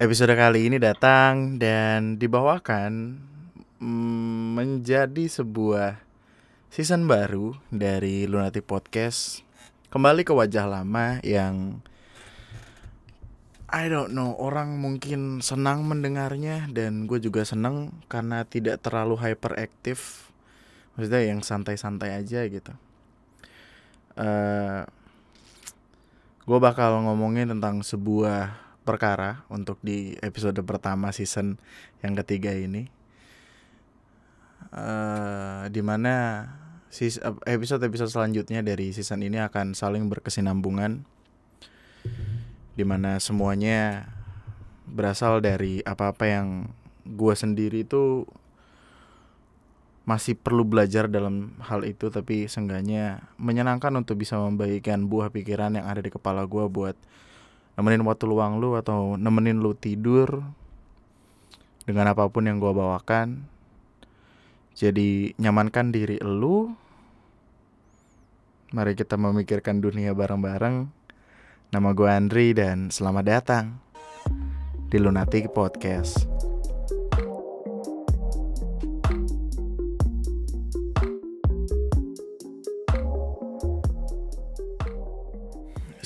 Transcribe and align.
Episode 0.00 0.32
kali 0.32 0.64
ini 0.64 0.80
datang 0.80 1.60
dan 1.60 2.16
dibawakan 2.16 3.20
mm, 3.84 4.56
menjadi 4.56 5.28
sebuah 5.28 6.00
season 6.72 7.04
baru 7.04 7.52
dari 7.68 8.24
Lunati 8.24 8.64
Podcast. 8.64 9.44
Kembali 9.92 10.24
ke 10.24 10.32
wajah 10.32 10.64
lama 10.64 11.20
yang 11.20 11.84
I 13.68 13.92
don't 13.92 14.16
know, 14.16 14.32
orang 14.40 14.80
mungkin 14.80 15.44
senang 15.44 15.84
mendengarnya 15.84 16.72
dan 16.72 17.04
gue 17.04 17.20
juga 17.20 17.44
senang 17.44 17.92
karena 18.08 18.48
tidak 18.48 18.80
terlalu 18.80 19.20
hyperaktif. 19.20 20.32
Maksudnya 20.96 21.28
yang 21.28 21.44
santai-santai 21.44 22.16
aja 22.16 22.48
gitu. 22.48 22.72
Uh, 24.16 24.80
gue 26.48 26.56
bakal 26.56 27.04
ngomongin 27.04 27.52
tentang 27.52 27.84
sebuah 27.84 28.69
perkara 28.82 29.44
untuk 29.52 29.78
di 29.84 30.16
episode 30.24 30.58
pertama 30.64 31.12
season 31.12 31.60
yang 32.00 32.16
ketiga 32.24 32.52
ini. 32.54 32.88
Uh, 34.70 35.66
di 35.72 35.82
mana 35.82 36.46
episode 37.46 37.82
episode 37.86 38.10
selanjutnya 38.10 38.62
dari 38.62 38.94
season 38.94 39.22
ini 39.22 39.42
akan 39.42 39.74
saling 39.74 40.06
berkesinambungan 40.06 41.02
di 42.74 42.84
mana 42.86 43.18
semuanya 43.18 44.10
berasal 44.90 45.38
dari 45.38 45.82
apa-apa 45.86 46.24
yang 46.26 46.70
gue 47.06 47.34
sendiri 47.34 47.86
itu 47.86 48.26
masih 50.08 50.34
perlu 50.34 50.66
belajar 50.66 51.06
dalam 51.06 51.54
hal 51.62 51.86
itu 51.86 52.10
tapi 52.10 52.50
seenggaknya 52.50 53.22
menyenangkan 53.38 53.94
untuk 53.94 54.18
bisa 54.18 54.34
membagikan 54.42 55.06
buah 55.06 55.30
pikiran 55.30 55.78
yang 55.78 55.86
ada 55.86 56.02
di 56.02 56.10
kepala 56.10 56.42
gue 56.50 56.66
buat 56.66 56.98
nemenin 57.80 58.04
waktu 58.04 58.28
luang 58.28 58.60
lu 58.60 58.76
atau 58.76 59.16
nemenin 59.16 59.56
lu 59.56 59.72
tidur 59.72 60.44
dengan 61.88 62.12
apa 62.12 62.28
pun 62.28 62.44
yang 62.44 62.60
gue 62.60 62.68
bawakan 62.68 63.48
jadi 64.76 65.32
nyamankan 65.40 65.88
diri 65.88 66.20
lu 66.20 66.76
mari 68.70 68.94
kita 68.94 69.18
memikirkan 69.18 69.82
dunia 69.82 70.14
bareng-bareng. 70.14 70.86
Nama 71.70 71.88
gue 71.94 72.08
Andri 72.10 72.54
dan 72.54 72.90
selamat 72.90 73.24
datang 73.26 73.78
di 74.90 74.98
Lunatic 74.98 75.50
Podcast 75.54 76.39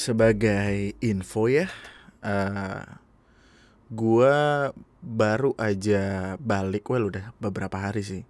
sebagai 0.05 0.93
info 1.01 1.49
ya, 1.49 1.73
uh, 2.21 2.85
gua 3.89 4.69
baru 5.01 5.57
aja 5.57 6.37
balik, 6.37 6.93
well 6.93 7.09
udah 7.09 7.33
beberapa 7.41 7.81
hari 7.81 8.05
sih. 8.05 8.25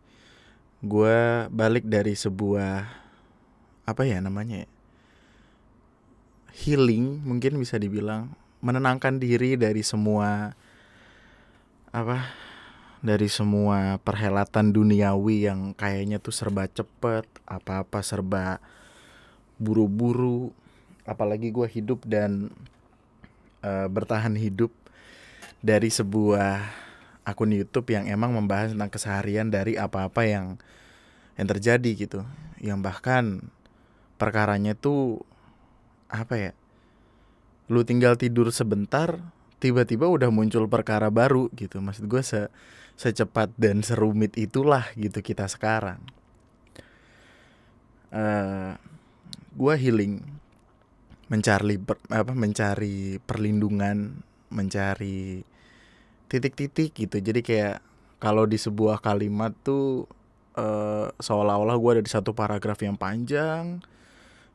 Gua 0.78 1.50
balik 1.50 1.82
dari 1.90 2.14
sebuah 2.14 2.86
apa 3.90 4.02
ya 4.06 4.22
namanya 4.22 4.62
ya? 4.62 4.68
Healing 6.54 7.26
mungkin 7.26 7.58
bisa 7.58 7.74
dibilang 7.82 8.30
menenangkan 8.62 9.18
diri 9.18 9.58
dari 9.58 9.82
semua 9.82 10.54
apa 11.90 12.30
dari 13.02 13.26
semua 13.26 13.98
perhelatan 13.98 14.70
duniawi 14.70 15.50
yang 15.50 15.74
kayaknya 15.74 16.22
tuh 16.22 16.30
serba 16.30 16.70
cepet 16.70 17.26
apa-apa 17.44 18.00
serba 18.06 18.62
buru-buru 19.58 20.54
apalagi 21.04 21.52
gue 21.52 21.68
hidup 21.68 22.04
dan 22.08 22.52
uh, 23.60 23.86
bertahan 23.88 24.36
hidup 24.36 24.72
dari 25.64 25.88
sebuah 25.88 26.64
akun 27.24 27.52
YouTube 27.56 27.88
yang 27.92 28.04
emang 28.04 28.36
membahas 28.36 28.76
tentang 28.76 28.92
keseharian 28.92 29.48
dari 29.48 29.80
apa-apa 29.80 30.28
yang 30.28 30.46
yang 31.40 31.48
terjadi 31.48 31.90
gitu. 31.96 32.20
Yang 32.60 32.78
bahkan 32.84 33.24
perkaranya 34.20 34.76
tuh 34.76 35.24
apa 36.12 36.34
ya 36.36 36.52
lu 37.72 37.80
tinggal 37.82 38.14
tidur 38.20 38.52
sebentar 38.52 39.18
tiba-tiba 39.58 40.04
udah 40.04 40.28
muncul 40.28 40.68
perkara 40.68 41.08
baru 41.08 41.48
gitu. 41.56 41.80
Maksud 41.80 42.04
gue 42.08 42.20
se 42.20 42.52
secepat 42.94 43.50
dan 43.58 43.82
serumit 43.82 44.36
itulah 44.36 44.86
gitu 44.94 45.18
kita 45.24 45.48
sekarang. 45.48 45.98
Uh, 48.14 48.78
gue 49.58 49.74
healing 49.74 50.22
mencari 51.28 51.80
apa 52.12 52.32
mencari 52.36 53.18
perlindungan 53.22 54.20
mencari 54.52 55.40
titik-titik 56.28 56.92
gitu. 56.94 57.16
Jadi 57.20 57.40
kayak 57.40 57.80
kalau 58.20 58.48
di 58.48 58.56
sebuah 58.56 59.04
kalimat 59.04 59.52
tuh 59.64 60.08
uh, 60.56 61.10
seolah-olah 61.18 61.76
gue 61.76 61.90
ada 61.98 62.02
di 62.02 62.10
satu 62.10 62.32
paragraf 62.32 62.80
yang 62.82 62.96
panjang 62.96 63.82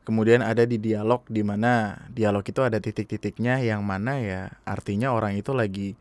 kemudian 0.04 0.40
ada 0.42 0.64
di 0.64 0.80
dialog 0.80 1.22
di 1.28 1.44
mana 1.44 2.02
dialog 2.10 2.42
itu 2.42 2.60
ada 2.64 2.80
titik-titiknya 2.80 3.60
yang 3.60 3.84
mana 3.84 4.18
ya 4.18 4.42
artinya 4.64 5.12
orang 5.12 5.36
itu 5.36 5.52
lagi 5.52 5.94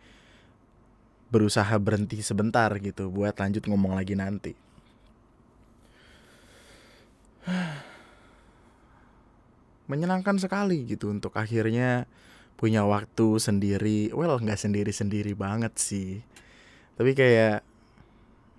berusaha 1.29 1.77
berhenti 1.77 2.25
sebentar 2.25 2.73
gitu 2.81 3.13
buat 3.13 3.37
lanjut 3.37 3.69
ngomong 3.69 3.93
lagi 3.93 4.17
nanti 4.17 4.57
menyenangkan 9.89 10.37
sekali 10.37 10.85
gitu 10.85 11.09
untuk 11.09 11.33
akhirnya 11.35 12.05
punya 12.55 12.85
waktu 12.85 13.41
sendiri. 13.41 14.13
Well 14.13 14.37
nggak 14.37 14.61
sendiri 14.61 14.93
sendiri 14.93 15.33
banget 15.33 15.75
sih. 15.81 16.21
Tapi 16.95 17.17
kayak 17.17 17.65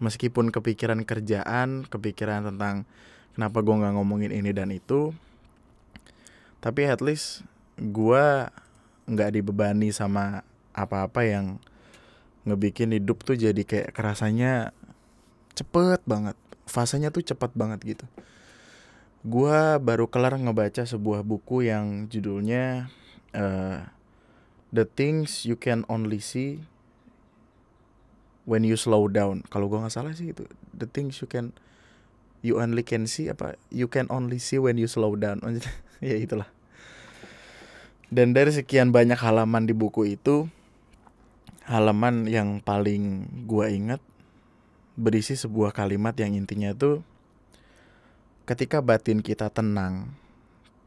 meskipun 0.00 0.48
kepikiran 0.48 1.04
kerjaan 1.04 1.84
kepikiran 1.86 2.48
tentang 2.48 2.88
kenapa 3.36 3.60
gue 3.60 3.74
nggak 3.76 3.94
ngomongin 4.00 4.32
ini 4.32 4.50
dan 4.50 4.72
itu 4.72 5.12
tapi 6.64 6.88
at 6.88 7.04
least 7.04 7.44
gue 7.76 8.48
nggak 9.08 9.30
dibebani 9.36 9.92
sama 9.92 10.40
apa-apa 10.72 11.20
yang 11.28 11.60
ngebikin 12.48 12.96
hidup 12.96 13.20
tuh 13.20 13.36
jadi 13.36 13.60
kayak 13.60 13.92
kerasanya 13.92 14.72
cepet 15.52 16.00
banget 16.08 16.36
fasenya 16.64 17.12
tuh 17.12 17.20
cepet 17.20 17.52
banget 17.52 17.80
gitu 17.84 18.06
Gua 19.20 19.76
baru 19.76 20.08
kelar 20.08 20.32
ngebaca 20.40 20.88
sebuah 20.88 21.20
buku 21.20 21.68
yang 21.68 22.08
judulnya 22.08 22.88
uh, 23.36 23.84
The 24.72 24.88
Things 24.88 25.44
You 25.44 25.60
Can 25.60 25.84
Only 25.92 26.24
See 26.24 26.64
When 28.48 28.64
You 28.64 28.80
Slow 28.80 29.12
Down. 29.12 29.44
Kalau 29.52 29.68
gua 29.68 29.84
nggak 29.84 29.92
salah 29.92 30.16
sih 30.16 30.32
itu 30.32 30.48
The 30.72 30.88
Things 30.88 31.20
You 31.20 31.28
Can 31.28 31.52
You 32.40 32.56
Only 32.56 32.80
Can 32.80 33.04
See 33.04 33.28
apa 33.28 33.60
You 33.68 33.92
Can 33.92 34.08
Only 34.08 34.40
See 34.40 34.56
When 34.56 34.80
You 34.80 34.88
Slow 34.88 35.12
Down. 35.20 35.44
ya 36.00 36.16
itulah. 36.16 36.48
Dan 38.08 38.32
dari 38.32 38.56
sekian 38.56 38.90
banyak 38.90 39.20
halaman 39.20 39.68
di 39.68 39.76
buku 39.76 40.16
itu, 40.16 40.48
halaman 41.68 42.24
yang 42.24 42.64
paling 42.64 43.28
gua 43.44 43.68
ingat 43.68 44.00
berisi 44.96 45.36
sebuah 45.36 45.76
kalimat 45.76 46.16
yang 46.16 46.34
intinya 46.34 46.72
tuh 46.72 47.04
ketika 48.50 48.82
batin 48.82 49.22
kita 49.22 49.46
tenang, 49.46 50.10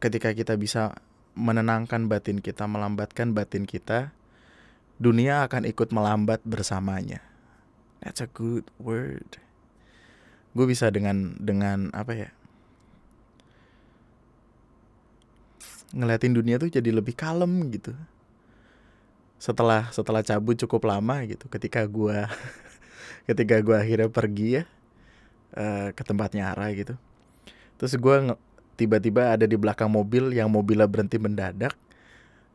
ketika 0.04 0.36
kita 0.36 0.60
bisa 0.60 1.00
menenangkan 1.32 2.12
batin 2.12 2.44
kita, 2.44 2.68
melambatkan 2.68 3.32
batin 3.32 3.64
kita, 3.64 4.12
dunia 5.00 5.48
akan 5.48 5.64
ikut 5.72 5.96
melambat 5.96 6.44
bersamanya. 6.44 7.24
That's 8.04 8.20
a 8.20 8.28
good 8.28 8.68
word. 8.84 9.40
Gue 10.52 10.68
bisa 10.68 10.92
dengan 10.92 11.40
dengan 11.40 11.88
apa 11.96 12.12
ya? 12.12 12.30
Ngeliatin 15.96 16.36
dunia 16.36 16.60
tuh 16.60 16.68
jadi 16.68 16.92
lebih 16.92 17.16
kalem 17.16 17.72
gitu. 17.72 17.96
Setelah 19.40 19.88
setelah 19.96 20.20
cabut 20.20 20.60
cukup 20.60 20.84
lama 20.84 21.24
gitu, 21.24 21.48
ketika 21.48 21.88
gue 21.88 22.28
ketika 23.32 23.64
gue 23.64 23.76
akhirnya 23.80 24.12
pergi 24.12 24.48
ya 24.60 24.64
uh, 25.56 25.96
ke 25.96 26.04
tempatnya 26.04 26.52
Ara 26.52 26.68
gitu 26.76 27.00
terus 27.78 27.94
gue 27.98 28.16
tiba-tiba 28.74 29.38
ada 29.38 29.46
di 29.46 29.58
belakang 29.58 29.90
mobil 29.90 30.34
yang 30.34 30.50
mobilnya 30.50 30.90
berhenti 30.90 31.22
mendadak. 31.22 31.74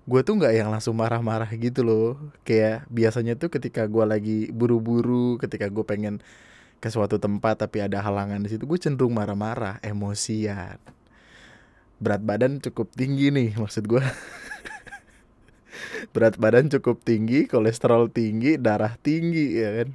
Gue 0.09 0.25
tuh 0.25 0.41
nggak 0.41 0.55
yang 0.57 0.73
langsung 0.73 0.97
marah-marah 0.97 1.51
gitu 1.53 1.85
loh. 1.85 2.17
Kayak 2.43 2.89
biasanya 2.89 3.37
tuh 3.37 3.53
ketika 3.53 3.85
gue 3.85 4.05
lagi 4.09 4.39
buru-buru 4.51 5.37
ketika 5.37 5.69
gue 5.69 5.85
pengen 5.85 6.25
ke 6.79 6.89
suatu 6.89 7.19
tempat 7.19 7.59
tapi 7.59 7.83
ada 7.83 7.99
halangan 7.99 8.39
di 8.39 8.55
situ 8.55 8.63
gue 8.65 8.79
cenderung 8.79 9.13
marah-marah 9.13 9.83
emosian. 9.85 10.81
Berat 11.99 12.23
badan 12.23 12.63
cukup 12.63 12.95
tinggi 12.95 13.35
nih 13.35 13.59
maksud 13.59 13.91
gue 13.91 13.99
berat 16.15 16.39
badan 16.39 16.71
cukup 16.71 17.03
tinggi 17.03 17.51
kolesterol 17.51 18.09
tinggi 18.09 18.57
darah 18.57 18.97
tinggi 18.97 19.59
ya 19.59 19.83
kan? 19.83 19.91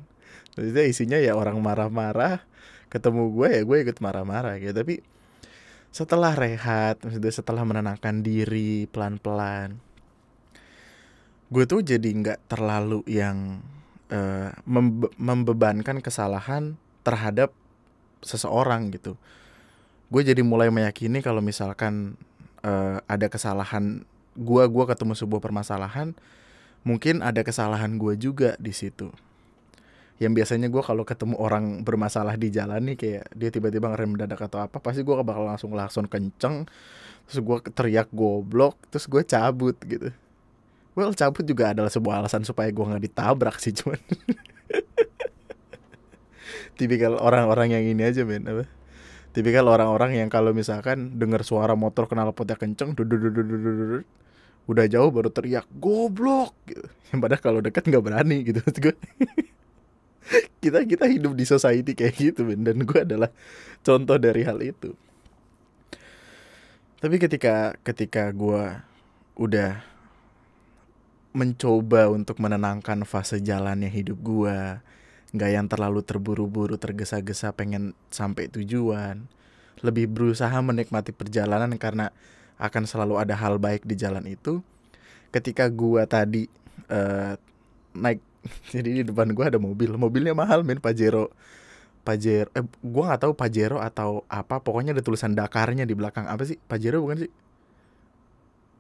Maksudnya 0.54 0.86
isinya 0.86 1.18
ya 1.18 1.34
orang 1.34 1.58
marah-marah 1.58 2.46
ketemu 2.94 3.34
gue 3.34 3.48
ya 3.50 3.62
gue 3.66 3.78
ikut 3.90 3.98
marah-marah 3.98 4.62
gitu. 4.62 4.72
Tapi 4.72 5.02
setelah 5.90 6.38
rehat 6.38 7.02
maksudnya 7.02 7.34
setelah 7.34 7.66
menenangkan 7.66 8.22
diri 8.26 8.90
pelan-pelan 8.90 9.78
gue 11.54 11.64
tuh 11.70 11.86
jadi 11.86 12.10
nggak 12.10 12.50
terlalu 12.50 13.06
yang 13.06 13.62
uh, 14.10 14.50
membe 14.66 15.14
membebankan 15.22 16.02
kesalahan 16.02 16.82
terhadap 17.06 17.54
seseorang 18.26 18.90
gitu. 18.90 19.18
Gue 20.10 20.26
jadi 20.26 20.42
mulai 20.42 20.74
meyakini 20.74 21.22
kalau 21.22 21.46
misalkan 21.46 22.18
uh, 22.66 23.02
ada 23.06 23.30
kesalahan 23.30 24.02
gue 24.34 24.64
gue 24.66 24.86
ketemu 24.90 25.14
sebuah 25.14 25.42
permasalahan 25.42 26.18
mungkin 26.82 27.22
ada 27.22 27.46
kesalahan 27.46 28.02
gue 28.02 28.18
juga 28.18 28.58
di 28.58 28.74
situ 28.74 29.14
yang 30.22 30.38
biasanya 30.38 30.70
gue 30.70 30.84
kalau 30.86 31.02
ketemu 31.02 31.36
orang 31.42 31.82
bermasalah 31.82 32.38
di 32.38 32.54
jalan 32.54 32.94
nih 32.94 32.98
kayak 32.98 33.26
dia 33.34 33.50
tiba-tiba 33.50 33.90
ngerem 33.90 34.14
mendadak 34.14 34.46
atau 34.46 34.62
apa 34.62 34.78
pasti 34.78 35.02
gue 35.02 35.16
bakal 35.26 35.44
langsung 35.44 35.74
langsung 35.74 36.06
kenceng 36.06 36.70
terus 37.26 37.40
gue 37.42 37.58
teriak 37.74 38.14
goblok 38.14 38.78
terus 38.94 39.10
gue 39.10 39.26
cabut 39.26 39.74
gitu. 39.88 40.14
Well 40.94 41.18
cabut 41.18 41.42
juga 41.42 41.74
adalah 41.74 41.90
sebuah 41.90 42.22
alasan 42.22 42.46
supaya 42.46 42.70
gue 42.70 42.86
nggak 42.86 43.04
ditabrak 43.10 43.58
sih 43.58 43.74
cuman. 43.82 43.98
Tipikal 46.78 47.18
orang-orang 47.18 47.74
yang 47.74 47.84
ini 47.86 48.02
aja 48.06 48.22
men 48.22 48.46
apa? 48.46 48.66
Tipikal 49.34 49.66
orang-orang 49.66 50.14
yang 50.14 50.30
kalau 50.30 50.54
misalkan 50.54 51.18
dengar 51.18 51.42
suara 51.42 51.74
motor 51.74 52.06
kenal 52.06 52.30
potnya 52.38 52.54
kenceng 52.54 52.94
udah 54.64 54.86
jauh 54.88 55.12
baru 55.12 55.28
teriak 55.28 55.68
goblok! 55.76 56.56
gitu. 56.64 56.88
yang 57.12 57.20
padahal 57.20 57.42
kalau 57.44 57.60
dekat 57.60 57.84
nggak 57.84 58.04
berani 58.04 58.48
gitu 58.48 58.64
gue 58.64 58.96
kita 60.64 60.86
kita 60.88 61.06
hidup 61.08 61.36
di 61.36 61.44
society 61.44 61.92
kayak 61.94 62.16
gitu 62.16 62.48
men 62.48 62.64
dan 62.64 62.80
gue 62.84 63.00
adalah 63.04 63.30
contoh 63.84 64.16
dari 64.16 64.44
hal 64.48 64.60
itu. 64.64 64.96
Tapi 67.04 67.20
ketika 67.20 67.76
ketika 67.84 68.32
gue 68.32 68.80
udah 69.36 69.94
mencoba 71.34 72.14
untuk 72.14 72.38
menenangkan 72.38 73.02
fase 73.10 73.42
jalannya 73.42 73.90
hidup 73.90 74.22
gua 74.22 74.86
nggak 75.34 75.50
yang 75.50 75.66
terlalu 75.66 76.06
terburu-buru 76.06 76.78
tergesa-gesa 76.78 77.58
pengen 77.58 77.98
sampai 78.14 78.54
tujuan 78.54 79.26
lebih 79.82 80.06
berusaha 80.14 80.54
menikmati 80.62 81.10
perjalanan 81.10 81.74
karena 81.82 82.14
akan 82.62 82.86
selalu 82.86 83.18
ada 83.18 83.34
hal 83.34 83.58
baik 83.58 83.82
di 83.82 83.98
jalan 83.98 84.30
itu 84.30 84.62
ketika 85.34 85.66
gua 85.74 86.06
tadi 86.06 86.46
uh, 86.94 87.34
naik 87.98 88.22
jadi 88.74 88.90
di 89.02 89.04
depan 89.08 89.32
gua 89.32 89.48
ada 89.52 89.60
mobil. 89.60 89.96
Mobilnya 89.96 90.36
mahal 90.36 90.68
men 90.68 90.84
Pajero. 90.84 91.32
Pajero 92.04 92.52
eh 92.52 92.66
gua 92.84 93.14
nggak 93.14 93.22
tahu 93.28 93.34
Pajero 93.36 93.80
atau 93.80 94.28
apa. 94.28 94.60
Pokoknya 94.60 94.92
ada 94.92 95.04
tulisan 95.04 95.34
Dakarnya 95.34 95.88
di 95.88 95.96
belakang. 95.96 96.28
Apa 96.28 96.44
sih? 96.44 96.60
Pajero 96.60 97.04
bukan 97.04 97.28
sih? 97.28 97.32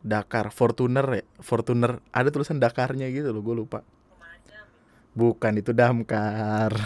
Dakar 0.03 0.51
Fortuner 0.51 1.07
ya? 1.07 1.23
Fortuner. 1.39 2.03
Ada 2.11 2.29
tulisan 2.29 2.59
Dakarnya 2.59 3.07
gitu 3.09 3.31
loh 3.31 3.39
gue 3.39 3.55
lupa. 3.55 3.79
Bukan 5.15 5.61
itu 5.61 5.71
damkar. 5.71 6.73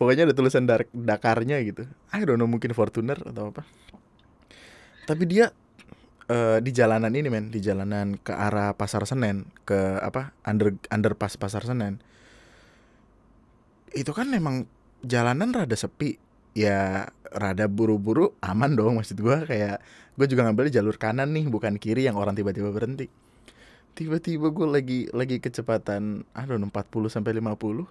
Pokoknya 0.00 0.24
ada 0.24 0.32
tulisan 0.32 0.64
Dakarnya 0.96 1.60
gitu. 1.60 1.84
I 2.08 2.24
don't 2.24 2.40
know 2.40 2.48
mungkin 2.48 2.72
Fortuner 2.72 3.20
atau 3.20 3.52
apa. 3.52 3.68
Tapi 5.04 5.28
dia 5.28 5.52
uh, 6.30 6.58
di 6.62 6.70
jalanan 6.70 7.10
ini 7.10 7.26
men. 7.26 7.50
Di 7.50 7.58
jalanan 7.58 8.14
ke 8.22 8.30
arah 8.30 8.78
pasar 8.78 9.02
Senen 9.04 9.50
ke 9.66 9.98
apa 9.98 10.30
under 10.46 10.78
underpass 10.94 11.34
pasar 11.34 11.66
Senen. 11.66 11.98
Itu 13.90 14.14
kan 14.14 14.30
memang 14.30 14.70
jalanan 15.02 15.50
rada 15.50 15.74
sepi. 15.74 16.16
Ya 16.50 17.10
rada 17.30 17.70
buru-buru 17.70 18.34
aman 18.42 18.74
dong 18.74 18.98
maksud 18.98 19.22
gue 19.22 19.46
kayak 19.46 19.78
gue 20.18 20.26
juga 20.26 20.50
ngambil 20.50 20.66
jalur 20.74 20.98
kanan 20.98 21.30
nih 21.30 21.46
bukan 21.46 21.78
kiri 21.78 22.10
yang 22.10 22.18
orang 22.18 22.34
tiba-tiba 22.34 22.74
berhenti. 22.74 23.06
Tiba-tiba 23.94 24.50
gue 24.50 24.66
lagi 24.66 25.00
lagi 25.14 25.38
kecepatan 25.38 26.26
aduh 26.34 26.58
40 26.58 26.70
sampai 27.10 27.38
50 27.38 27.86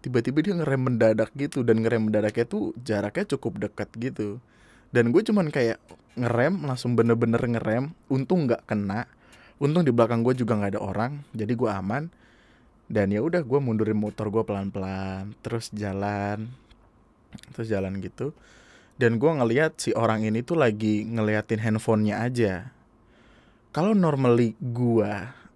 tiba-tiba 0.00 0.38
dia 0.40 0.54
ngerem 0.56 0.80
mendadak 0.80 1.30
gitu 1.36 1.60
dan 1.60 1.84
ngerem 1.84 2.08
mendadaknya 2.08 2.48
tuh 2.48 2.72
jaraknya 2.80 3.36
cukup 3.36 3.68
dekat 3.68 3.88
gitu 4.00 4.40
dan 4.90 5.14
gue 5.14 5.22
cuman 5.22 5.54
kayak 5.54 5.78
ngerem 6.18 6.66
langsung 6.66 6.98
bener-bener 6.98 7.38
ngerem. 7.38 7.94
Untung 8.10 8.50
nggak 8.50 8.66
kena. 8.66 9.06
Untung 9.62 9.86
di 9.86 9.94
belakang 9.94 10.26
gue 10.26 10.34
juga 10.34 10.58
nggak 10.58 10.76
ada 10.76 10.82
orang 10.82 11.12
jadi 11.30 11.52
gue 11.54 11.70
aman. 11.70 12.10
Dan 12.90 13.14
ya 13.14 13.22
udah 13.22 13.46
gue 13.46 13.58
mundurin 13.62 13.94
motor 13.94 14.34
gue 14.34 14.42
pelan-pelan 14.42 15.38
terus 15.46 15.70
jalan 15.70 16.50
terus 17.54 17.70
jalan 17.70 18.02
gitu. 18.02 18.34
Dan 18.98 19.22
gue 19.22 19.30
ngeliat 19.30 19.78
si 19.78 19.94
orang 19.94 20.26
ini 20.26 20.42
tuh 20.42 20.58
lagi 20.58 21.06
ngeliatin 21.06 21.62
handphonenya 21.62 22.26
aja. 22.26 22.74
Kalau 23.70 23.94
normally 23.94 24.58
gue 24.58 25.06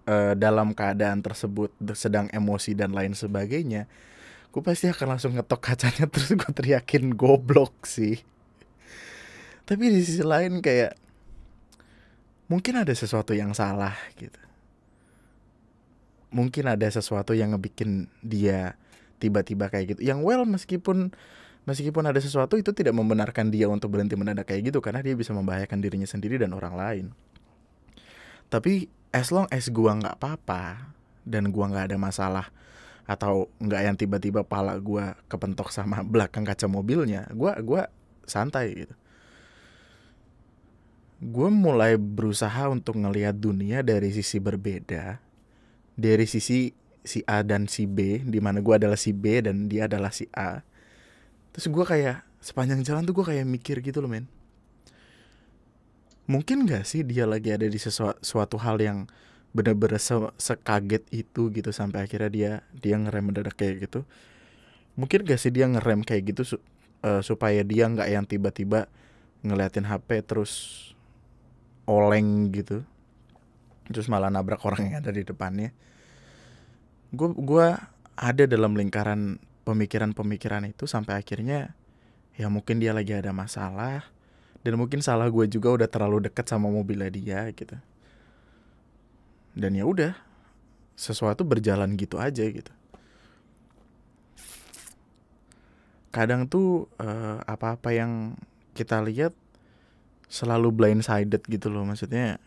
uh, 0.07 0.33
dalam 0.39 0.71
keadaan 0.71 1.19
tersebut 1.19 1.75
sedang 1.91 2.31
emosi 2.31 2.71
dan 2.71 2.95
lain 2.95 3.11
sebagainya 3.11 3.91
gue 4.55 4.63
pasti 4.63 4.87
akan 4.87 5.19
langsung 5.19 5.35
ngetok 5.35 5.59
kacanya 5.59 6.07
terus 6.15 6.31
gue 6.31 6.51
teriakin 6.55 7.11
goblok 7.11 7.83
sih 7.83 8.23
tapi 9.65 9.91
di 9.91 10.01
sisi 10.01 10.21
lain 10.21 10.61
kayak 10.61 10.97
mungkin 12.49 12.81
ada 12.81 12.93
sesuatu 12.93 13.33
yang 13.33 13.51
salah 13.57 13.97
gitu 14.17 14.37
mungkin 16.29 16.69
ada 16.69 16.85
sesuatu 16.89 17.33
yang 17.33 17.57
ngebikin 17.57 18.07
dia 18.21 18.77
tiba-tiba 19.17 19.71
kayak 19.71 19.97
gitu 19.97 20.01
yang 20.05 20.21
well 20.21 20.45
meskipun 20.45 21.15
Meskipun 21.65 22.05
ada 22.05 22.21
sesuatu 22.21 22.61
itu 22.61 22.69
tidak 22.77 22.93
membenarkan 22.93 23.49
dia 23.49 23.65
untuk 23.65 23.97
berhenti 23.97 24.13
mendadak 24.13 24.53
kayak 24.53 24.69
gitu 24.69 24.85
karena 24.85 25.01
dia 25.01 25.17
bisa 25.17 25.33
membahayakan 25.33 25.81
dirinya 25.81 26.05
sendiri 26.05 26.37
dan 26.37 26.53
orang 26.53 26.77
lain. 26.77 27.05
Tapi 28.53 28.85
as 29.09 29.33
long 29.33 29.49
as 29.49 29.73
gua 29.73 29.97
nggak 29.97 30.21
apa-apa 30.21 30.93
dan 31.25 31.49
gua 31.49 31.73
nggak 31.73 31.89
ada 31.89 31.97
masalah 31.97 32.45
atau 33.09 33.49
nggak 33.57 33.81
yang 33.81 33.97
tiba-tiba 33.97 34.45
pala 34.45 34.77
gua 34.77 35.17
kepentok 35.25 35.73
sama 35.73 36.05
belakang 36.13 36.45
kaca 36.45 36.69
mobilnya, 36.69 37.25
gua 37.33 37.57
gua 37.65 37.89
santai 38.29 38.85
gitu. 38.85 38.93
Gue 41.23 41.47
mulai 41.47 41.95
berusaha 41.95 42.67
untuk 42.67 42.99
ngelihat 42.99 43.39
dunia 43.39 43.79
dari 43.79 44.11
sisi 44.11 44.35
berbeda, 44.39 45.23
dari 45.95 46.27
sisi 46.27 46.75
si 47.05 47.21
A 47.29 47.45
dan 47.45 47.71
si 47.71 47.87
B, 47.87 48.19
di 48.25 48.41
mana 48.43 48.59
gue 48.59 48.75
adalah 48.75 48.99
si 48.99 49.15
B 49.15 49.39
dan 49.39 49.71
dia 49.71 49.87
adalah 49.87 50.11
si 50.11 50.27
A. 50.35 50.65
Terus 51.55 51.71
gue 51.71 51.85
kayak 51.87 52.25
sepanjang 52.43 52.83
jalan 52.83 53.07
tuh 53.07 53.15
gue 53.15 53.25
kayak 53.31 53.47
mikir 53.47 53.79
gitu 53.79 54.03
loh 54.03 54.11
men. 54.11 54.27
Mungkin 56.25 56.65
gak 56.65 56.89
sih 56.89 57.05
dia 57.05 57.29
lagi 57.29 57.53
ada 57.53 57.69
di 57.69 57.77
sesuatu 57.77 58.17
suatu 58.19 58.57
hal 58.57 58.81
yang 58.81 59.05
bener-bener 59.55 60.01
se 60.01 60.17
sekaget 60.35 61.05
itu 61.15 61.47
gitu 61.53 61.71
sampai 61.71 62.09
akhirnya 62.09 62.27
dia 62.33 62.51
dia 62.75 62.97
ngerem 62.97 63.31
mendadak 63.31 63.55
kayak 63.55 63.87
gitu? 63.87 64.03
Mungkin 64.99 65.23
gak 65.23 65.39
sih 65.39 65.53
dia 65.53 65.69
ngerem 65.69 66.01
kayak 66.01 66.33
gitu 66.33 66.43
su 66.43 66.55
uh, 67.05 67.21
supaya 67.21 67.61
dia 67.61 67.85
nggak 67.85 68.09
yang 68.09 68.25
tiba-tiba 68.25 68.89
ngeliatin 69.45 69.85
HP 69.85 70.25
terus 70.25 70.51
oleng 71.85 72.51
gitu. 72.53 72.85
Terus 73.89 74.09
malah 74.09 74.33
nabrak 74.33 74.61
orang 74.65 74.89
yang 74.89 74.95
ada 75.01 75.13
di 75.13 75.21
depannya. 75.21 75.69
Gue 77.13 77.31
gua 77.37 77.93
ada 78.17 78.43
dalam 78.49 78.73
lingkaran 78.73 79.37
pemikiran-pemikiran 79.65 80.65
itu 80.69 80.85
sampai 80.85 81.21
akhirnya 81.21 81.73
ya 82.35 82.47
mungkin 82.51 82.77
dia 82.81 82.91
lagi 82.91 83.15
ada 83.15 83.31
masalah 83.31 84.05
dan 84.65 84.73
mungkin 84.81 84.99
salah 85.05 85.29
gue 85.29 85.45
juga 85.45 85.77
udah 85.77 85.89
terlalu 85.89 86.25
deket 86.25 86.49
sama 86.49 86.73
mobilnya 86.73 87.13
dia 87.13 87.45
gitu. 87.53 87.77
Dan 89.53 89.77
ya 89.77 89.85
udah 89.85 90.17
sesuatu 90.97 91.45
berjalan 91.45 91.93
gitu 91.95 92.17
aja 92.17 92.43
gitu. 92.43 92.73
Kadang 96.09 96.47
tuh 96.49 96.89
uh, 96.97 97.43
apa-apa 97.45 97.93
yang 97.93 98.33
kita 98.73 99.03
lihat 99.03 99.35
selalu 100.27 100.73
blindsided 100.73 101.45
gitu 101.45 101.69
loh 101.69 101.85
maksudnya 101.85 102.41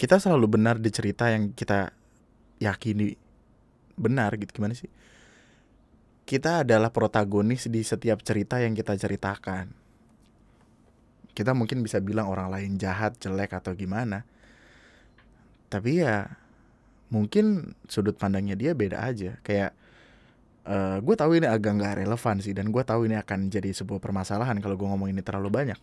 kita 0.00 0.16
selalu 0.16 0.56
benar 0.60 0.80
di 0.80 0.88
cerita 0.88 1.28
yang 1.28 1.52
kita 1.52 1.92
yakini 2.60 3.16
benar 3.96 4.36
gitu 4.36 4.60
gimana 4.60 4.72
sih 4.72 4.88
kita 6.30 6.62
adalah 6.62 6.94
protagonis 6.94 7.66
di 7.66 7.82
setiap 7.82 8.22
cerita 8.22 8.62
yang 8.62 8.70
kita 8.70 8.94
ceritakan. 8.94 9.66
Kita 11.34 11.58
mungkin 11.58 11.82
bisa 11.82 11.98
bilang 11.98 12.30
orang 12.30 12.54
lain 12.54 12.78
jahat, 12.78 13.18
jelek 13.18 13.50
atau 13.50 13.74
gimana. 13.74 14.22
Tapi 15.66 16.06
ya 16.06 16.30
mungkin 17.10 17.74
sudut 17.90 18.14
pandangnya 18.14 18.54
dia 18.54 18.78
beda 18.78 19.02
aja. 19.02 19.42
Kayak 19.42 19.74
uh, 20.70 21.02
gue 21.02 21.14
tahu 21.18 21.42
ini 21.42 21.50
agak 21.50 21.82
nggak 21.82 22.06
relevan 22.06 22.36
sih 22.38 22.54
dan 22.54 22.70
gue 22.70 22.82
tahu 22.86 23.10
ini 23.10 23.18
akan 23.18 23.50
jadi 23.50 23.74
sebuah 23.74 23.98
permasalahan 23.98 24.62
kalau 24.62 24.78
gue 24.78 24.86
ngomong 24.86 25.10
ini 25.10 25.26
terlalu 25.26 25.50
banyak. 25.50 25.80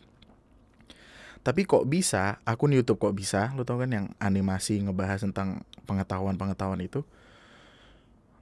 Tapi 1.41 1.63
kok 1.63 1.87
bisa, 1.87 2.39
akun 2.43 2.75
YouTube 2.75 2.99
kok 3.01 3.15
bisa, 3.15 3.53
lo 3.55 3.63
tau 3.63 3.79
kan 3.79 3.89
yang 3.89 4.05
animasi 4.19 4.83
ngebahas 4.83 5.23
tentang 5.23 5.63
pengetahuan-pengetahuan 5.87 6.81
itu? 6.83 7.01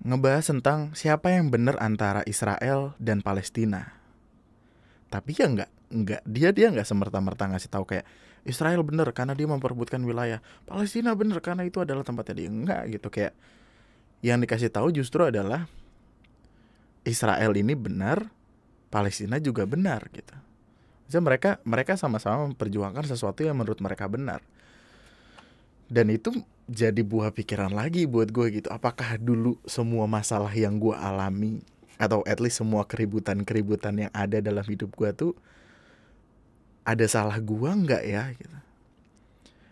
Ngebahas 0.05 0.45
tentang 0.51 0.93
siapa 0.97 1.31
yang 1.33 1.49
benar 1.49 1.79
antara 1.79 2.21
Israel 2.27 2.93
dan 3.01 3.21
Palestina. 3.23 3.95
Tapi 5.09 5.31
ya 5.37 5.47
nggak 5.47 5.71
nggak 5.85 6.21
dia 6.25 6.49
dia 6.49 6.67
nggak 6.73 6.85
semerta-merta 6.85 7.45
ngasih 7.47 7.69
tahu 7.71 7.85
kayak 7.87 8.05
Israel 8.45 8.81
bener 8.85 9.09
karena 9.15 9.33
dia 9.33 9.47
memperebutkan 9.49 10.01
wilayah. 10.05 10.43
Palestina 10.69 11.15
bener 11.17 11.41
karena 11.41 11.65
itu 11.65 11.81
adalah 11.81 12.05
tempatnya 12.05 12.45
dia. 12.45 12.49
Enggak 12.51 12.81
gitu. 12.93 13.07
Kayak 13.09 13.33
yang 14.21 14.41
dikasih 14.41 14.69
tahu 14.73 14.93
justru 14.93 15.25
adalah 15.25 15.69
Israel 17.05 17.53
ini 17.53 17.77
benar 17.77 18.33
Palestina 18.89 19.37
juga 19.37 19.69
benar 19.69 20.09
gitu 20.09 20.33
jadi 21.05 21.21
mereka 21.21 21.51
mereka 21.61 21.93
sama-sama 21.93 22.49
memperjuangkan 22.49 23.05
sesuatu 23.05 23.45
yang 23.45 23.57
menurut 23.57 23.77
mereka 23.77 24.09
benar. 24.09 24.41
Dan 25.85 26.09
itu 26.09 26.33
jadi 26.65 27.05
buah 27.05 27.29
pikiran 27.29 27.69
lagi 27.69 28.09
buat 28.09 28.33
gue 28.33 28.61
gitu. 28.61 28.67
Apakah 28.73 29.21
dulu 29.21 29.61
semua 29.69 30.09
masalah 30.09 30.49
yang 30.49 30.81
gue 30.81 30.97
alami 30.97 31.61
atau 32.01 32.25
at 32.25 32.41
least 32.41 32.59
semua 32.59 32.83
keributan-keributan 32.89 34.09
yang 34.09 34.11
ada 34.11 34.41
dalam 34.41 34.65
hidup 34.65 34.91
gue 34.97 35.09
tuh 35.13 35.33
ada 36.81 37.05
salah 37.05 37.37
gue 37.37 37.69
nggak 37.69 38.03
ya 38.05 38.33
gitu? 38.33 38.57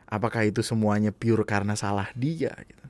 Apakah 0.06 0.46
itu 0.46 0.62
semuanya 0.62 1.10
pure 1.10 1.42
karena 1.50 1.74
salah 1.74 2.14
dia 2.14 2.54
gitu? 2.54 2.86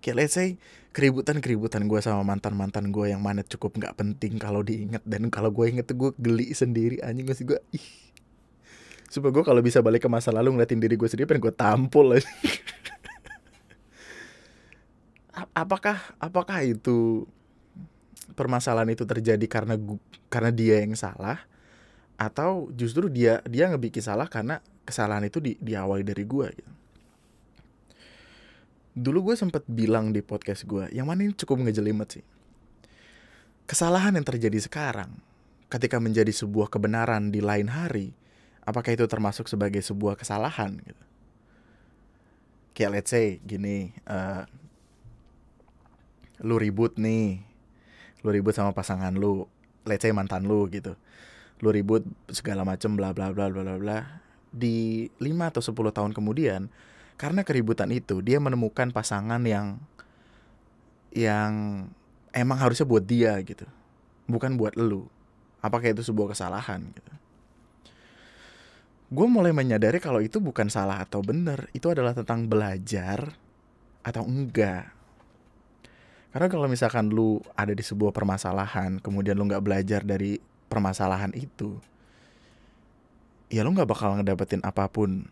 Kayak 0.00 0.16
let's 0.16 0.32
say 0.32 0.56
keributan-keributan 0.94 1.90
gue 1.90 1.98
sama 1.98 2.22
mantan-mantan 2.22 2.94
gue 2.94 3.10
yang 3.10 3.18
mana 3.18 3.42
cukup 3.42 3.74
nggak 3.74 3.98
penting 3.98 4.38
kalau 4.38 4.62
diinget 4.62 5.02
dan 5.02 5.26
kalau 5.26 5.50
gue 5.50 5.66
inget 5.66 5.90
tuh 5.90 5.98
gue 5.98 6.10
geli 6.22 6.54
sendiri 6.54 7.02
anjing 7.02 7.26
masih 7.26 7.50
gue 7.50 7.58
ih 7.74 8.04
Supaya 9.14 9.30
gue 9.30 9.44
kalau 9.46 9.62
bisa 9.62 9.78
balik 9.78 10.02
ke 10.02 10.10
masa 10.10 10.34
lalu 10.34 10.58
ngeliatin 10.58 10.82
diri 10.82 10.98
gue 10.98 11.06
sendiri 11.06 11.30
pengen 11.30 11.46
gue 11.46 11.54
tampol 11.54 12.18
aja. 12.18 12.26
apakah 15.54 15.98
apakah 16.18 16.66
itu 16.66 17.22
permasalahan 18.34 18.90
itu 18.90 19.06
terjadi 19.06 19.46
karena 19.46 19.78
karena 20.26 20.50
dia 20.50 20.82
yang 20.82 20.98
salah 20.98 21.46
atau 22.18 22.70
justru 22.74 23.06
dia 23.06 23.38
dia 23.46 23.70
ngebikin 23.70 24.02
salah 24.02 24.26
karena 24.26 24.58
kesalahan 24.82 25.26
itu 25.30 25.38
di 25.38 25.54
diawali 25.62 26.02
dari 26.02 26.26
gue 26.26 26.46
gitu. 26.50 26.72
Dulu 28.94 29.30
gue 29.30 29.34
sempet 29.34 29.66
bilang 29.66 30.14
di 30.14 30.22
podcast 30.22 30.62
gue, 30.70 30.86
yang 30.94 31.10
mana 31.10 31.26
ini 31.26 31.34
cukup 31.34 31.66
ngejelimet 31.66 32.08
sih. 32.14 32.24
Kesalahan 33.66 34.14
yang 34.14 34.22
terjadi 34.22 34.62
sekarang, 34.62 35.18
ketika 35.66 35.98
menjadi 35.98 36.30
sebuah 36.30 36.70
kebenaran 36.70 37.34
di 37.34 37.42
lain 37.42 37.66
hari, 37.66 38.14
apakah 38.62 38.94
itu 38.94 39.02
termasuk 39.10 39.50
sebagai 39.50 39.82
sebuah 39.82 40.14
kesalahan 40.14 40.78
gitu? 40.78 41.04
Kayak 42.74 42.90
let's 42.90 43.10
say 43.10 43.38
gini 43.42 43.94
uh, 44.06 44.46
lu 46.42 46.58
ribut 46.58 46.98
nih 46.98 47.38
lu 48.26 48.34
ribut 48.34 48.50
sama 48.50 48.74
pasangan 48.74 49.14
lu 49.14 49.46
let's 49.86 50.02
say 50.02 50.10
mantan 50.10 50.46
lu 50.46 50.66
gitu. 50.70 50.94
Lu 51.62 51.70
ribut 51.70 52.02
segala 52.30 52.62
macem 52.66 52.94
bla 52.98 53.10
bla 53.10 53.30
bla 53.30 53.50
bla 53.50 53.62
bla 53.62 53.76
bla. 53.78 53.98
Di 54.54 55.10
5 55.18 55.50
atau 55.50 55.62
10 55.62 55.96
tahun 55.98 56.12
kemudian 56.14 56.70
karena 57.14 57.46
keributan 57.46 57.90
itu 57.94 58.18
dia 58.20 58.42
menemukan 58.42 58.90
pasangan 58.90 59.40
yang 59.46 59.78
yang 61.14 61.86
emang 62.34 62.58
harusnya 62.58 62.86
buat 62.86 63.06
dia 63.06 63.38
gitu. 63.46 63.66
Bukan 64.26 64.58
buat 64.58 64.74
lu. 64.74 65.06
Apakah 65.62 65.94
itu 65.94 66.02
sebuah 66.02 66.34
kesalahan 66.34 66.82
gitu. 66.92 67.12
Gue 69.14 69.26
mulai 69.30 69.54
menyadari 69.54 70.02
kalau 70.02 70.18
itu 70.18 70.42
bukan 70.42 70.66
salah 70.66 70.98
atau 70.98 71.22
benar. 71.22 71.70
Itu 71.70 71.94
adalah 71.94 72.18
tentang 72.18 72.50
belajar 72.50 73.38
atau 74.02 74.26
enggak. 74.26 74.90
Karena 76.34 76.50
kalau 76.50 76.66
misalkan 76.66 77.14
lu 77.14 77.38
ada 77.54 77.70
di 77.70 77.84
sebuah 77.86 78.10
permasalahan 78.10 78.98
kemudian 78.98 79.38
lu 79.38 79.46
nggak 79.46 79.62
belajar 79.62 80.02
dari 80.02 80.42
permasalahan 80.66 81.30
itu 81.38 81.78
ya 83.54 83.62
lu 83.62 83.70
nggak 83.70 83.86
bakal 83.86 84.18
ngedapetin 84.18 84.58
apa 84.66 84.90
pun 84.90 85.30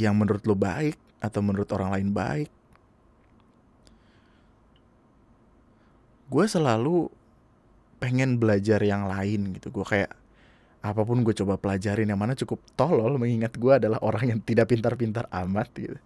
yang 0.00 0.16
menurut 0.16 0.40
lu 0.48 0.56
baik 0.56 0.96
atau 1.20 1.44
menurut 1.44 1.68
orang 1.76 1.92
lain 1.92 2.08
baik 2.16 2.48
gue 6.30 6.44
selalu 6.48 7.12
pengen 8.00 8.40
belajar 8.40 8.80
yang 8.80 9.04
lain 9.04 9.52
gitu 9.60 9.68
gue 9.68 9.84
kayak 9.84 10.16
apa 10.80 11.04
pun 11.04 11.20
gue 11.20 11.36
coba 11.36 11.60
pelajarin 11.60 12.08
yang 12.08 12.16
mana 12.16 12.32
cukup 12.32 12.64
tolol 12.72 13.20
mengingat 13.20 13.52
gue 13.60 13.68
adalah 13.68 14.00
orang 14.00 14.32
yang 14.32 14.40
tidak 14.40 14.72
pintar-pintar 14.72 15.28
amat 15.28 15.68
gitu. 15.76 16.00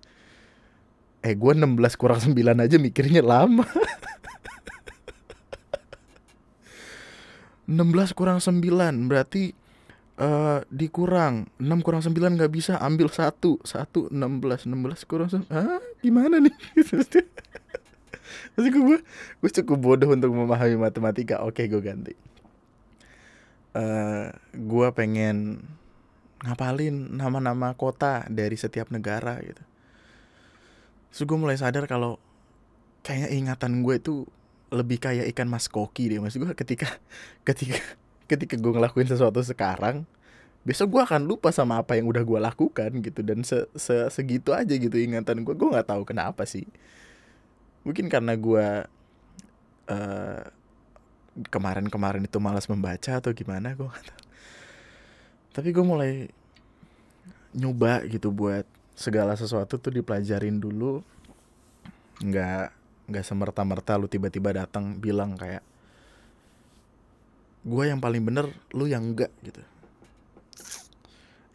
Eh 1.22 1.38
gue 1.38 1.52
16 1.54 1.78
kurang 1.94 2.18
9 2.18 2.34
aja 2.34 2.76
mikirnya 2.82 3.22
lama. 3.22 3.62
16 7.70 8.18
kurang 8.18 8.42
9 8.42 8.58
berarti 9.06 9.54
uh, 10.18 10.60
dikurang. 10.70 11.50
6 11.58 11.84
kurang 11.86 12.02
9 12.02 12.40
gak 12.40 12.52
bisa 12.52 12.78
ambil 12.78 13.10
1 13.10 13.34
1 13.40 13.64
16 13.64 14.70
16 14.70 15.10
kurang 15.10 15.28
9 15.30 15.50
Hah? 15.50 15.80
Gimana 16.02 16.38
nih? 16.38 16.54
Maksud 18.54 18.70
gue, 18.70 18.98
gue 19.42 19.50
cukup 19.62 19.78
bodoh 19.78 20.10
untuk 20.14 20.30
memahami 20.30 20.78
matematika. 20.78 21.42
Oke 21.42 21.66
gue 21.66 21.82
ganti. 21.82 22.14
Uh, 23.74 23.82
eh, 23.82 24.26
gue 24.54 24.86
pengen 24.94 25.66
ngapalin 26.44 27.18
nama-nama 27.18 27.74
kota 27.74 28.22
dari 28.30 28.54
setiap 28.54 28.92
negara 28.94 29.40
gitu. 29.42 29.62
So 31.10 31.26
gue 31.26 31.38
mulai 31.38 31.58
sadar 31.58 31.90
kalau 31.90 32.22
kayaknya 33.02 33.30
ingatan 33.34 33.82
gue 33.82 33.98
itu 33.98 34.26
lebih 34.70 34.98
kayak 35.02 35.26
ikan 35.34 35.50
mas 35.50 35.66
koki 35.66 36.10
deh. 36.10 36.22
Mas 36.22 36.38
gue 36.38 36.46
ketika 36.54 36.86
ketika 37.48 37.78
ketika 38.30 38.56
gue 38.56 38.72
ngelakuin 38.72 39.08
sesuatu 39.08 39.40
sekarang 39.44 40.08
besok 40.64 40.96
gue 40.96 41.02
akan 41.04 41.28
lupa 41.28 41.52
sama 41.52 41.84
apa 41.84 42.00
yang 42.00 42.08
udah 42.08 42.24
gue 42.24 42.40
lakukan 42.40 42.90
gitu 43.04 43.20
dan 43.20 43.44
se, 43.44 43.68
se 43.76 44.08
segitu 44.08 44.56
aja 44.56 44.72
gitu 44.72 44.96
ingatan 44.96 45.44
gue 45.44 45.52
gue 45.52 45.68
nggak 45.68 45.92
tahu 45.92 46.08
kenapa 46.08 46.48
sih 46.48 46.64
mungkin 47.84 48.08
karena 48.08 48.32
gue 48.32 48.88
uh, 49.92 50.42
kemarin-kemarin 51.50 52.24
itu 52.24 52.38
malas 52.38 52.70
membaca 52.70 53.18
atau 53.18 53.34
gimana 53.34 53.74
gue 53.74 53.86
gak 53.86 54.06
tahu. 54.06 54.24
Tapi 55.54 55.68
gue 55.70 55.84
mulai 55.84 56.12
nyoba 57.54 58.02
gitu 58.10 58.34
buat 58.34 58.66
segala 58.94 59.34
sesuatu 59.34 59.78
tuh 59.78 59.92
dipelajarin 59.94 60.58
dulu. 60.58 61.02
Nggak 62.22 62.70
nggak 63.04 63.24
semerta-merta 63.26 64.00
lu 64.00 64.08
tiba-tiba 64.08 64.54
datang 64.54 64.96
bilang 64.96 65.36
kayak 65.36 65.60
gue 67.64 67.84
yang 67.88 67.98
paling 67.98 68.22
bener, 68.22 68.52
lu 68.76 68.84
yang 68.86 69.12
enggak 69.12 69.32
gitu. 69.40 69.60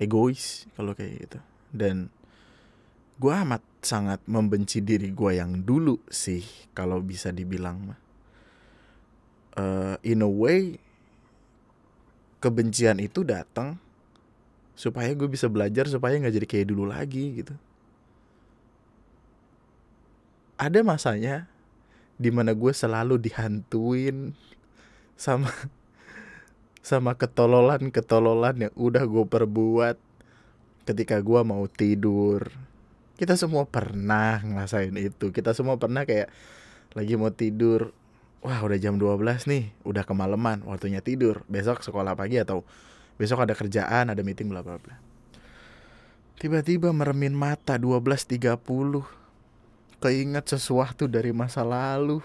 Egois 0.02 0.66
kalau 0.74 0.98
kayak 0.98 1.30
gitu. 1.30 1.40
Dan 1.70 2.10
gue 3.20 3.34
amat 3.36 3.60
sangat 3.84 4.24
membenci 4.28 4.80
diri 4.80 5.12
gue 5.12 5.32
yang 5.36 5.64
dulu 5.64 6.00
sih 6.08 6.44
kalau 6.72 7.04
bisa 7.04 7.36
dibilang 7.36 7.92
mah 7.92 8.00
uh, 9.60 9.96
in 10.08 10.24
a 10.24 10.32
way 10.32 10.80
kebencian 12.40 13.04
itu 13.04 13.28
datang 13.28 13.76
supaya 14.72 15.12
gue 15.12 15.28
bisa 15.28 15.52
belajar 15.52 15.92
supaya 15.92 16.16
nggak 16.16 16.36
jadi 16.40 16.48
kayak 16.48 16.68
dulu 16.72 16.88
lagi 16.88 17.44
gitu 17.44 17.56
ada 20.56 20.80
masanya 20.84 21.48
di 22.16 22.32
mana 22.32 22.56
gue 22.56 22.72
selalu 22.72 23.20
dihantuin 23.20 24.32
sama 25.20 25.52
sama 26.80 27.16
ketololan 27.16 27.92
ketololan 27.92 28.70
yang 28.70 28.74
udah 28.80 29.04
gue 29.04 29.26
perbuat 29.28 29.98
ketika 30.88 31.20
gue 31.22 31.42
mau 31.44 31.64
tidur 31.68 32.50
kita 33.20 33.36
semua 33.36 33.68
pernah 33.68 34.40
ngerasain 34.42 34.96
itu 34.96 35.30
kita 35.36 35.52
semua 35.52 35.76
pernah 35.76 36.08
kayak 36.08 36.32
lagi 36.98 37.14
mau 37.20 37.30
tidur 37.30 37.94
wah 38.40 38.60
udah 38.64 38.80
jam 38.80 38.96
12 38.96 39.52
nih, 39.52 39.72
udah 39.84 40.04
kemalaman, 40.08 40.64
waktunya 40.64 41.04
tidur. 41.04 41.44
Besok 41.52 41.84
sekolah 41.84 42.16
pagi 42.16 42.40
atau 42.40 42.64
besok 43.20 43.44
ada 43.44 43.54
kerjaan, 43.56 44.12
ada 44.12 44.22
meeting 44.24 44.48
bla 44.48 44.64
bla 44.64 44.80
bla. 44.80 44.96
Tiba-tiba 46.40 46.96
meremin 46.96 47.36
mata 47.36 47.76
12.30. 47.76 48.56
Keinget 50.00 50.46
sesuatu 50.48 51.12
dari 51.12 51.36
masa 51.36 51.68
lalu. 51.68 52.24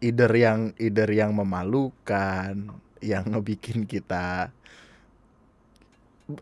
Either 0.00 0.32
yang 0.32 0.72
either 0.80 1.08
yang 1.12 1.36
memalukan, 1.36 2.72
yang 3.04 3.24
ngebikin 3.28 3.84
kita 3.84 4.52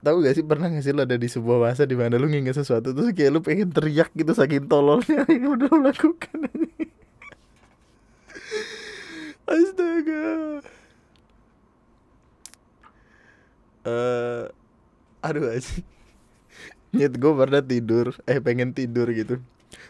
tahu 0.04 0.20
gak 0.20 0.36
sih 0.36 0.44
pernah 0.44 0.68
gak 0.68 0.84
sih 0.84 0.92
lo 0.92 1.08
ada 1.08 1.16
di 1.16 1.28
sebuah 1.32 1.64
masa 1.64 1.88
di 1.88 1.96
mana 1.96 2.20
lu 2.20 2.28
nginget 2.28 2.60
sesuatu 2.60 2.92
terus 2.92 3.08
kayak 3.16 3.32
lu 3.32 3.40
pengen 3.40 3.72
teriak 3.72 4.12
gitu 4.12 4.36
saking 4.36 4.68
tololnya 4.68 5.24
yang 5.32 5.56
udah 5.56 5.68
lo 5.72 5.88
lakukan 5.88 6.38
Astaga. 9.48 10.60
Eh, 13.80 13.88
uh, 13.88 14.44
aduh 15.24 15.48
aja. 15.48 15.80
Nyet 16.92 17.16
gue 17.16 17.32
pernah 17.32 17.64
tidur, 17.64 18.12
eh 18.28 18.44
pengen 18.44 18.76
tidur 18.76 19.08
gitu. 19.08 19.40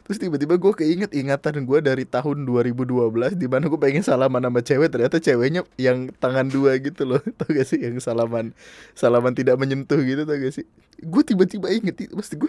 Terus 0.09 0.25
tiba-tiba 0.25 0.57
gue 0.57 0.73
keinget 0.73 1.13
ingatan 1.13 1.69
gue 1.69 1.79
dari 1.85 2.09
tahun 2.09 2.49
2012 2.49 3.37
di 3.37 3.45
mana 3.45 3.69
gue 3.69 3.77
pengen 3.77 4.01
salaman 4.01 4.41
sama 4.41 4.65
cewek 4.65 4.89
ternyata 4.89 5.21
ceweknya 5.21 5.69
yang 5.77 6.09
tangan 6.17 6.49
dua 6.49 6.81
gitu 6.81 7.05
loh. 7.05 7.21
Tau 7.37 7.53
gak 7.53 7.69
sih 7.69 7.77
yang 7.77 8.01
salaman 8.01 8.57
salaman 8.97 9.37
tidak 9.37 9.61
menyentuh 9.61 10.01
gitu 10.01 10.25
tau 10.25 10.41
gak 10.41 10.57
sih? 10.57 10.65
Gue 11.05 11.21
tiba-tiba 11.29 11.69
inget 11.69 12.09
itu 12.09 12.17
pasti 12.17 12.41
gue 12.41 12.49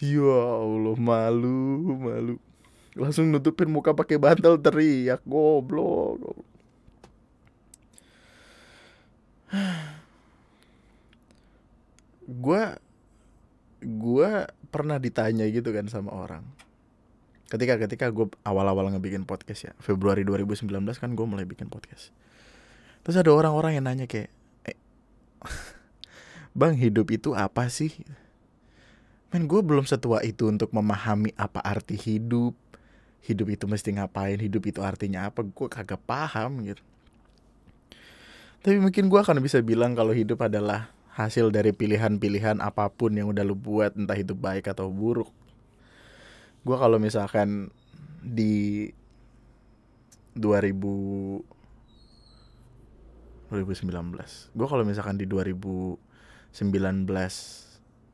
Ya 0.00 0.40
Allah 0.64 0.96
malu 0.96 2.00
malu. 2.00 2.34
Langsung 2.96 3.28
nutupin 3.28 3.68
muka 3.68 3.92
pakai 3.92 4.16
bantal 4.16 4.56
teriak 4.56 5.20
goblok, 5.28 6.16
goblok. 6.16 6.48
gue 12.28 12.62
gue 13.80 14.30
pernah 14.68 15.00
ditanya 15.00 15.48
gitu 15.48 15.72
kan 15.72 15.88
sama 15.88 16.12
orang. 16.12 16.44
Ketika 17.48 17.80
ketika 17.80 18.06
gue 18.12 18.28
awal-awal 18.44 18.92
ngebikin 18.92 19.24
podcast 19.24 19.72
ya 19.72 19.72
Februari 19.80 20.20
2019 20.28 20.68
kan 21.00 21.10
gue 21.16 21.26
mulai 21.26 21.48
bikin 21.48 21.72
podcast. 21.72 22.12
Terus 23.00 23.16
ada 23.16 23.32
orang-orang 23.32 23.80
yang 23.80 23.88
nanya 23.88 24.04
kayak 24.04 24.28
eh, 24.68 24.76
bang 26.58 26.76
hidup 26.76 27.08
itu 27.08 27.32
apa 27.32 27.72
sih? 27.72 27.96
Men 29.32 29.48
gue 29.48 29.64
belum 29.64 29.88
setua 29.88 30.20
itu 30.20 30.48
untuk 30.52 30.68
memahami 30.76 31.32
apa 31.40 31.64
arti 31.64 31.96
hidup. 31.96 32.52
Hidup 33.24 33.48
itu 33.48 33.64
mesti 33.64 33.96
ngapain? 33.96 34.36
Hidup 34.36 34.68
itu 34.68 34.80
artinya 34.84 35.28
apa? 35.32 35.44
Gue 35.44 35.68
kagak 35.68 36.00
paham 36.04 36.64
gitu. 36.64 36.84
Tapi 38.60 38.76
mungkin 38.80 39.08
gue 39.08 39.20
akan 39.20 39.40
bisa 39.40 39.60
bilang 39.64 39.96
kalau 39.96 40.12
hidup 40.12 40.44
adalah 40.44 40.92
hasil 41.18 41.50
dari 41.50 41.74
pilihan-pilihan 41.74 42.62
apa 42.62 42.86
pun 42.94 43.10
yang 43.10 43.26
udah 43.34 43.42
lu 43.42 43.58
buat 43.58 43.98
entah 43.98 44.14
itu 44.14 44.38
baik 44.38 44.70
atau 44.70 44.86
buruk. 44.86 45.34
Gue 46.62 46.78
kalau 46.78 47.02
misalkan 47.02 47.74
di 48.22 48.86
2000 50.38 50.78
2019 53.48 53.88
gue 54.54 54.66
kalau 54.68 54.84
misalkan 54.84 55.16
di 55.16 55.24
2019 55.24 55.98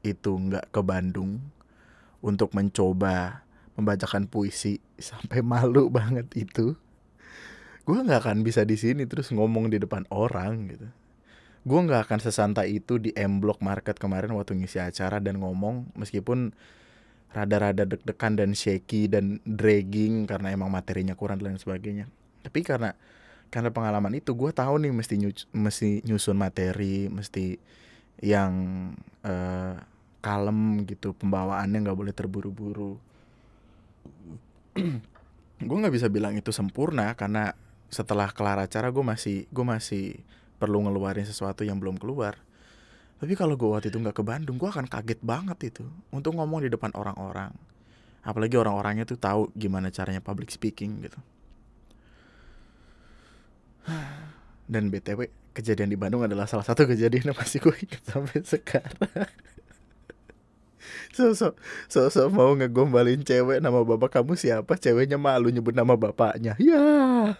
itu 0.06 0.30
nggak 0.30 0.70
ke 0.70 0.80
Bandung 0.80 1.42
untuk 2.23 2.54
mencoba 2.54 3.42
membacakan 3.75 4.30
puisi 4.30 4.78
sampai 5.11 5.42
malu 5.42 5.90
banget 5.90 6.30
itu 6.38 6.78
gue 7.84 7.99
nggak 8.00 8.25
akan 8.25 8.40
bisa 8.46 8.64
di 8.64 8.80
sini 8.80 9.04
terus 9.04 9.28
ngomong 9.34 9.68
di 9.68 9.76
depan 9.76 10.08
orang 10.08 10.73
gitu 10.73 10.88
gue 11.64 11.80
nggak 11.80 12.09
akan 12.09 12.21
sesantai 12.21 12.76
itu 12.76 13.00
di 13.00 13.11
M 13.16 13.40
Block 13.40 13.64
Market 13.64 13.97
kemarin 13.97 14.37
waktu 14.37 14.52
ngisi 14.61 14.85
acara 14.85 15.16
dan 15.16 15.40
ngomong 15.40 15.97
meskipun 15.97 16.52
rada-rada 17.35 17.83
deg-degan 17.88 18.38
dan 18.38 18.54
shaky 18.54 19.11
dan 19.11 19.42
dragging 19.42 20.28
karena 20.28 20.54
emang 20.54 20.71
materinya 20.71 21.18
kurang 21.18 21.42
dan 21.42 21.59
sebagainya. 21.59 22.06
Tapi 22.47 22.61
karena 22.62 22.94
karena 23.49 23.73
pengalaman 23.73 24.14
itu 24.14 24.37
gue 24.37 24.52
tahu 24.54 24.83
nih 24.85 24.92
mesti 24.94 25.14
nyus, 25.18 25.49
mesti 25.50 26.04
nyusun 26.06 26.38
materi 26.38 27.11
mesti 27.11 27.59
yang 28.23 28.52
uh, 29.26 29.75
kalem 30.23 30.87
gitu 30.87 31.16
pembawaannya 31.16 31.78
nggak 31.80 31.99
boleh 31.99 32.14
terburu-buru. 32.14 33.00
Gue 35.64 35.76
nggak 35.80 35.94
bisa 35.94 36.06
bilang 36.12 36.37
itu 36.38 36.52
sempurna 36.52 37.16
karena 37.18 37.56
setelah 37.88 38.30
kelar 38.30 38.59
acara 38.59 38.90
gue 38.90 39.04
masih 39.06 39.47
gue 39.49 39.64
masih 39.64 40.06
perlu 40.64 40.88
ngeluarin 40.88 41.28
sesuatu 41.28 41.61
yang 41.61 41.76
belum 41.76 42.00
keluar 42.00 42.40
tapi 43.25 43.40
kalau 43.40 43.54
gue 43.56 43.68
waktu 43.73 43.88
itu 43.88 43.97
nggak 43.97 44.21
ke 44.21 44.25
Bandung, 44.26 44.61
gue 44.61 44.68
akan 44.68 44.85
kaget 44.85 45.16
banget 45.25 45.73
itu 45.73 45.88
untuk 46.12 46.37
ngomong 46.37 46.66
di 46.66 46.68
depan 46.68 46.92
orang-orang. 46.92 47.56
Apalagi 48.21 48.61
orang-orangnya 48.61 49.09
tuh 49.09 49.16
tahu 49.16 49.49
gimana 49.56 49.88
caranya 49.88 50.21
public 50.21 50.52
speaking 50.52 51.00
gitu. 51.09 51.16
Dan 54.73 54.92
btw 54.92 55.33
kejadian 55.56 55.88
di 55.88 55.97
Bandung 55.97 56.21
adalah 56.21 56.44
salah 56.44 56.68
satu 56.68 56.85
kejadian 56.85 57.33
yang 57.33 57.38
masih 57.40 57.64
gue 57.64 57.73
ingat 57.80 58.02
sampai 58.04 58.44
sekarang. 58.44 59.30
so 61.16 61.33
so 61.33 61.57
so 61.88 62.12
so 62.12 62.29
mau 62.29 62.53
ngegombalin 62.53 63.24
cewek 63.24 63.62
nama 63.62 63.81
bapak 63.87 64.20
kamu 64.20 64.37
siapa 64.37 64.77
ceweknya 64.77 65.16
malu 65.16 65.48
nyebut 65.48 65.72
nama 65.72 65.96
bapaknya 65.96 66.59
ya 66.61 67.33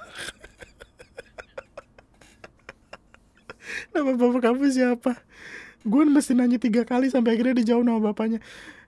nama 3.95 4.13
bapak 4.19 4.41
kamu 4.51 4.67
siapa? 4.75 5.15
Gue 5.87 6.03
mesti 6.09 6.35
nanya 6.35 6.59
tiga 6.59 6.83
kali 6.83 7.13
sampai 7.13 7.39
akhirnya 7.39 7.63
dijawab 7.63 7.87
sama 7.87 8.01
bapaknya. 8.11 8.41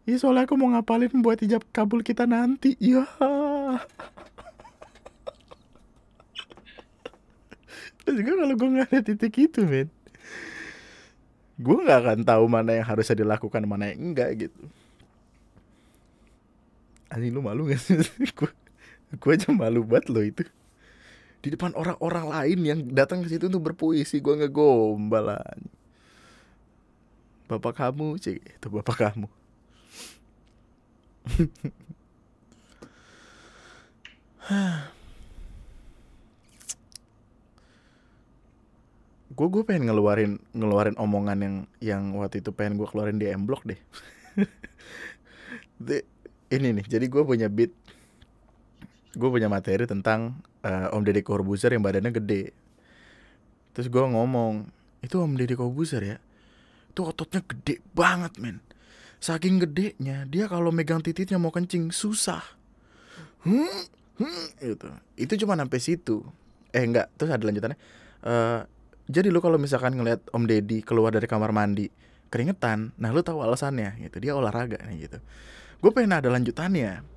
Iya 0.06 0.16
soalnya 0.22 0.46
aku 0.46 0.54
mau 0.58 0.70
ngapalin 0.74 1.22
buat 1.22 1.38
ijab 1.42 1.62
kabul 1.70 2.02
kita 2.02 2.26
nanti. 2.26 2.74
Iya. 2.82 3.06
Dan 8.06 8.12
juga 8.22 8.32
kalau 8.38 8.54
gue 8.54 8.68
gak 8.78 8.88
ada 8.90 9.00
titik 9.02 9.34
itu 9.34 9.66
men. 9.66 9.90
Gue 11.58 11.76
gak 11.82 12.00
akan 12.06 12.20
tahu 12.22 12.44
mana 12.46 12.78
yang 12.78 12.86
harusnya 12.86 13.18
dilakukan 13.18 13.66
Mana 13.66 13.90
yang 13.90 14.12
enggak 14.12 14.46
gitu. 14.46 14.62
Anjing 17.10 17.34
lu 17.34 17.42
malu 17.42 17.66
gak 17.66 17.82
sih? 17.82 17.98
Gue 19.22 19.32
aja 19.38 19.50
malu 19.54 19.86
banget 19.86 20.10
lo 20.10 20.22
itu 20.22 20.42
di 21.44 21.48
depan 21.52 21.72
orang-orang 21.76 22.26
lain 22.26 22.58
yang 22.64 22.78
datang 22.90 23.22
ke 23.22 23.30
situ 23.30 23.46
untuk 23.46 23.72
berpuisi. 23.72 24.18
Gue 24.20 24.40
ngegombal 24.40 25.38
bapak 27.46 27.74
kamu 27.78 28.18
cik. 28.18 28.40
Itu 28.58 28.68
bapak 28.70 28.96
kamu. 28.98 29.28
Gue 39.36 39.52
gue 39.52 39.62
pengen 39.68 39.92
ngeluarin 39.92 40.40
ngeluarin 40.56 40.96
omongan 40.96 41.38
yang 41.44 41.56
yang 41.84 42.02
waktu 42.16 42.40
itu 42.40 42.56
pengen 42.56 42.80
gue 42.80 42.88
keluarin 42.88 43.20
di 43.20 43.28
M 43.28 43.44
Block 43.44 43.68
deh. 43.68 43.76
Ini 46.46 46.68
nih. 46.72 46.86
Jadi 46.86 47.06
gue 47.10 47.22
punya 47.26 47.50
beat. 47.50 47.74
Gue 49.12 49.28
punya 49.28 49.50
materi 49.50 49.84
tentang 49.84 50.40
uh, 50.66 50.94
Om 50.94 51.02
Deddy 51.06 51.22
Corbuzier 51.22 51.70
yang 51.70 51.86
badannya 51.86 52.10
gede. 52.10 52.50
Terus 53.72 53.86
gue 53.86 54.02
ngomong 54.02 54.66
itu 55.00 55.14
Om 55.22 55.38
Deddy 55.38 55.54
Corbuzier 55.54 56.02
ya? 56.02 56.16
Itu 56.90 57.06
ototnya 57.06 57.44
gede 57.46 57.78
banget 57.94 58.42
men. 58.42 58.58
Saking 59.22 59.62
gedenya 59.62 60.26
dia 60.26 60.50
kalau 60.50 60.74
megang 60.74 61.00
titiknya 61.00 61.38
mau 61.38 61.54
kencing 61.54 61.94
susah. 61.94 62.42
Hmm, 63.46 63.86
hmm, 64.18 64.46
itu 64.60 64.88
itu 65.14 65.32
cuma 65.46 65.54
sampai 65.54 65.78
situ. 65.78 66.26
Eh 66.74 66.82
enggak. 66.82 67.08
Terus 67.14 67.30
ada 67.30 67.44
lanjutannya. 67.46 67.78
Uh, 68.26 68.60
jadi 69.06 69.30
lu 69.30 69.38
kalau 69.38 69.56
misalkan 69.56 69.94
ngeliat 69.94 70.18
Om 70.34 70.44
Deddy 70.50 70.82
keluar 70.82 71.14
dari 71.14 71.30
kamar 71.30 71.54
mandi 71.54 71.86
keringetan 72.26 72.90
nah 72.98 73.14
lu 73.14 73.22
tahu 73.22 73.38
alasannya 73.38 74.02
gitu. 74.02 74.18
Dia 74.18 74.34
olahraga 74.34 74.82
nih 74.82 75.06
gitu. 75.06 75.18
Gue 75.78 75.92
pengen 75.94 76.18
ada 76.18 76.28
lanjutannya 76.32 77.15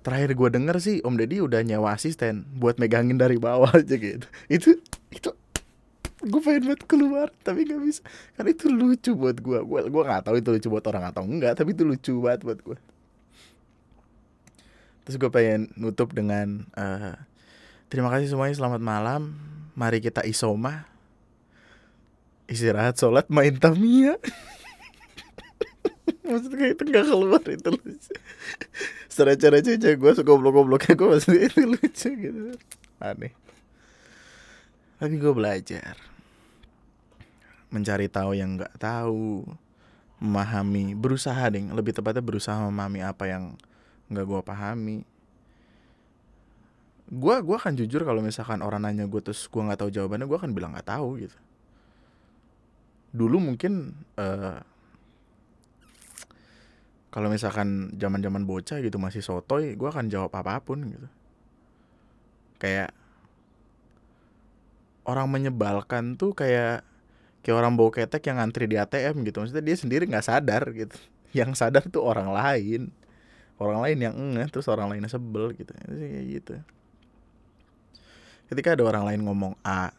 terakhir 0.00 0.32
gue 0.32 0.48
denger 0.48 0.76
sih 0.80 0.96
Om 1.04 1.14
Deddy 1.20 1.44
udah 1.44 1.60
nyewa 1.60 1.92
asisten 1.92 2.48
buat 2.56 2.80
megangin 2.80 3.20
dari 3.20 3.36
bawah 3.36 3.70
aja 3.72 3.96
gitu. 3.96 4.26
Itu 4.48 4.80
itu 5.12 5.30
gue 6.20 6.40
pengen 6.44 6.68
banget 6.68 6.82
keluar 6.84 7.28
tapi 7.44 7.68
gak 7.68 7.80
bisa. 7.80 8.02
Kan 8.36 8.48
itu 8.48 8.68
lucu 8.68 9.12
buat 9.16 9.36
gue 9.36 9.58
gue 9.60 9.80
gue 9.88 10.02
nggak 10.04 10.24
tahu 10.28 10.36
itu 10.40 10.48
lucu 10.52 10.68
buat 10.72 10.84
orang 10.88 11.04
atau 11.12 11.22
enggak 11.24 11.56
tapi 11.56 11.76
itu 11.76 11.82
lucu 11.84 12.14
banget 12.20 12.42
buat 12.44 12.60
gue 12.60 12.78
terus 15.00 15.16
gue 15.16 15.30
pengen 15.32 15.72
nutup 15.74 16.14
dengan 16.14 16.70
uh, 16.78 17.18
terima 17.90 18.14
kasih 18.14 18.30
semuanya 18.30 18.54
selamat 18.54 18.78
malam. 18.78 19.34
Mari 19.74 19.98
kita 19.98 20.22
isoma 20.22 20.90
istirahat 22.50 22.98
sholat 22.98 23.30
main 23.30 23.54
tamia 23.58 24.18
maksudnya 26.30 26.66
itu 26.70 26.82
gak 26.86 27.06
keluar 27.10 27.42
itu 27.44 27.68
lucu. 27.74 28.14
Cara 29.10 29.34
aja 29.36 29.76
gue 29.76 30.10
suka 30.14 30.24
goblok-gobloknya 30.24 30.94
gue 30.94 31.08
maksudnya 31.10 31.42
itu 31.50 31.60
lucu 31.66 32.08
gitu. 32.14 32.40
Aneh. 33.02 33.34
Tapi 35.00 35.14
gue 35.16 35.32
belajar 35.32 35.96
mencari 37.70 38.10
tahu 38.10 38.34
yang 38.34 38.58
nggak 38.58 38.76
tahu 38.82 39.46
memahami 40.20 40.92
berusaha 40.92 41.40
deh 41.48 41.64
lebih 41.72 41.96
tepatnya 41.96 42.20
berusaha 42.20 42.58
memahami 42.68 43.00
apa 43.00 43.24
yang 43.30 43.56
nggak 44.10 44.26
gue 44.26 44.40
pahami. 44.44 44.98
Gue 47.10 47.34
gua 47.42 47.56
akan 47.58 47.74
jujur 47.74 48.06
kalau 48.06 48.22
misalkan 48.22 48.62
orang 48.62 48.86
nanya 48.86 49.06
gue 49.08 49.18
terus 49.18 49.50
gue 49.50 49.58
nggak 49.58 49.82
tahu 49.82 49.90
jawabannya 49.90 50.26
gue 50.30 50.38
akan 50.38 50.52
bilang 50.52 50.76
nggak 50.76 50.90
tahu 50.92 51.24
gitu. 51.24 51.38
Dulu 53.10 53.42
mungkin 53.42 53.96
uh, 54.14 54.62
kalau 57.10 57.26
misalkan 57.26 57.90
zaman 57.98 58.22
zaman 58.22 58.46
bocah 58.46 58.78
gitu 58.78 59.02
masih 59.02 59.18
sotoy 59.18 59.74
gue 59.74 59.88
akan 59.90 60.06
jawab 60.06 60.30
apa 60.38 60.62
pun 60.62 60.78
gitu. 60.86 61.08
Kayak 62.62 62.94
orang 65.02 65.26
menyebalkan 65.26 66.14
tuh 66.14 66.38
kayak 66.38 66.86
kayak 67.42 67.56
orang 67.58 67.74
bawa 67.74 67.90
ketek 67.90 68.22
yang 68.30 68.38
ngantri 68.38 68.70
di 68.70 68.78
ATM 68.78 69.26
gitu. 69.26 69.42
Maksudnya 69.42 69.64
dia 69.66 69.76
sendiri 69.76 70.06
nggak 70.06 70.26
sadar 70.26 70.70
gitu. 70.70 70.94
Yang 71.38 71.62
sadar 71.62 71.86
tuh 71.86 72.02
orang 72.02 72.34
lain. 72.34 72.90
Orang 73.54 73.86
lain 73.86 74.02
yang 74.02 74.18
enggak 74.18 74.50
terus 74.50 74.66
orang 74.66 74.90
lainnya 74.90 75.06
sebel 75.06 75.54
gitu. 75.54 75.70
Kayak 75.86 76.24
gitu. 76.26 76.54
Ketika 78.50 78.74
ada 78.74 78.82
orang 78.82 79.04
lain 79.06 79.20
ngomong 79.22 79.54
A 79.62 79.94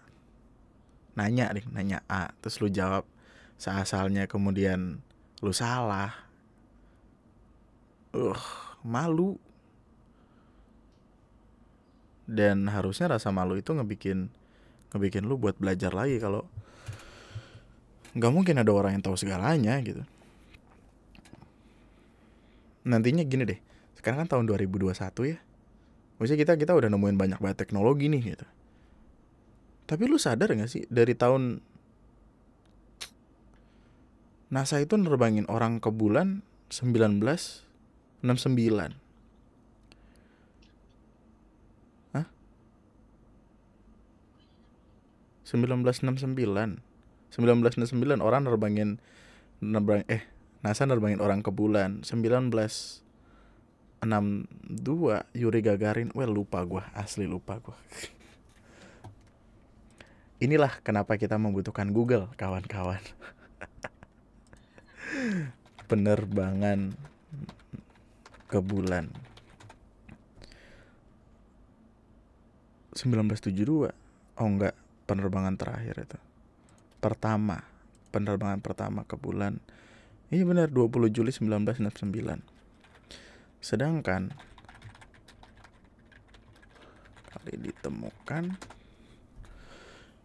nanya 1.15 1.51
nih 1.51 1.63
nanya 1.71 1.99
A 2.07 2.31
terus 2.39 2.59
lu 2.63 2.71
jawab 2.71 3.03
seasalnya 3.59 4.27
kemudian 4.27 5.03
lu 5.43 5.51
salah 5.51 6.30
uh 8.15 8.43
malu. 8.83 9.37
Dan 12.31 12.71
harusnya 12.71 13.11
rasa 13.11 13.27
malu 13.33 13.59
itu 13.59 13.75
ngebikin 13.75 14.31
ngebikin 14.91 15.27
lu 15.27 15.35
buat 15.35 15.59
belajar 15.59 15.91
lagi 15.91 16.19
kalau 16.19 16.47
nggak 18.11 18.31
mungkin 18.31 18.59
ada 18.59 18.71
orang 18.71 18.99
yang 18.99 19.03
tahu 19.03 19.19
segalanya 19.19 19.79
gitu. 19.83 20.03
Nantinya 22.87 23.23
gini 23.27 23.43
deh 23.47 23.59
sekarang 24.01 24.25
kan 24.25 24.29
tahun 24.33 24.45
2021 24.49 24.97
ya. 25.29 25.37
Maksudnya 26.17 26.39
kita 26.41 26.53
kita 26.57 26.73
udah 26.73 26.89
nemuin 26.89 27.17
banyak 27.17 27.39
banget 27.41 27.57
teknologi 27.61 28.09
nih 28.09 28.33
gitu. 28.33 28.47
Tapi 29.85 30.03
lu 30.09 30.17
sadar 30.17 30.49
gak 30.57 30.71
sih 30.71 30.89
dari 30.89 31.13
tahun 31.13 31.61
NASA 34.53 34.81
itu 34.81 34.97
nerbangin 34.97 35.45
orang 35.51 35.77
ke 35.77 35.93
bulan 35.93 36.41
1969 38.23 38.93
Hah? 42.13 42.29
1969 45.49 46.85
1969 47.31 48.19
orang 48.19 48.43
nerbangin 48.43 48.99
nerbang 49.61 50.03
eh 50.09 50.25
NASA 50.61 50.85
nerbangin 50.85 51.25
orang 51.25 51.41
ke 51.41 51.49
bulan. 51.49 52.05
1962 52.05 53.01
Yuri 55.33 55.61
Gagarin. 55.65 56.13
Well 56.13 56.29
lupa 56.29 56.61
gua. 56.61 56.85
Asli 56.93 57.25
lupa 57.25 57.57
gua. 57.57 57.73
Inilah 60.45 60.77
kenapa 60.85 61.17
kita 61.17 61.41
membutuhkan 61.41 61.89
Google 61.89 62.29
kawan-kawan. 62.37 63.01
Penerbangan 65.89 66.93
ke 68.51 68.59
bulan. 68.59 69.07
1972 72.91 73.87
oh 73.87 74.47
enggak. 74.47 74.75
Penerbangan 75.07 75.55
terakhir 75.55 75.95
itu. 76.03 76.19
Pertama. 76.99 77.63
Penerbangan 78.11 78.59
pertama 78.59 79.07
ke 79.07 79.15
bulan. 79.15 79.63
Ini 80.27 80.43
benar. 80.43 80.67
20 80.67 81.07
Juli 81.07 81.31
1969 81.31 82.61
sedangkan 83.61 84.33
kali 87.29 87.53
ditemukan 87.61 88.57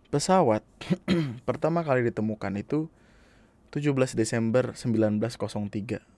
pesawat 0.09 0.65
pertama 1.49 1.85
kali 1.85 2.09
ditemukan 2.09 2.57
itu 2.57 2.89
17 3.77 3.93
Desember 4.17 4.73
1903 4.73 6.16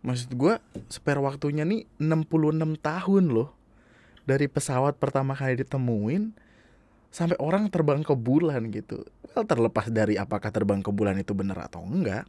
maksud 0.00 0.32
gue 0.32 0.56
spare 0.88 1.20
waktunya 1.20 1.64
nih 1.68 1.84
66 2.00 2.80
tahun 2.80 3.24
loh 3.28 3.52
dari 4.24 4.46
pesawat 4.48 4.96
pertama 4.96 5.36
kali 5.36 5.60
ditemuin 5.60 6.32
sampai 7.10 7.36
orang 7.42 7.66
terbang 7.68 8.06
ke 8.06 8.14
bulan 8.14 8.70
gitu. 8.70 9.02
Well, 9.34 9.44
terlepas 9.44 9.90
dari 9.90 10.14
apakah 10.14 10.54
terbang 10.54 10.80
ke 10.80 10.94
bulan 10.94 11.18
itu 11.18 11.34
benar 11.34 11.66
atau 11.66 11.82
enggak. 11.82 12.24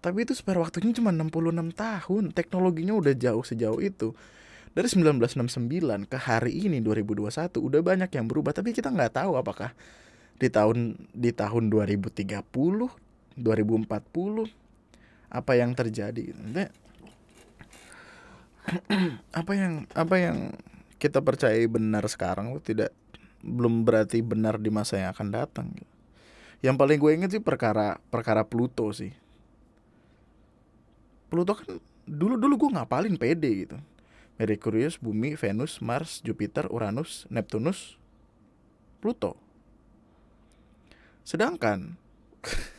Tapi 0.00 0.24
itu 0.24 0.32
spare 0.32 0.60
waktunya 0.60 0.96
cuma 0.96 1.12
66 1.12 1.76
tahun. 1.76 2.24
Teknologinya 2.32 2.96
udah 2.96 3.14
jauh 3.16 3.44
sejauh 3.44 3.80
itu. 3.84 4.16
Dari 4.76 4.88
1969 4.92 6.04
ke 6.04 6.18
hari 6.20 6.52
ini 6.68 6.84
2021 6.84 7.32
udah 7.56 7.80
banyak 7.80 8.10
yang 8.12 8.28
berubah 8.28 8.52
tapi 8.52 8.76
kita 8.76 8.92
nggak 8.92 9.24
tahu 9.24 9.40
apakah 9.40 9.72
di 10.36 10.52
tahun 10.52 11.08
di 11.16 11.32
tahun 11.32 11.72
2030, 11.72 12.44
2040 13.40 13.40
apa 15.36 15.52
yang 15.60 15.76
terjadi. 15.76 16.32
apa 19.40 19.52
yang 19.54 19.84
apa 19.94 20.16
yang 20.16 20.56
kita 20.96 21.20
percayai 21.20 21.68
benar 21.68 22.08
sekarang 22.08 22.56
tidak 22.64 22.90
belum 23.44 23.84
berarti 23.86 24.24
benar 24.24 24.58
di 24.58 24.72
masa 24.72 24.98
yang 24.98 25.12
akan 25.12 25.28
datang. 25.30 25.68
Yang 26.64 26.76
paling 26.80 26.98
gue 26.98 27.10
inget 27.12 27.30
sih 27.36 27.42
perkara 27.44 28.00
perkara 28.10 28.42
Pluto 28.42 28.90
sih. 28.90 29.12
Pluto 31.30 31.52
kan 31.54 31.78
dulu 32.08 32.34
dulu 32.40 32.66
gue 32.66 32.70
ngapalin 32.74 33.14
pede 33.20 33.50
gitu. 33.66 33.78
Merkurius, 34.36 35.00
Bumi, 35.00 35.32
Venus, 35.32 35.80
Mars, 35.80 36.20
Jupiter, 36.20 36.68
Uranus, 36.68 37.24
Neptunus, 37.32 37.96
Pluto. 39.00 39.40
Sedangkan 41.24 41.96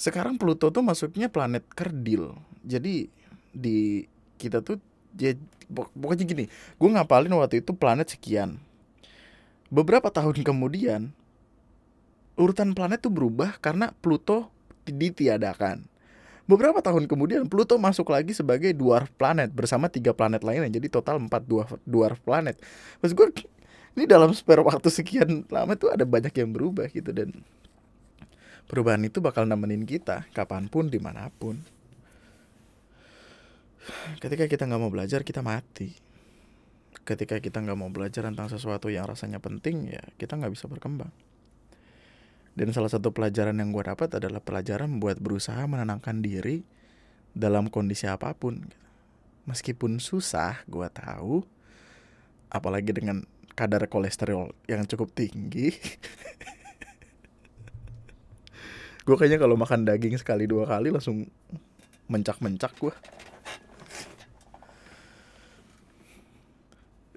sekarang 0.00 0.40
Pluto 0.40 0.72
tuh 0.72 0.80
masuknya 0.80 1.28
planet 1.28 1.68
kerdil. 1.76 2.32
Jadi 2.64 3.12
di 3.52 4.08
kita 4.40 4.64
tuh 4.64 4.80
ya, 5.20 5.36
pokoknya 5.68 6.24
gini, 6.24 6.44
gue 6.48 6.88
ngapalin 6.88 7.36
waktu 7.36 7.60
itu 7.60 7.76
planet 7.76 8.16
sekian 8.16 8.56
beberapa 9.70 10.10
tahun 10.10 10.42
kemudian 10.48 11.14
urutan 12.34 12.74
planet 12.74 13.00
tuh 13.00 13.14
berubah 13.14 13.56
karena 13.62 13.94
Pluto 14.02 14.50
ditiadakan. 14.84 15.86
Beberapa 16.50 16.82
tahun 16.82 17.06
kemudian 17.06 17.46
Pluto 17.46 17.78
masuk 17.78 18.10
lagi 18.10 18.34
sebagai 18.34 18.74
dwarf 18.74 19.06
planet 19.14 19.54
bersama 19.54 19.86
tiga 19.86 20.10
planet 20.10 20.42
lainnya. 20.42 20.66
Jadi 20.66 20.90
total 20.90 21.22
empat 21.22 21.46
dwarf, 21.46 21.78
dwarf 21.86 22.18
planet. 22.26 22.58
Maksud 22.98 23.14
gue 23.14 23.28
ini 23.94 24.04
dalam 24.10 24.34
spare 24.34 24.58
waktu 24.58 24.90
sekian 24.90 25.46
lama 25.46 25.78
tuh 25.78 25.94
ada 25.94 26.02
banyak 26.02 26.34
yang 26.34 26.50
berubah 26.50 26.90
gitu 26.90 27.14
dan 27.14 27.30
perubahan 28.70 29.02
itu 29.02 29.18
bakal 29.18 29.50
nemenin 29.50 29.82
kita 29.82 30.30
kapan 30.30 30.70
pun 30.70 30.86
di 30.86 31.02
mana 31.02 31.26
pun. 31.34 31.58
Ketika 34.22 34.46
kita 34.46 34.70
nggak 34.70 34.78
mau 34.78 34.94
belajar 34.94 35.26
kita 35.26 35.42
mati. 35.42 35.90
Ketika 37.02 37.42
kita 37.42 37.58
nggak 37.58 37.74
mau 37.74 37.90
belajar 37.90 38.30
tentang 38.30 38.46
sesuatu 38.46 38.86
yang 38.86 39.10
rasanya 39.10 39.42
penting 39.42 39.90
ya 39.90 40.04
kita 40.14 40.38
nggak 40.38 40.54
bisa 40.54 40.70
berkembang. 40.70 41.10
Dan 42.54 42.70
salah 42.70 42.94
satu 42.94 43.10
pelajaran 43.10 43.58
yang 43.58 43.74
gue 43.74 43.82
dapat 43.82 44.14
adalah 44.14 44.38
pelajaran 44.38 45.02
buat 45.02 45.18
berusaha 45.18 45.58
menenangkan 45.66 46.22
diri 46.22 46.62
dalam 47.34 47.66
kondisi 47.74 48.06
apa 48.06 48.30
pun. 48.38 48.70
Meskipun 49.50 49.98
susah 49.98 50.62
gue 50.70 50.86
tahu 50.94 51.42
apalagi 52.54 52.94
dengan 52.94 53.26
kadar 53.58 53.90
kolesterol 53.90 54.54
yang 54.70 54.86
cukup 54.86 55.10
tinggi 55.10 55.74
gue 59.00 59.16
kayaknya 59.16 59.40
kalau 59.40 59.56
makan 59.56 59.88
daging 59.88 60.20
sekali 60.20 60.44
dua 60.44 60.68
kali 60.68 60.92
langsung 60.92 61.24
mencak-mencak 62.10 62.72
gue 62.76 62.94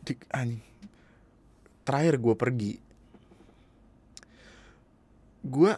di, 0.03 0.13
anjing 0.31 0.63
terakhir 1.83 2.15
gue 2.19 2.35
pergi 2.35 2.73
gue 5.43 5.71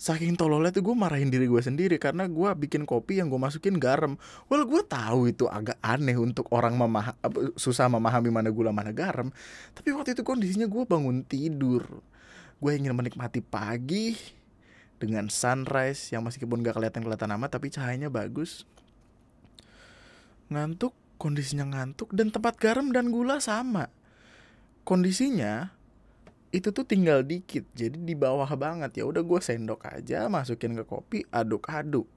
saking 0.00 0.32
tololnya 0.32 0.72
tuh 0.72 0.80
gue 0.80 0.96
marahin 0.96 1.28
diri 1.28 1.44
gue 1.44 1.60
sendiri 1.60 2.00
karena 2.00 2.24
gue 2.24 2.48
bikin 2.56 2.88
kopi 2.88 3.20
yang 3.20 3.28
gue 3.28 3.36
masukin 3.36 3.76
garam. 3.76 4.16
Well 4.48 4.64
gue 4.64 4.80
tahu 4.80 5.28
itu 5.28 5.44
agak 5.44 5.76
aneh 5.84 6.16
untuk 6.16 6.48
orang 6.56 6.72
memah 6.72 7.20
susah 7.52 7.84
memahami 7.92 8.32
mana 8.32 8.48
gula 8.48 8.72
mana 8.72 8.96
garam. 8.96 9.28
Tapi 9.76 9.92
waktu 9.92 10.16
itu 10.16 10.24
kondisinya 10.24 10.64
gue 10.72 10.88
bangun 10.88 11.20
tidur. 11.28 11.84
Gue 12.56 12.80
ingin 12.80 12.96
menikmati 12.96 13.44
pagi 13.44 14.39
dengan 15.00 15.32
sunrise 15.32 16.12
yang 16.12 16.20
meskipun 16.22 16.60
gak 16.60 16.76
kelihatan 16.76 17.00
kelihatan 17.00 17.32
amat 17.40 17.56
tapi 17.56 17.72
cahayanya 17.72 18.12
bagus. 18.12 18.68
Ngantuk 20.52 20.92
kondisinya 21.16 21.64
ngantuk 21.64 22.12
dan 22.12 22.28
tempat 22.28 22.60
garam 22.60 22.92
dan 22.92 23.08
gula 23.08 23.40
sama. 23.40 23.88
Kondisinya 24.84 25.72
itu 26.50 26.74
tuh 26.74 26.82
tinggal 26.82 27.22
dikit, 27.22 27.62
jadi 27.78 27.94
di 27.94 28.18
bawah 28.18 28.48
banget. 28.58 28.98
Ya 28.98 29.04
udah 29.06 29.22
gue 29.22 29.40
sendok 29.40 29.86
aja, 29.86 30.26
masukin 30.26 30.74
ke 30.74 30.82
kopi, 30.82 31.22
aduk-aduk. 31.30 32.10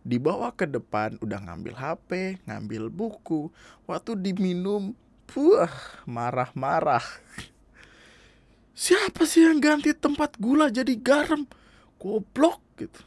Dibawa 0.00 0.54
ke 0.56 0.64
depan, 0.64 1.20
udah 1.20 1.44
ngambil 1.44 1.76
HP, 1.76 2.40
ngambil 2.48 2.88
buku. 2.88 3.52
Waktu 3.84 4.16
diminum, 4.16 4.96
puah, 5.28 5.68
marah-marah. 6.08 7.04
Siapa 8.72 9.28
sih 9.28 9.44
yang 9.44 9.60
ganti 9.60 9.92
tempat 9.92 10.40
gula 10.40 10.72
jadi 10.72 10.96
garam? 10.96 11.44
Goblok 12.06 12.62
gitu. 12.78 13.02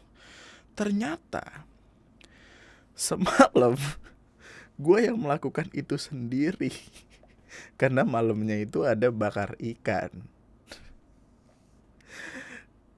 Ternyata 0.75 1.63
semalam 2.91 3.79
gue 4.83 4.99
yang 5.07 5.15
melakukan 5.15 5.71
itu 5.71 5.95
sendiri. 5.95 6.75
Karena 7.79 8.03
malamnya 8.03 8.59
itu 8.59 8.83
ada 8.83 9.07
bakar 9.07 9.55
ikan. 9.55 10.11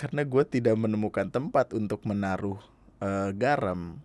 Karena 0.02 0.26
gue 0.26 0.42
tidak 0.50 0.74
menemukan 0.74 1.30
tempat 1.30 1.78
untuk 1.78 2.02
menaruh 2.10 2.58
uh, 2.98 3.30
garam. 3.38 4.02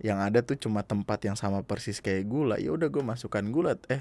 Yang 0.00 0.18
ada 0.24 0.40
tuh 0.40 0.56
cuma 0.56 0.80
tempat 0.80 1.20
yang 1.28 1.36
sama 1.36 1.60
persis 1.60 2.00
kayak 2.00 2.24
gula. 2.32 2.56
Ya 2.56 2.72
udah 2.72 2.88
gue 2.88 3.04
masukkan 3.04 3.44
gula 3.52 3.76
eh 3.92 4.00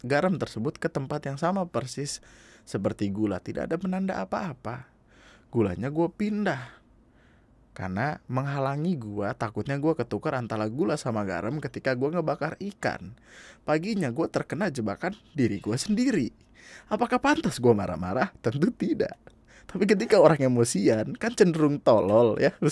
garam 0.00 0.40
tersebut 0.40 0.80
ke 0.80 0.88
tempat 0.88 1.28
yang 1.28 1.36
sama 1.36 1.68
persis 1.68 2.24
seperti 2.64 3.12
gula. 3.12 3.36
Tidak 3.44 3.68
ada 3.68 3.76
penanda 3.76 4.24
apa-apa 4.24 4.93
gulanya 5.54 5.86
gue 5.94 6.10
pindah. 6.10 6.82
Karena 7.74 8.18
menghalangi 8.26 8.98
gue 8.98 9.30
takutnya 9.38 9.78
gue 9.78 9.94
ketukar 9.94 10.34
antara 10.34 10.66
gula 10.66 10.98
sama 10.98 11.22
garam 11.22 11.62
ketika 11.62 11.94
gue 11.94 12.10
ngebakar 12.10 12.58
ikan. 12.58 13.14
Paginya 13.62 14.10
gue 14.10 14.26
terkena 14.26 14.66
jebakan 14.74 15.14
diri 15.30 15.62
gue 15.62 15.78
sendiri. 15.78 16.34
Apakah 16.90 17.22
pantas 17.22 17.62
gue 17.62 17.70
marah-marah? 17.70 18.34
Tentu 18.42 18.74
tidak. 18.74 19.14
Tapi 19.70 19.86
ketika 19.86 20.18
orang 20.18 20.42
emosian 20.42 21.14
kan 21.14 21.30
cenderung 21.38 21.78
tolol 21.78 22.34
ya. 22.42 22.50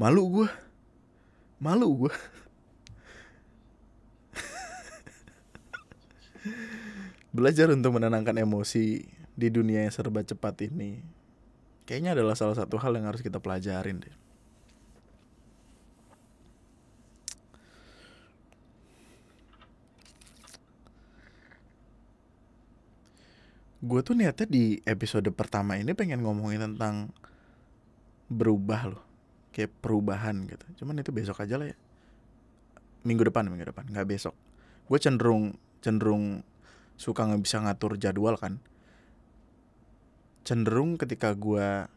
Malu 0.00 0.24
gue 0.42 0.48
malu 1.62 2.04
gue 2.04 2.12
belajar 7.34 7.66
untuk 7.74 7.98
menenangkan 7.98 8.38
emosi 8.38 9.02
di 9.34 9.48
dunia 9.50 9.82
yang 9.82 9.90
serba 9.90 10.22
cepat 10.22 10.70
ini 10.70 11.02
kayaknya 11.82 12.14
adalah 12.14 12.38
salah 12.38 12.54
satu 12.54 12.78
hal 12.78 12.94
yang 12.94 13.10
harus 13.10 13.20
kita 13.20 13.42
pelajarin 13.42 13.98
deh. 13.98 14.14
Gue 23.84 24.00
tuh 24.00 24.16
niatnya 24.16 24.48
di 24.48 24.80
episode 24.88 25.28
pertama 25.36 25.76
ini 25.76 25.92
pengen 25.92 26.24
ngomongin 26.24 26.72
tentang 26.72 27.12
berubah 28.32 28.96
loh 28.96 29.04
kayak 29.52 29.76
perubahan 29.84 30.48
gitu. 30.48 30.64
Cuman 30.80 31.04
itu 31.04 31.12
besok 31.12 31.44
aja 31.44 31.60
lah 31.60 31.68
ya. 31.68 31.76
Minggu 33.04 33.28
depan 33.28 33.44
minggu 33.44 33.68
depan. 33.68 33.84
Nggak 33.92 34.08
besok. 34.08 34.32
Gue 34.88 34.96
cenderung 34.96 35.60
cenderung 35.84 36.40
suka 36.94 37.26
nggak 37.26 37.42
bisa 37.42 37.62
ngatur 37.62 37.98
jadwal 37.98 38.38
kan 38.38 38.62
cenderung 40.44 41.00
ketika 41.00 41.32
gue 41.32 41.88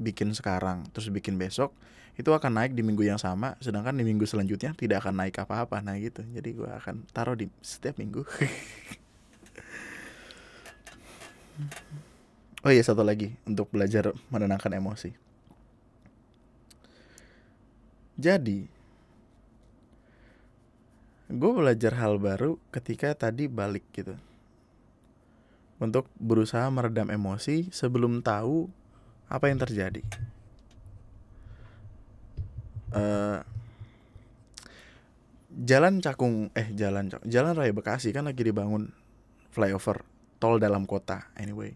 bikin 0.00 0.32
sekarang 0.32 0.88
terus 0.90 1.12
bikin 1.12 1.36
besok 1.36 1.76
itu 2.16 2.28
akan 2.32 2.60
naik 2.60 2.72
di 2.76 2.82
minggu 2.84 3.04
yang 3.04 3.20
sama 3.20 3.56
sedangkan 3.60 3.96
di 3.96 4.04
minggu 4.04 4.24
selanjutnya 4.24 4.72
tidak 4.76 5.04
akan 5.04 5.24
naik 5.24 5.36
apa-apa 5.36 5.80
nah 5.84 5.96
gitu 5.96 6.24
jadi 6.32 6.50
gue 6.52 6.70
akan 6.70 7.06
taruh 7.12 7.36
di 7.36 7.48
setiap 7.60 8.00
minggu 8.00 8.24
Oh 12.60 12.68
iya 12.68 12.84
satu 12.84 13.00
lagi 13.00 13.32
untuk 13.48 13.72
belajar 13.72 14.12
menenangkan 14.28 14.76
emosi. 14.76 15.16
Jadi, 18.20 18.68
gue 21.32 21.52
belajar 21.56 21.96
hal 21.96 22.20
baru 22.20 22.60
ketika 22.68 23.16
tadi 23.16 23.48
balik 23.48 23.88
gitu. 23.96 24.12
Untuk 25.80 26.12
berusaha 26.20 26.68
meredam 26.68 27.08
emosi 27.08 27.72
sebelum 27.72 28.20
tahu 28.20 28.68
apa 29.32 29.48
yang 29.48 29.58
terjadi. 29.58 30.04
Uh, 32.90 33.40
jalan 35.54 36.02
Cakung 36.02 36.50
eh 36.58 36.74
jalan 36.74 37.06
jalan 37.22 37.52
Raya 37.54 37.70
Bekasi 37.70 38.10
kan 38.10 38.26
lagi 38.26 38.42
dibangun 38.42 38.90
flyover 39.54 40.02
tol 40.42 40.58
dalam 40.58 40.84
kota 40.84 41.30
anyway. 41.38 41.72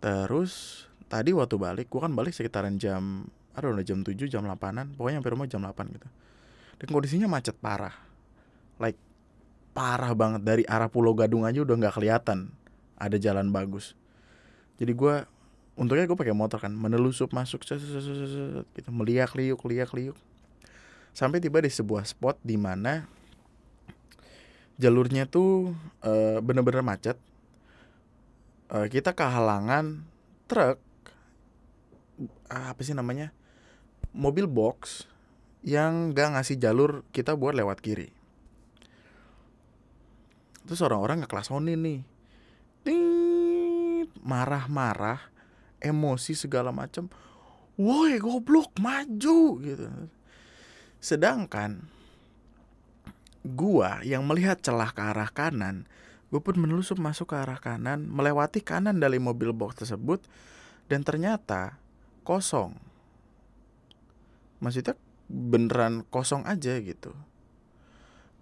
Terus 0.00 0.84
tadi 1.06 1.36
waktu 1.36 1.56
balik 1.60 1.86
gua 1.92 2.08
kan 2.08 2.12
balik 2.16 2.32
sekitaran 2.32 2.80
jam 2.80 3.28
aduh 3.56 3.72
udah 3.72 3.86
jam 3.88 4.04
7 4.04 4.28
jam 4.28 4.44
8an 4.44 5.00
pokoknya 5.00 5.16
hampir 5.24 5.32
rumah 5.32 5.48
jam 5.48 5.64
8 5.64 5.96
gitu. 5.96 6.08
Dan 6.76 6.88
kondisinya 6.92 7.28
macet 7.28 7.56
parah. 7.56 7.96
Like 8.76 9.00
parah 9.72 10.12
banget 10.12 10.44
dari 10.44 10.64
arah 10.68 10.92
Pulau 10.92 11.16
Gadung 11.16 11.48
aja 11.48 11.64
udah 11.64 11.76
nggak 11.76 11.94
kelihatan 11.96 12.52
ada 12.96 13.16
jalan 13.20 13.52
bagus. 13.52 13.92
Jadi 14.76 14.92
gue 14.92 15.14
untungnya 15.76 16.08
gue 16.08 16.16
pakai 16.16 16.36
motor 16.36 16.60
kan 16.60 16.72
menelusup 16.72 17.32
masuk 17.36 17.64
gitu. 17.64 18.90
Meliak 18.92 19.36
liuk 19.36 19.60
liak 19.68 19.92
liuk. 19.92 20.16
Sampai 21.16 21.40
tiba 21.40 21.60
di 21.64 21.72
sebuah 21.72 22.04
spot 22.04 22.40
di 22.44 22.60
mana 22.60 23.08
jalurnya 24.76 25.24
tuh 25.24 25.72
uh, 26.04 26.38
bener-bener 26.44 26.84
macet. 26.84 27.16
Uh, 28.66 28.90
kita 28.90 29.14
kehalangan 29.14 30.02
truk 30.50 30.82
uh, 32.50 32.66
apa 32.74 32.80
sih 32.82 32.92
namanya 32.92 33.30
mobil 34.10 34.50
box 34.50 35.06
yang 35.62 36.12
gak 36.16 36.34
ngasih 36.34 36.56
jalur 36.58 37.04
kita 37.12 37.36
buat 37.36 37.54
lewat 37.54 37.80
kiri. 37.80 38.10
Terus 40.66 40.82
orang-orang 40.82 41.22
nggak 41.22 41.30
kelasonin 41.30 41.78
nih 41.78 42.00
marah-marah 44.26 45.22
emosi 45.78 46.34
segala 46.34 46.74
macam 46.74 47.06
woi 47.78 48.18
goblok 48.18 48.74
maju 48.82 49.38
gitu 49.62 49.86
sedangkan 50.98 51.86
gua 53.46 54.02
yang 54.02 54.26
melihat 54.26 54.58
celah 54.58 54.90
ke 54.90 55.00
arah 55.00 55.30
kanan 55.30 55.86
Gue 56.26 56.42
pun 56.42 56.58
menelusup 56.58 56.98
masuk 56.98 57.30
ke 57.30 57.36
arah 57.38 57.62
kanan, 57.62 58.10
melewati 58.10 58.58
kanan 58.58 58.98
dari 58.98 59.22
mobil 59.22 59.54
box 59.54 59.86
tersebut, 59.86 60.18
dan 60.90 61.06
ternyata 61.06 61.78
kosong. 62.26 62.74
Maksudnya 64.58 64.98
beneran 65.30 66.02
kosong 66.10 66.42
aja 66.42 66.74
gitu. 66.82 67.14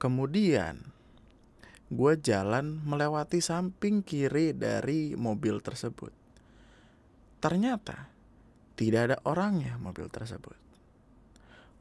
Kemudian 0.01 0.94
gue 1.95 2.19
jalan 2.19 2.83
melewati 2.83 3.39
samping 3.39 4.03
kiri 4.03 4.51
dari 4.51 5.15
mobil 5.15 5.63
tersebut. 5.63 6.11
Ternyata 7.39 8.11
tidak 8.75 9.01
ada 9.07 9.17
orangnya 9.23 9.79
mobil 9.79 10.11
tersebut. 10.11 10.59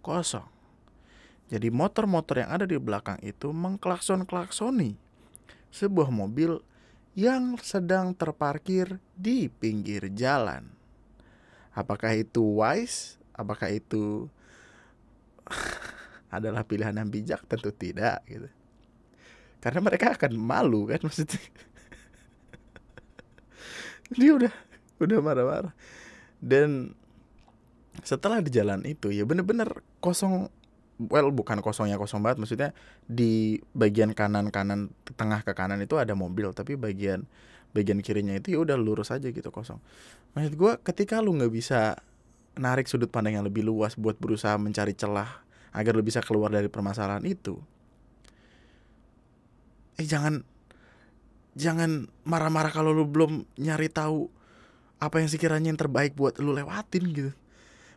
Kosong. 0.06 0.46
Jadi 1.50 1.68
motor-motor 1.74 2.46
yang 2.46 2.52
ada 2.54 2.66
di 2.70 2.78
belakang 2.78 3.18
itu 3.26 3.50
mengklakson-klaksoni 3.52 4.96
sebuah 5.74 6.10
mobil 6.14 6.62
yang 7.14 7.58
sedang 7.62 8.14
terparkir 8.14 8.98
di 9.14 9.50
pinggir 9.50 10.10
jalan. 10.14 10.70
Apakah 11.74 12.14
itu 12.14 12.62
wise? 12.62 13.18
Apakah 13.34 13.74
itu 13.74 14.30
adalah 16.38 16.62
pilihan 16.66 16.94
yang 16.94 17.10
bijak? 17.10 17.46
Tentu 17.50 17.74
tidak 17.74 18.22
gitu. 18.30 18.50
Karena 19.64 19.80
mereka 19.80 20.12
akan 20.20 20.36
malu 20.36 20.92
kan 20.92 21.00
maksudnya. 21.00 21.40
Dia 24.20 24.32
udah 24.36 24.54
udah 25.00 25.18
marah-marah. 25.24 25.74
Dan 26.44 26.92
setelah 28.04 28.44
di 28.44 28.52
jalan 28.52 28.84
itu 28.84 29.16
ya 29.16 29.24
bener-bener 29.24 29.80
kosong 30.04 30.52
well 30.98 31.30
bukan 31.30 31.62
kosongnya 31.64 31.96
kosong 31.96 32.26
banget 32.26 32.42
maksudnya 32.42 32.70
di 33.06 33.62
bagian 33.78 34.12
kanan 34.18 34.50
kanan 34.50 34.92
tengah 35.14 35.46
ke 35.46 35.54
kanan 35.54 35.80
itu 35.82 35.96
ada 36.02 36.18
mobil 36.18 36.50
tapi 36.52 36.74
bagian 36.74 37.30
bagian 37.74 38.02
kirinya 38.02 38.38
itu 38.38 38.58
ya 38.58 38.60
udah 38.62 38.78
lurus 38.78 39.10
aja 39.10 39.30
gitu 39.30 39.50
kosong 39.50 39.82
maksud 40.38 40.54
gue 40.58 40.74
ketika 40.86 41.22
lu 41.22 41.34
nggak 41.38 41.54
bisa 41.54 41.98
narik 42.58 42.86
sudut 42.86 43.10
pandang 43.10 43.42
yang 43.42 43.46
lebih 43.46 43.66
luas 43.66 43.98
buat 43.98 44.18
berusaha 44.22 44.58
mencari 44.62 44.94
celah 44.94 45.42
agar 45.74 45.98
lu 45.98 46.06
bisa 46.06 46.22
keluar 46.22 46.54
dari 46.54 46.70
permasalahan 46.70 47.26
itu 47.26 47.58
eh 50.00 50.08
jangan 50.08 50.42
jangan 51.54 52.10
marah-marah 52.26 52.74
kalau 52.74 52.90
lu 52.96 53.06
belum 53.06 53.46
nyari 53.62 53.90
tahu 53.90 54.30
apa 54.98 55.22
yang 55.22 55.30
sekiranya 55.30 55.70
yang 55.70 55.80
terbaik 55.80 56.18
buat 56.18 56.40
lu 56.42 56.56
lewatin 56.56 57.04
gitu 57.14 57.32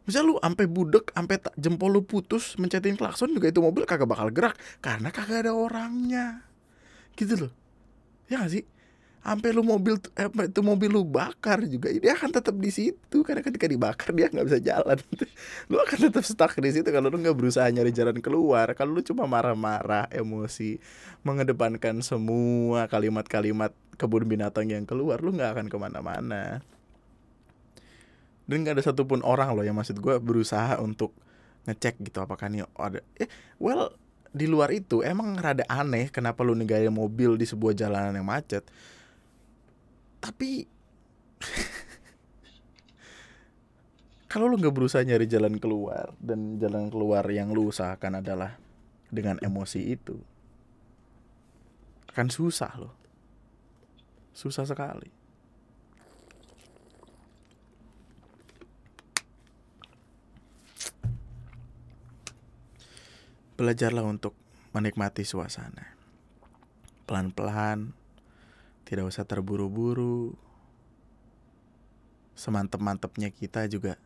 Misal 0.06 0.22
lu 0.22 0.38
sampai 0.38 0.70
budek, 0.70 1.10
sampai 1.10 1.42
jempol 1.58 1.98
lu 1.98 2.06
putus 2.06 2.54
mencetin 2.62 2.94
klakson 2.94 3.34
juga 3.34 3.50
itu 3.50 3.58
mobil 3.58 3.82
kagak 3.82 4.06
bakal 4.06 4.30
gerak 4.30 4.54
karena 4.78 5.10
kagak 5.10 5.42
ada 5.42 5.52
orangnya. 5.52 6.46
Gitu 7.18 7.34
loh. 7.34 7.52
Ya 8.30 8.38
gak 8.38 8.54
sih? 8.54 8.62
Sampai 9.26 9.50
lu 9.50 9.66
mobil 9.66 9.98
eh, 10.14 10.30
itu 10.30 10.60
mobil 10.62 10.86
lu 10.86 11.02
bakar 11.02 11.66
juga 11.66 11.90
dia 11.90 12.14
akan 12.14 12.30
tetap 12.30 12.54
di 12.62 12.70
situ 12.70 13.26
karena 13.26 13.42
ketika 13.42 13.66
dibakar 13.66 14.14
dia 14.14 14.30
nggak 14.30 14.46
bisa 14.46 14.58
jalan. 14.62 14.98
lu 15.70 15.82
akan 15.82 15.98
tetap 16.06 16.22
stuck 16.22 16.54
di 16.62 16.70
situ 16.70 16.86
kalau 16.94 17.10
lu 17.10 17.18
nggak 17.18 17.34
berusaha 17.34 17.66
nyari 17.66 17.90
jalan 17.90 18.22
keluar. 18.22 18.70
Kalau 18.78 18.94
lu 18.94 19.02
cuma 19.02 19.26
marah-marah, 19.26 20.06
emosi, 20.14 20.78
mengedepankan 21.26 22.06
semua 22.06 22.86
kalimat-kalimat 22.86 23.74
kebun 23.98 24.30
binatang 24.30 24.70
yang 24.70 24.86
keluar, 24.86 25.18
lu 25.18 25.34
nggak 25.34 25.58
akan 25.58 25.66
ke 25.66 25.76
mana-mana 25.76 26.62
dan 28.46 28.62
gak 28.62 28.78
ada 28.78 28.84
satupun 28.86 29.20
orang 29.26 29.52
loh 29.52 29.66
yang 29.66 29.74
maksud 29.74 29.98
gue 29.98 30.14
berusaha 30.22 30.78
untuk 30.78 31.12
ngecek 31.66 31.98
gitu 32.06 32.22
apakah 32.22 32.46
nih 32.46 32.62
ada 32.78 33.02
eh 33.18 33.26
well 33.58 33.90
di 34.30 34.46
luar 34.46 34.70
itu 34.70 35.02
emang 35.02 35.34
rada 35.34 35.66
aneh 35.66 36.08
kenapa 36.14 36.46
lu 36.46 36.54
ninggalin 36.54 36.94
mobil 36.94 37.34
di 37.34 37.42
sebuah 37.42 37.74
jalanan 37.74 38.14
yang 38.14 38.26
macet 38.26 38.62
tapi 40.26 40.66
kalau 44.30 44.50
lu 44.50 44.58
nggak 44.58 44.74
berusaha 44.74 45.06
nyari 45.06 45.30
jalan 45.30 45.62
keluar 45.62 46.10
dan 46.18 46.58
jalan 46.58 46.90
keluar 46.90 47.22
yang 47.30 47.54
lu 47.54 47.70
usahakan 47.70 48.18
adalah 48.18 48.58
dengan 49.06 49.38
emosi 49.38 49.94
itu 49.94 50.18
akan 52.10 52.26
susah 52.26 52.74
loh 52.74 52.98
susah 54.34 54.66
sekali 54.66 55.14
belajarlah 63.56 64.04
untuk 64.04 64.36
menikmati 64.76 65.24
suasana. 65.24 65.96
Pelan-pelan, 67.08 67.96
tidak 68.86 69.10
usah 69.10 69.26
terburu-buru. 69.26 70.30
Semantep-mantepnya 72.38 73.34
kita 73.34 73.66
juga 73.66 73.98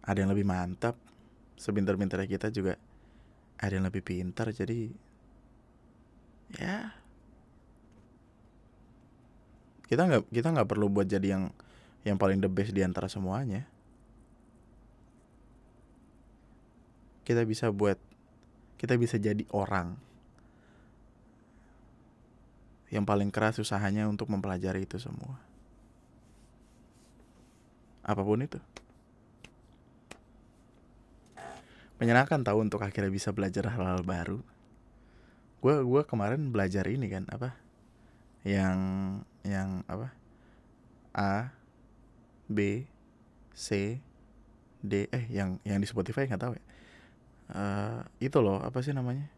ada 0.00 0.18
yang 0.18 0.32
lebih 0.32 0.48
mantap. 0.48 0.96
Sebintar-bintarnya 1.60 2.26
kita 2.26 2.48
juga 2.48 2.80
ada 3.60 3.72
yang 3.76 3.84
lebih 3.84 4.00
pintar. 4.00 4.48
Jadi, 4.50 4.88
ya 6.56 6.96
kita 9.92 10.08
nggak 10.08 10.22
kita 10.32 10.48
nggak 10.56 10.68
perlu 10.72 10.88
buat 10.88 11.04
jadi 11.04 11.36
yang 11.36 11.52
yang 12.02 12.16
paling 12.16 12.40
the 12.40 12.48
best 12.48 12.72
di 12.72 12.80
antara 12.80 13.12
semuanya. 13.12 13.68
Kita 17.28 17.44
bisa 17.44 17.68
buat 17.68 18.00
kita 18.80 18.96
bisa 18.96 19.20
jadi 19.20 19.44
orang 19.52 20.11
yang 22.92 23.08
paling 23.08 23.32
keras 23.32 23.56
usahanya 23.56 24.04
untuk 24.04 24.28
mempelajari 24.28 24.84
itu 24.84 25.00
semua. 25.00 25.40
Apa 28.04 28.20
pun 28.20 28.44
itu. 28.44 28.60
Menyenangkan 31.96 32.44
tahu 32.44 32.66
untuk 32.66 32.84
akhirnya 32.84 33.08
bisa 33.08 33.32
belajar 33.32 33.72
hal-hal 33.72 34.04
baru. 34.04 34.44
Gue 35.62 35.80
gua 35.86 36.02
kemarin 36.04 36.52
belajar 36.52 36.84
ini 36.90 37.08
kan 37.08 37.24
apa? 37.32 37.56
Yang 38.44 38.78
yang 39.46 39.86
apa? 39.88 40.12
A 41.16 41.54
B 42.50 42.84
C 43.56 43.96
D 44.82 45.06
eh 45.08 45.24
yang 45.30 45.62
yang 45.62 45.78
di 45.78 45.86
Spotify 45.86 46.26
nggak 46.26 46.42
tahu 46.42 46.52
ya 46.58 46.64
uh, 47.54 48.00
itu 48.18 48.38
loh 48.42 48.58
apa 48.58 48.82
sih 48.82 48.90
namanya 48.90 49.28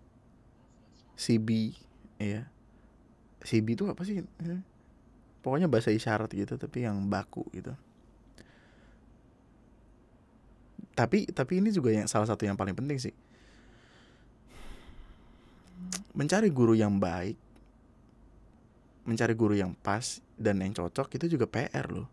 CB 1.14 1.76
ya 2.18 2.48
CB 3.44 3.76
itu 3.76 3.84
apa 3.86 4.02
sih? 4.02 4.24
Pokoknya 5.44 5.68
bahasa 5.68 5.92
isyarat 5.92 6.32
gitu 6.32 6.56
tapi 6.56 6.88
yang 6.88 6.96
baku 7.06 7.44
gitu. 7.52 7.76
Tapi 10.96 11.28
tapi 11.30 11.60
ini 11.60 11.68
juga 11.68 11.92
yang 11.92 12.08
salah 12.08 12.24
satu 12.24 12.48
yang 12.48 12.56
paling 12.56 12.72
penting 12.72 12.96
sih. 12.96 13.14
Mencari 16.16 16.48
guru 16.48 16.72
yang 16.72 16.96
baik 16.96 17.36
mencari 19.04 19.36
guru 19.36 19.54
yang 19.54 19.76
pas 19.76 20.24
dan 20.34 20.64
yang 20.64 20.72
cocok 20.72 21.20
itu 21.20 21.36
juga 21.36 21.44
PR 21.44 21.86
loh. 21.92 22.08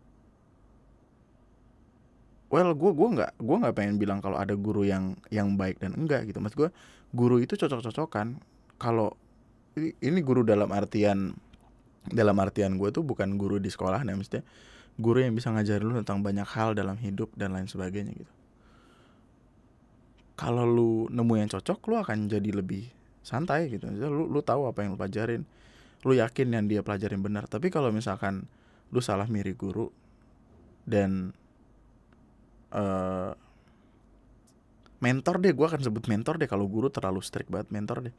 Well 2.52 2.76
gue 2.76 2.92
gue 2.92 3.08
nggak 3.16 3.32
gue 3.40 3.56
nggak 3.64 3.74
pengen 3.74 3.96
bilang 3.96 4.20
kalau 4.20 4.36
ada 4.36 4.52
guru 4.52 4.84
yang 4.84 5.16
yang 5.32 5.56
baik 5.56 5.80
dan 5.80 5.96
enggak 5.96 6.28
gitu. 6.28 6.38
Mas 6.44 6.52
gue 6.52 6.68
guru 7.16 7.40
itu 7.40 7.56
cocok-cocokan. 7.56 8.36
Kalau 8.76 9.16
ini 9.78 10.20
guru 10.20 10.44
dalam 10.44 10.68
artian 10.70 11.32
dalam 12.02 12.36
artian 12.42 12.76
gue 12.76 12.90
tuh 12.90 13.06
bukan 13.06 13.38
guru 13.38 13.62
di 13.62 13.70
sekolah 13.70 14.02
nih 14.02 14.18
maksudnya 14.18 14.42
guru 14.98 15.24
yang 15.24 15.32
bisa 15.32 15.48
ngajarin 15.54 15.86
lu 15.88 15.94
tentang 16.02 16.20
banyak 16.20 16.44
hal 16.44 16.76
dalam 16.76 16.98
hidup 17.00 17.32
dan 17.38 17.56
lain 17.56 17.64
sebagainya 17.64 18.12
gitu. 18.12 18.32
Kalau 20.36 20.66
lu 20.66 21.06
nemu 21.08 21.34
yang 21.38 21.48
cocok 21.48 21.78
lu 21.88 21.96
akan 22.02 22.28
jadi 22.28 22.50
lebih 22.52 22.90
santai 23.24 23.72
gitu. 23.72 23.88
Lu 23.88 24.28
lu 24.28 24.40
tahu 24.44 24.68
apa 24.68 24.84
yang 24.84 24.96
lu 24.96 24.98
pelajarin. 25.00 25.46
Lu 26.02 26.12
yakin 26.12 26.48
yang 26.52 26.66
dia 26.66 26.82
pelajarin 26.84 27.22
benar. 27.22 27.48
Tapi 27.48 27.72
kalau 27.72 27.94
misalkan 27.94 28.44
lu 28.92 29.00
salah 29.00 29.24
mirip 29.30 29.56
guru 29.56 29.88
dan 30.84 31.32
uh, 32.74 33.32
mentor 35.00 35.40
deh 35.40 35.54
gue 35.54 35.66
akan 35.66 35.80
sebut 35.80 36.04
mentor 36.10 36.36
deh 36.36 36.50
kalau 36.50 36.66
guru 36.66 36.90
terlalu 36.92 37.22
strict 37.24 37.48
banget 37.48 37.70
mentor 37.72 38.10
deh 38.10 38.14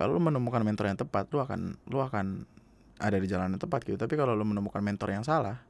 kalau 0.00 0.16
lu 0.16 0.22
menemukan 0.24 0.64
mentor 0.64 0.88
yang 0.88 0.96
tepat 0.96 1.28
lu 1.28 1.44
akan 1.44 1.76
lu 1.84 2.00
akan 2.00 2.48
ada 2.96 3.20
di 3.20 3.28
jalan 3.28 3.52
yang 3.52 3.60
tepat 3.60 3.84
gitu. 3.84 4.00
Tapi 4.00 4.16
kalau 4.16 4.32
lu 4.32 4.48
menemukan 4.48 4.80
mentor 4.80 5.12
yang 5.12 5.28
salah 5.28 5.60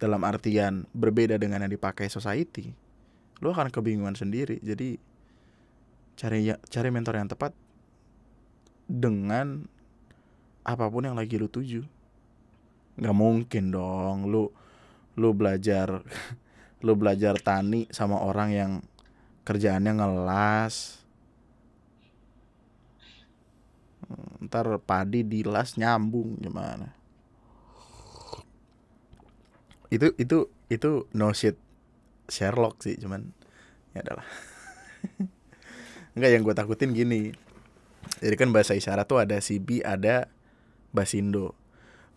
dalam 0.00 0.24
artian 0.24 0.88
berbeda 0.96 1.36
dengan 1.36 1.60
yang 1.60 1.68
dipakai 1.68 2.08
society 2.08 2.72
lu 3.44 3.52
akan 3.52 3.68
kebingungan 3.68 4.16
sendiri. 4.16 4.60
Jadi 4.64 4.96
cari 6.16 6.48
ya, 6.48 6.56
cari 6.72 6.88
mentor 6.88 7.20
yang 7.20 7.28
tepat 7.28 7.52
dengan 8.88 9.68
apa 10.64 10.88
pun 10.88 11.04
yang 11.04 11.16
lagi 11.20 11.36
lu 11.36 11.52
tuju. 11.52 11.84
Nggak 12.96 13.16
mungkin 13.16 13.76
dong. 13.76 14.28
Lu 14.28 14.48
lu 15.20 15.36
belajar 15.36 16.00
lu 16.84 16.96
belajar 16.96 17.36
tani 17.36 17.84
sama 17.92 18.24
orang 18.24 18.56
yang 18.56 18.72
kerjaannya 19.44 20.00
ngelas 20.00 20.99
ntar 24.44 24.66
padi 24.82 25.22
dilas 25.22 25.78
nyambung 25.78 26.38
gimana? 26.40 26.94
Itu 29.90 30.14
itu 30.16 30.50
itu 30.70 31.10
no 31.18 31.34
shit 31.34 31.58
Sherlock 32.30 32.78
sih 32.86 32.94
cuman 32.94 33.34
ya 33.90 34.06
adalah 34.06 34.26
Enggak 36.14 36.30
yang 36.36 36.42
gue 36.46 36.54
takutin 36.54 36.90
gini. 36.94 37.34
Jadi 38.20 38.34
kan 38.36 38.52
bahasa 38.52 38.76
isyarat 38.76 39.08
tuh 39.08 39.20
ada 39.20 39.40
CB 39.40 39.84
ada 39.84 40.28
Basindo. 40.92 41.56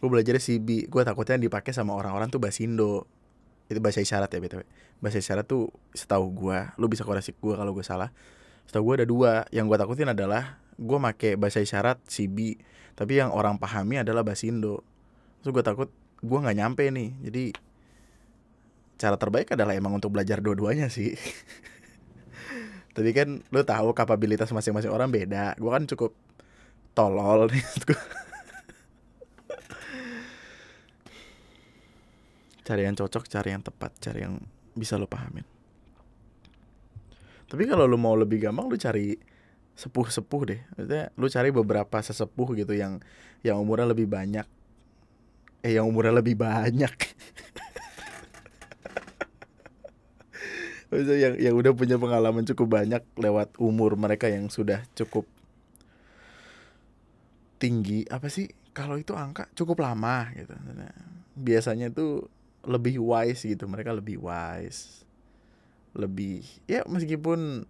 Gue 0.03 0.11
belajar 0.11 0.35
CB 0.35 0.91
Gue 0.91 1.03
takutnya 1.07 1.39
dipakai 1.39 1.71
sama 1.71 1.95
orang-orang 1.95 2.27
tuh 2.27 2.39
Basindo. 2.39 3.07
Itu 3.71 3.79
bahasa 3.79 4.03
isyarat 4.03 4.29
ya 4.29 4.39
btw 4.43 4.63
bahasa 5.03 5.19
isyarat 5.19 5.43
tuh 5.43 5.67
setahu 5.91 6.31
gue 6.31 6.59
lu 6.79 6.87
bisa 6.87 7.03
koreksi 7.03 7.35
gue 7.35 7.55
kalau 7.55 7.71
gue 7.75 7.83
salah. 7.83 8.11
Setahu 8.67 8.93
gue 8.93 9.03
ada 9.03 9.07
dua. 9.07 9.31
Yang 9.51 9.65
gue 9.73 9.77
takutin 9.79 10.09
adalah 10.11 10.62
gue 10.77 10.97
make 10.99 11.35
bahasa 11.37 11.61
isyarat 11.61 12.01
CB 12.05 12.57
tapi 12.93 13.17
yang 13.17 13.33
orang 13.33 13.57
pahami 13.57 14.05
adalah 14.05 14.21
bahasa 14.21 14.45
Indo. 14.45 14.85
Terus 15.41 15.51
gue 15.53 15.63
takut 15.65 15.89
gue 16.21 16.37
nggak 16.39 16.57
nyampe 16.57 16.85
nih. 16.93 17.09
Jadi 17.25 17.43
cara 19.01 19.17
terbaik 19.17 19.57
adalah 19.57 19.73
emang 19.73 19.97
untuk 19.97 20.13
belajar 20.13 20.39
dua-duanya 20.39 20.93
sih. 20.93 21.17
Tapi 22.95 23.09
kan 23.09 23.41
lu 23.49 23.61
tahu 23.65 23.97
kapabilitas 23.97 24.53
masing-masing 24.53 24.93
orang 24.93 25.09
beda. 25.09 25.57
Gue 25.57 25.73
kan 25.73 25.89
cukup 25.89 26.13
tolol 26.93 27.49
nih 27.49 27.65
cari 32.63 32.87
yang 32.87 32.95
cocok 32.95 33.27
cari 33.27 33.49
yang 33.51 33.65
tepat 33.65 33.91
cari 33.99 34.23
yang 34.23 34.37
bisa 34.77 34.95
lo 34.95 35.09
pahamin. 35.09 35.43
Tapi 37.49 37.65
kalau 37.65 37.89
lo 37.89 37.97
mau 37.97 38.13
lebih 38.13 38.45
gampang 38.45 38.69
lo 38.69 38.77
cari 38.77 39.32
sepuh 39.73 40.07
sepuh 40.09 40.41
deh. 40.45 40.61
Maksudnya 40.77 41.09
lo 41.17 41.27
cari 41.29 41.49
beberapa 41.49 41.97
sesepuh 42.01 42.53
gitu 42.57 42.73
yang 42.77 43.01
yang 43.41 43.57
umurnya 43.59 43.89
lebih 43.89 44.07
banyak. 44.07 44.45
Eh 45.65 45.73
yang 45.75 45.89
umurnya 45.89 46.13
lebih 46.21 46.37
banyak. 46.37 46.93
Maksudnya 50.93 51.17
yang 51.17 51.33
yang 51.41 51.55
udah 51.57 51.73
punya 51.73 51.97
pengalaman 51.97 52.45
cukup 52.45 52.77
banyak 52.77 53.01
lewat 53.17 53.57
umur 53.57 53.97
mereka 53.97 54.29
yang 54.29 54.53
sudah 54.53 54.85
cukup 54.93 55.25
tinggi. 57.57 58.05
Apa 58.13 58.29
sih? 58.29 58.45
Kalau 58.73 58.97
itu 58.97 59.17
angka 59.17 59.49
cukup 59.57 59.81
lama 59.81 60.29
gitu. 60.37 60.53
Biasanya 61.33 61.89
tuh 61.89 62.29
lebih 62.65 63.01
wise 63.01 63.41
gitu. 63.49 63.65
Mereka 63.65 63.89
lebih 63.97 64.21
wise. 64.21 65.01
Lebih 65.97 66.45
ya 66.69 66.85
meskipun 66.85 67.65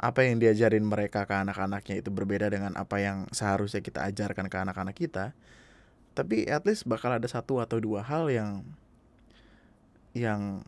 apa 0.00 0.24
yang 0.24 0.40
diajarin 0.40 0.80
mereka 0.80 1.28
ke 1.28 1.34
anak-anaknya 1.36 2.00
itu 2.00 2.08
berbeda 2.08 2.48
dengan 2.48 2.72
apa 2.80 2.96
yang 3.04 3.28
seharusnya 3.36 3.84
kita 3.84 4.00
ajarkan 4.08 4.48
ke 4.48 4.56
anak-anak 4.56 4.96
kita. 4.96 5.36
Tapi 6.16 6.48
at 6.48 6.64
least 6.64 6.88
bakal 6.88 7.12
ada 7.12 7.28
satu 7.28 7.60
atau 7.60 7.76
dua 7.76 8.00
hal 8.00 8.32
yang 8.32 8.64
yang 10.16 10.64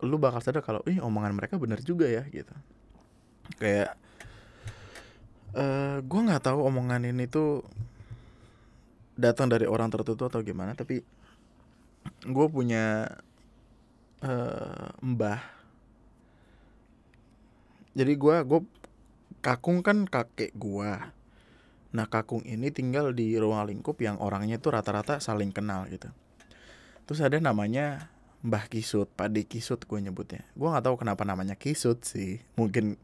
lu 0.00 0.16
bakal 0.16 0.40
sadar 0.40 0.64
kalau 0.64 0.80
ih 0.88 0.98
omongan 0.98 1.36
mereka 1.36 1.60
bener 1.60 1.84
juga 1.84 2.08
ya 2.08 2.24
gitu. 2.32 2.56
Kayak 3.60 4.00
uh, 5.52 5.60
eh, 5.60 5.96
gue 6.00 6.20
nggak 6.24 6.48
tahu 6.48 6.64
omongan 6.64 7.04
ini 7.04 7.28
tuh 7.28 7.60
datang 9.14 9.46
dari 9.46 9.68
orang 9.68 9.92
tertentu 9.92 10.26
atau 10.26 10.42
gimana 10.42 10.74
tapi 10.74 11.04
gue 12.26 12.46
punya 12.50 13.06
uh, 14.26 14.88
mbah 14.98 15.38
jadi 17.94 18.12
gue 18.14 18.36
gue 18.46 18.60
kakung 19.40 19.80
kan 19.80 20.06
kakek 20.06 20.54
gua 20.54 21.14
nah 21.94 22.10
kakung 22.10 22.42
ini 22.42 22.74
tinggal 22.74 23.14
di 23.14 23.38
ruang 23.38 23.70
lingkup 23.70 23.98
yang 24.02 24.18
orangnya 24.18 24.58
tuh 24.58 24.74
rata-rata 24.74 25.22
saling 25.22 25.54
kenal 25.54 25.86
gitu 25.86 26.10
terus 27.06 27.22
ada 27.22 27.38
namanya 27.38 28.14
Mbah 28.44 28.68
Kisut, 28.68 29.08
Pak 29.08 29.32
D 29.32 29.48
Kisut 29.48 29.80
gue 29.88 29.96
nyebutnya. 30.04 30.44
Gue 30.52 30.68
nggak 30.68 30.84
tahu 30.84 31.00
kenapa 31.00 31.24
namanya 31.24 31.56
Kisut 31.56 32.04
sih. 32.04 32.44
Mungkin 32.60 33.00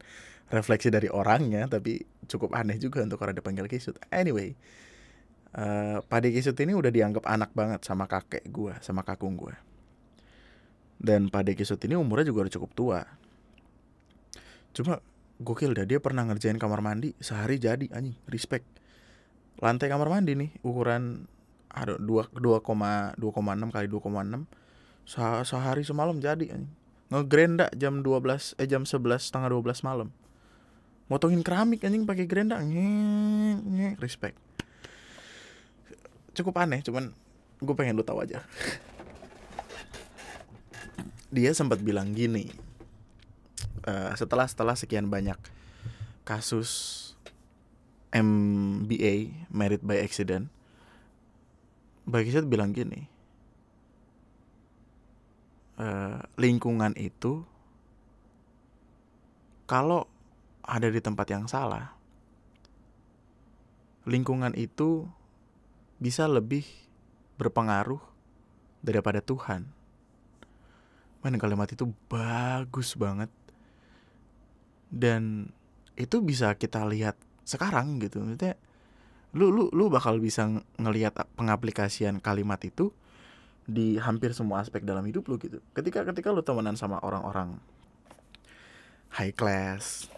refleksi 0.53 0.93
dari 0.93 1.09
orangnya, 1.09 1.65
tapi 1.65 2.05
cukup 2.29 2.53
aneh 2.53 2.77
juga 2.77 3.01
untuk 3.01 3.25
orang 3.25 3.33
dipanggil 3.33 3.65
Kisut. 3.65 3.97
Anyway, 4.13 4.53
uh, 5.57 5.97
Pak 6.05 6.19
D 6.21 6.29
Kisut 6.29 6.53
ini 6.61 6.77
udah 6.77 6.93
dianggap 6.93 7.25
anak 7.25 7.57
banget 7.57 7.81
sama 7.81 8.05
kakek 8.05 8.45
gue, 8.53 8.77
sama 8.85 9.01
kakung 9.01 9.33
gue. 9.33 9.57
Dan 11.01 11.33
Pak 11.33 11.41
D 11.41 11.57
Kisut 11.57 11.81
ini 11.89 11.97
umurnya 11.97 12.29
juga 12.29 12.45
udah 12.45 12.53
cukup 12.53 12.71
tua. 12.77 13.01
Cuma 14.71 15.03
gokil 15.41 15.75
dah 15.75 15.83
dia 15.83 15.99
pernah 15.99 16.23
ngerjain 16.23 16.55
kamar 16.55 16.79
mandi 16.79 17.11
sehari 17.19 17.59
jadi 17.59 17.89
anjing 17.91 18.15
respect. 18.29 18.63
Lantai 19.59 19.91
kamar 19.91 20.07
mandi 20.07 20.37
nih 20.37 20.49
ukuran 20.63 21.27
ada 21.71 21.95
dua 21.99 22.27
dua 22.35 22.59
koma 22.59 23.15
dua 23.15 23.31
koma 23.31 23.55
enam 23.55 23.71
kali 23.71 23.87
dua 23.87 24.03
koma 24.03 24.23
enam 24.23 24.43
sehari 25.43 25.83
semalam 25.83 26.19
jadi 26.19 26.55
ngegrenda 27.11 27.67
jam 27.75 27.99
12 27.99 28.55
eh 28.55 28.67
jam 28.67 28.87
11 28.87 29.27
setengah 29.27 29.51
12 29.51 29.83
malam. 29.83 30.09
Motongin 31.11 31.43
keramik 31.43 31.83
anjing 31.83 32.07
pakai 32.07 32.23
grenda 32.23 32.63
nyek 32.63 33.99
respect. 33.99 34.39
Cukup 36.31 36.55
aneh 36.55 36.79
cuman 36.79 37.11
gue 37.59 37.75
pengen 37.75 37.99
lu 37.99 38.07
tahu 38.07 38.23
aja. 38.23 38.39
Dia 41.35 41.51
sempat 41.51 41.83
bilang 41.83 42.15
gini 42.15 42.70
uh, 43.87 44.11
setelah 44.17 44.45
setelah 44.49 44.75
sekian 44.77 45.07
banyak 45.07 45.37
kasus 46.27 46.99
MBA 48.11 49.47
married 49.49 49.81
by 49.81 50.01
accident 50.01 50.51
bagi 52.05 52.33
saya 52.33 52.43
bilang 52.43 52.75
gini 52.75 53.11
Eh, 55.81 56.17
lingkungan 56.37 56.93
itu 56.93 57.41
kalau 59.65 60.05
ada 60.61 60.85
di 60.93 61.01
tempat 61.01 61.25
yang 61.33 61.49
salah, 61.49 61.97
lingkungan 64.05 64.53
itu 64.53 65.09
bisa 65.97 66.29
lebih 66.29 66.69
berpengaruh 67.41 67.97
daripada 68.85 69.25
Tuhan. 69.25 69.65
Man 71.25 71.41
kalimat 71.41 71.73
itu 71.73 71.89
bagus 72.05 72.93
banget. 72.93 73.33
Dan 74.91 75.49
itu 75.95 76.19
bisa 76.19 76.53
kita 76.59 76.83
lihat 76.85 77.15
sekarang 77.47 78.03
gitu. 78.03 78.21
Maksudnya 78.21 78.59
lu 79.31 79.47
lu 79.47 79.71
lu 79.71 79.87
bakal 79.87 80.19
bisa 80.19 80.43
ngelihat 80.75 81.15
pengaplikasian 81.39 82.19
kalimat 82.19 82.59
itu 82.67 82.91
di 83.63 83.95
hampir 83.95 84.35
semua 84.35 84.59
aspek 84.59 84.83
dalam 84.83 85.07
hidup 85.07 85.31
lo 85.31 85.39
gitu 85.39 85.63
ketika 85.71 86.03
ketika 86.03 86.35
lo 86.35 86.43
temenan 86.43 86.75
sama 86.75 86.99
orang-orang 86.99 87.55
high 89.15 89.31
class 89.31 90.11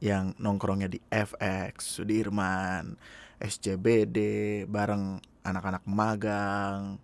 yang 0.00 0.36
nongkrongnya 0.36 0.92
di 0.92 1.00
FX, 1.08 2.00
Sudirman, 2.00 3.00
SCBD, 3.40 4.18
bareng 4.68 5.20
anak-anak 5.40 5.84
magang, 5.88 7.00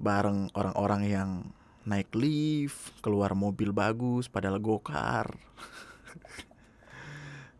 bareng 0.00 0.48
orang-orang 0.56 1.02
yang 1.04 1.30
naik 1.84 2.08
lift, 2.16 2.96
keluar 3.04 3.36
mobil 3.36 3.70
bagus, 3.70 4.32
padahal 4.32 4.58
gokar. 4.58 5.36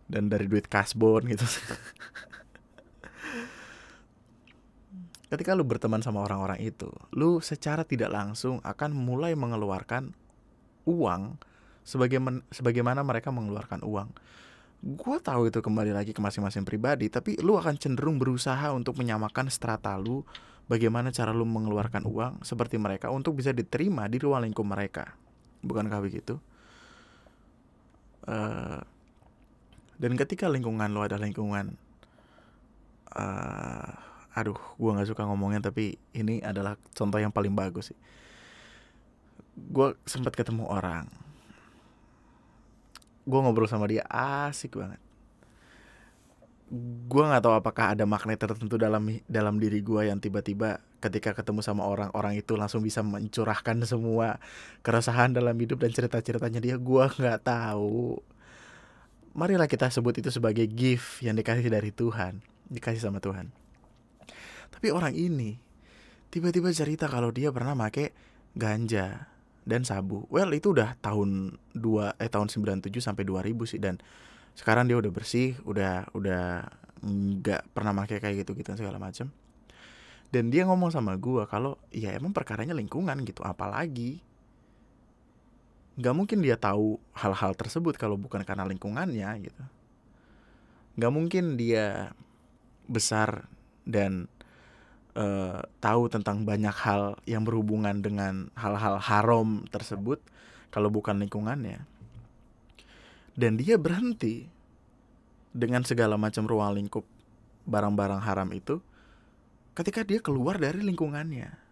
Dan 0.07 0.31
dari 0.31 0.47
duit 0.47 0.71
kasbon 0.71 1.27
gitu. 1.27 1.47
ketika 5.27 5.59
lu 5.59 5.67
berteman 5.67 6.01
sama 6.01 6.23
orang-orang 6.23 6.63
itu, 6.63 6.89
lu 7.11 7.43
secara 7.43 7.83
tidak 7.83 8.15
langsung 8.15 8.63
akan 8.63 8.95
mulai 8.95 9.35
mengeluarkan 9.35 10.15
uang 10.87 11.37
sebagaimana, 11.83 12.47
sebagaimana 12.55 13.03
mereka 13.03 13.35
mengeluarkan 13.35 13.83
uang. 13.83 14.09
Gue 14.87 15.19
tahu 15.19 15.51
itu 15.51 15.59
kembali 15.59 15.91
lagi 15.91 16.15
ke 16.15 16.23
masing-masing 16.23 16.63
pribadi, 16.63 17.11
tapi 17.11 17.35
lu 17.43 17.59
akan 17.59 17.75
cenderung 17.75 18.23
berusaha 18.23 18.71
untuk 18.71 18.95
menyamakan 19.03 19.51
strata 19.51 19.99
lu, 19.99 20.23
bagaimana 20.71 21.11
cara 21.11 21.35
lu 21.35 21.43
mengeluarkan 21.43 22.07
uang 22.07 22.47
seperti 22.47 22.79
mereka 22.79 23.11
untuk 23.11 23.35
bisa 23.35 23.51
diterima 23.51 24.07
di 24.07 24.23
ruang 24.23 24.47
lingkup 24.47 24.67
mereka. 24.67 25.11
Bukankah 25.67 25.99
begitu? 25.99 26.39
Uh, 28.27 28.79
dan 29.97 30.13
ketika 30.15 30.49
lingkungan 30.49 30.93
lu 30.93 31.01
ada 31.01 31.17
lingkungan 31.17 31.77
uh, 33.17 33.93
aduh 34.37 34.61
gue 34.77 34.91
nggak 34.93 35.09
suka 35.09 35.25
ngomongnya 35.25 35.73
tapi 35.73 35.97
ini 36.13 36.45
adalah 36.45 36.77
contoh 36.93 37.17
yang 37.17 37.33
paling 37.33 37.57
bagus 37.57 37.91
sih. 37.91 37.99
Gue 39.57 39.97
sempat 40.05 40.37
ketemu 40.37 40.69
orang. 40.69 41.09
Gue 43.25 43.41
ngobrol 43.41 43.65
sama 43.65 43.89
dia 43.89 44.05
asik 44.13 44.77
banget. 44.77 45.01
Gue 47.09 47.25
nggak 47.25 47.41
tahu 47.41 47.57
apakah 47.57 47.97
ada 47.97 48.05
magnet 48.05 48.37
tertentu 48.37 48.77
dalam 48.77 49.09
dalam 49.25 49.57
diri 49.57 49.81
gue 49.81 50.13
yang 50.13 50.21
tiba-tiba 50.21 50.85
ketika 51.01 51.33
ketemu 51.33 51.65
sama 51.65 51.89
orang-orang 51.89 52.37
itu 52.37 52.53
langsung 52.61 52.85
bisa 52.85 53.01
mencurahkan 53.01 53.89
semua 53.89 54.37
keresahan 54.85 55.33
dalam 55.33 55.57
hidup 55.57 55.81
dan 55.81 55.97
cerita-ceritanya 55.97 56.61
dia. 56.61 56.77
Gue 56.77 57.09
nggak 57.09 57.41
tahu 57.41 58.21
marilah 59.37 59.68
kita 59.68 59.93
sebut 59.93 60.16
itu 60.18 60.32
sebagai 60.32 60.64
gift 60.66 61.20
yang 61.20 61.37
dikasih 61.37 61.68
dari 61.68 61.93
Tuhan 61.93 62.41
dikasih 62.72 63.05
sama 63.05 63.20
Tuhan 63.20 63.53
tapi 64.72 64.91
orang 64.91 65.14
ini 65.14 65.61
tiba-tiba 66.32 66.72
cerita 66.74 67.07
kalau 67.07 67.30
dia 67.30 67.55
pernah 67.55 67.76
make 67.76 68.12
ganja 68.57 69.28
dan 69.66 69.82
sabu. 69.82 70.24
Well, 70.30 70.55
itu 70.55 70.72
udah 70.72 70.95
tahun 71.03 71.59
2 71.74 72.22
eh 72.22 72.30
tahun 72.30 72.49
97 72.49 73.03
sampai 73.03 73.26
2000 73.26 73.66
sih 73.66 73.82
dan 73.82 73.99
sekarang 74.55 74.87
dia 74.87 74.97
udah 74.97 75.11
bersih, 75.12 75.59
udah 75.66 76.09
udah 76.14 76.64
nggak 77.05 77.74
pernah 77.74 77.93
make 77.93 78.16
kayak 78.16 78.47
gitu-gitu 78.47 78.72
segala 78.78 78.97
macam. 79.03 79.28
Dan 80.30 80.55
dia 80.55 80.64
ngomong 80.64 80.95
sama 80.95 81.18
gua 81.18 81.51
kalau 81.51 81.76
ya 81.91 82.14
emang 82.14 82.30
perkaranya 82.30 82.72
lingkungan 82.72 83.20
gitu, 83.26 83.43
apalagi 83.43 84.22
nggak 85.97 86.15
mungkin 86.15 86.45
dia 86.45 86.61
tahu 86.61 87.01
hal-hal 87.17 87.57
tersebut 87.57 87.97
kalau 87.97 88.21
bukan 88.21 88.45
karena 88.45 88.69
lingkungannya 88.69 89.29
gitu. 89.49 89.65
Nggak 91.01 91.13
mungkin 91.13 91.45
dia 91.57 92.13
besar 92.87 93.49
dan 93.89 94.29
uh, 95.17 95.65
tahu 95.81 96.13
tentang 96.13 96.45
banyak 96.45 96.77
hal 96.85 97.17
yang 97.25 97.43
berhubungan 97.43 98.05
dengan 98.05 98.53
hal-hal 98.55 99.01
haram 99.01 99.65
tersebut 99.73 100.21
kalau 100.69 100.93
bukan 100.93 101.17
lingkungannya. 101.17 101.83
Dan 103.37 103.61
dia 103.61 103.77
berhenti 103.77 104.49
dengan 105.57 105.85
segala 105.85 106.21
macam 106.21 106.45
ruang 106.45 106.77
lingkup 106.77 107.05
barang-barang 107.65 108.21
haram 108.21 108.49
itu 108.53 108.81
ketika 109.73 110.05
dia 110.05 110.21
keluar 110.21 110.61
dari 110.61 110.81
lingkungannya. 110.85 111.66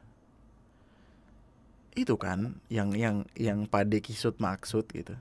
Itu 1.94 2.18
kan 2.18 2.58
yang 2.66 2.90
yang 2.98 3.22
yang 3.38 3.70
Pade 3.70 4.02
Kisut 4.02 4.42
maksud 4.42 4.90
gitu. 4.90 5.14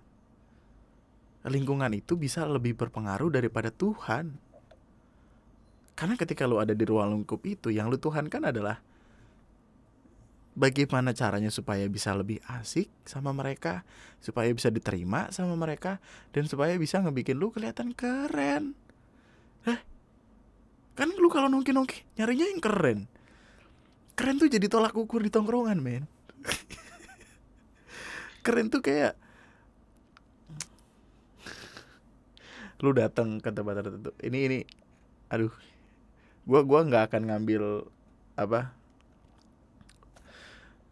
Lingkungan 1.45 1.93
itu 1.93 2.17
bisa 2.17 2.47
lebih 2.49 2.73
berpengaruh 2.73 3.29
daripada 3.29 3.69
Tuhan. 3.69 4.33
Karena 5.93 6.17
ketika 6.17 6.49
lu 6.49 6.57
ada 6.57 6.73
di 6.73 6.81
ruang 6.87 7.13
lingkup 7.13 7.45
itu, 7.45 7.69
yang 7.69 7.91
lu 7.91 8.01
Tuhan 8.01 8.25
kan 8.25 8.49
adalah 8.49 8.81
bagaimana 10.57 11.13
caranya 11.13 11.49
supaya 11.49 11.85
bisa 11.89 12.13
lebih 12.13 12.41
asik 12.47 12.89
sama 13.05 13.33
mereka, 13.33 13.85
supaya 14.21 14.49
bisa 14.53 14.69
diterima 14.73 15.29
sama 15.29 15.53
mereka, 15.57 16.01
dan 16.33 16.49
supaya 16.49 16.73
bisa 16.77 17.01
ngebikin 17.01 17.37
lu 17.37 17.49
kelihatan 17.53 17.93
keren. 17.93 18.73
Eh, 19.69 19.79
kan 20.97 21.09
lu 21.13 21.29
kalau 21.29 21.49
nongki-nongki 21.49 22.17
nyarinya 22.17 22.45
yang 22.49 22.61
keren. 22.61 22.99
Keren 24.13 24.37
tuh 24.37 24.49
jadi 24.49 24.69
tolak 24.69 24.93
ukur 24.93 25.25
di 25.25 25.33
tongkrongan, 25.33 25.81
men. 25.81 26.05
Keren 28.45 28.67
tuh 28.67 28.83
kayak 28.83 29.15
lu 32.83 32.91
datang 32.91 33.39
ke 33.39 33.47
tempat 33.51 33.79
tertentu. 33.79 34.11
Ini 34.19 34.39
ini 34.51 34.59
aduh. 35.31 35.53
Gue 36.43 36.59
gua 36.67 36.83
nggak 36.83 37.11
akan 37.11 37.31
ngambil 37.31 37.87
apa 38.35 38.75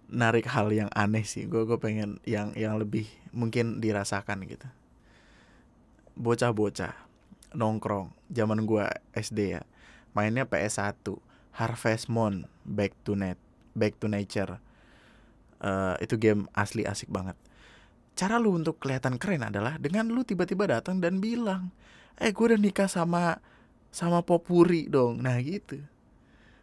narik 0.07 0.47
hal 0.47 0.71
yang 0.71 0.87
aneh 0.95 1.27
sih. 1.27 1.47
Gue 1.51 1.67
gue 1.67 1.75
pengen 1.75 2.23
yang 2.23 2.55
yang 2.55 2.79
lebih 2.79 3.11
mungkin 3.35 3.83
dirasakan 3.83 4.47
gitu. 4.47 4.67
Bocah-bocah 6.15 6.95
nongkrong 7.51 8.15
zaman 8.31 8.63
gue 8.63 8.87
SD 9.11 9.59
ya 9.59 9.61
mainnya 10.15 10.47
PS1 10.47 11.03
Harvest 11.55 12.07
Moon 12.07 12.47
Back 12.63 12.95
to 13.03 13.15
Net 13.15 13.39
Back 13.75 13.99
to 13.99 14.07
Nature 14.07 14.59
uh, 15.62 15.95
itu 16.01 16.18
game 16.18 16.49
asli 16.57 16.84
asik 16.84 17.07
banget. 17.14 17.38
Cara 18.18 18.38
lu 18.41 18.53
untuk 18.53 18.82
kelihatan 18.82 19.16
keren 19.16 19.47
adalah 19.47 19.80
dengan 19.80 20.09
lu 20.12 20.26
tiba-tiba 20.28 20.68
datang 20.68 20.99
dan 20.99 21.24
bilang 21.24 21.72
eh 22.20 22.30
gue 22.36 22.43
udah 22.43 22.59
nikah 22.59 22.89
sama 22.91 23.39
sama 23.93 24.22
popuri 24.26 24.91
dong. 24.91 25.24
Nah 25.24 25.39
gitu. 25.39 25.80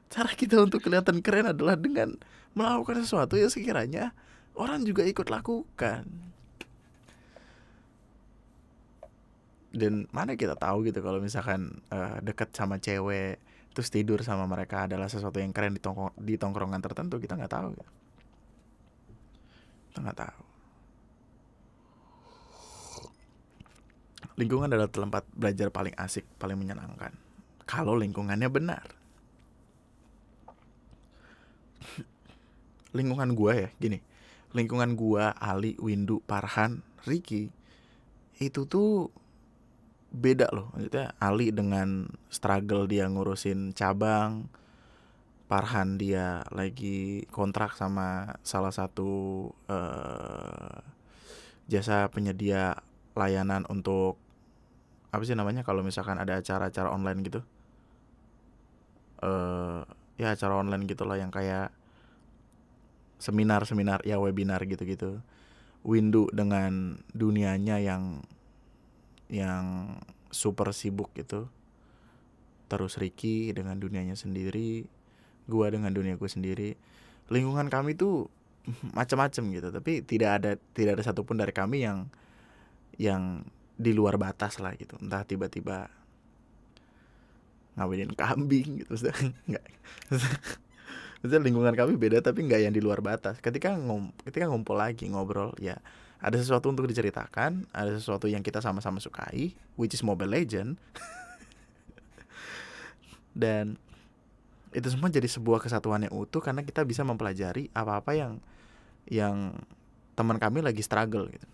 Cara 0.08 0.32
kita 0.32 0.60
untuk 0.60 0.84
kelihatan 0.84 1.20
keren 1.24 1.52
adalah 1.52 1.76
dengan 1.76 2.16
melakukan 2.56 3.04
sesuatu 3.04 3.36
yang 3.36 3.52
sekiranya 3.52 4.16
orang 4.56 4.84
juga 4.84 5.04
ikut 5.04 5.28
lakukan. 5.28 6.04
Dan 9.68 10.08
mana 10.10 10.32
kita 10.34 10.56
tahu 10.56 10.88
gitu 10.88 11.04
kalau 11.04 11.20
misalkan 11.20 11.84
uh, 11.92 12.18
deket 12.24 12.50
sama 12.56 12.80
cewek 12.80 13.36
terus 13.76 13.92
tidur 13.92 14.18
sama 14.24 14.48
mereka 14.48 14.88
adalah 14.88 15.06
sesuatu 15.06 15.38
yang 15.38 15.52
keren 15.52 15.76
di, 15.76 15.78
tongkrong, 15.78 16.16
di 16.18 16.34
tongkrongan 16.40 16.82
tertentu 16.82 17.20
kita 17.20 17.36
nggak 17.36 17.52
tahu 17.52 17.68
gitu. 17.76 17.97
Nggak 20.02 20.18
tahu 20.18 20.48
Lingkungan 24.38 24.70
adalah 24.70 24.86
tempat 24.86 25.26
belajar 25.34 25.66
paling 25.74 25.98
asik, 25.98 26.22
paling 26.38 26.54
menyenangkan. 26.54 27.10
Kalau 27.66 27.98
lingkungannya 27.98 28.46
benar. 28.46 28.86
lingkungan 32.96 33.34
gua 33.34 33.66
ya, 33.66 33.68
gini. 33.82 33.98
Lingkungan 34.54 34.94
gua, 34.94 35.34
Ali, 35.42 35.74
Windu, 35.82 36.22
Parhan, 36.22 36.86
Ricky 37.02 37.50
itu 38.38 38.62
tuh 38.70 39.10
beda 40.14 40.46
loh. 40.54 40.70
Maksudnya 40.70 41.18
Ali 41.18 41.50
dengan 41.50 42.06
struggle 42.30 42.86
dia 42.86 43.10
ngurusin 43.10 43.74
cabang, 43.74 44.46
Parhan 45.48 45.96
dia 45.96 46.44
lagi 46.52 47.24
kontrak 47.32 47.72
sama 47.72 48.36
salah 48.44 48.68
satu 48.68 49.48
uh, 49.72 50.76
jasa 51.72 52.12
penyedia 52.12 52.76
layanan 53.16 53.64
untuk 53.72 54.20
apa 55.08 55.24
sih 55.24 55.32
namanya 55.32 55.64
kalau 55.64 55.80
misalkan 55.80 56.20
ada 56.20 56.36
acara-acara 56.36 56.92
online 56.92 57.24
gitu. 57.24 57.40
Uh, 59.24 59.88
ya 60.20 60.36
acara 60.36 60.60
online 60.60 60.84
gitulah 60.84 61.16
yang 61.16 61.32
kayak 61.32 61.72
seminar-seminar 63.16 64.04
ya 64.04 64.20
webinar 64.20 64.60
gitu-gitu. 64.68 65.24
Windu 65.80 66.28
dengan 66.28 67.00
dunianya 67.16 67.80
yang 67.80 68.20
yang 69.32 69.96
super 70.28 70.76
sibuk 70.76 71.08
gitu. 71.16 71.48
Terus 72.68 73.00
Ricky 73.00 73.48
dengan 73.56 73.80
dunianya 73.80 74.12
sendiri 74.12 74.97
gua 75.48 75.72
dengan 75.72 75.90
dunia 75.90 76.20
gue 76.20 76.30
sendiri 76.30 76.76
lingkungan 77.32 77.72
kami 77.72 77.96
tuh 77.96 78.28
macam-macam 78.98 79.42
gitu 79.48 79.68
tapi 79.72 80.04
tidak 80.04 80.30
ada 80.42 80.50
tidak 80.76 81.00
ada 81.00 81.02
satupun 81.02 81.40
dari 81.40 81.50
kami 81.56 81.88
yang 81.88 82.06
yang 83.00 83.42
di 83.78 83.94
luar 83.94 84.18
batas 84.20 84.58
lah 84.60 84.74
gitu 84.76 84.98
entah 85.00 85.22
tiba-tiba 85.22 85.88
ngawinin 87.78 88.12
kambing 88.12 88.82
gitu 88.82 88.92
nggak 89.48 89.66
Maksudnya 91.18 91.42
lingkungan 91.42 91.74
kami 91.74 91.98
beda 91.98 92.22
tapi 92.22 92.46
nggak 92.46 92.70
yang 92.70 92.74
di 92.74 92.78
luar 92.78 93.02
batas. 93.02 93.42
Ketika 93.42 93.74
ngom 93.74 94.14
ketika 94.22 94.46
ngumpul 94.46 94.78
lagi 94.78 95.10
ngobrol 95.10 95.50
ya 95.58 95.74
ada 96.22 96.38
sesuatu 96.38 96.70
untuk 96.70 96.86
diceritakan, 96.86 97.66
ada 97.74 97.90
sesuatu 97.94 98.30
yang 98.30 98.42
kita 98.42 98.62
sama-sama 98.62 99.02
sukai, 99.02 99.54
which 99.74 99.98
is 99.98 100.06
Mobile 100.06 100.30
Legend. 100.30 100.78
Dan 103.42 103.78
itu 104.78 104.88
semua 104.94 105.10
jadi 105.10 105.26
sebuah 105.26 105.58
kesatuan 105.58 106.06
yang 106.06 106.14
utuh 106.14 106.38
karena 106.38 106.62
kita 106.62 106.86
bisa 106.86 107.02
mempelajari 107.02 107.68
apa-apa 107.74 108.14
yang 108.14 108.32
yang 109.10 109.58
teman 110.14 110.38
kami 110.38 110.62
lagi 110.62 110.80
struggle 110.80 111.26
gitu. 111.28 111.48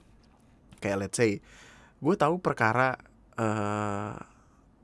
Kayak 0.79 1.09
let's 1.09 1.16
say 1.16 1.41
gue 2.05 2.14
tahu 2.20 2.37
perkara 2.39 3.01
uh, 3.41 4.16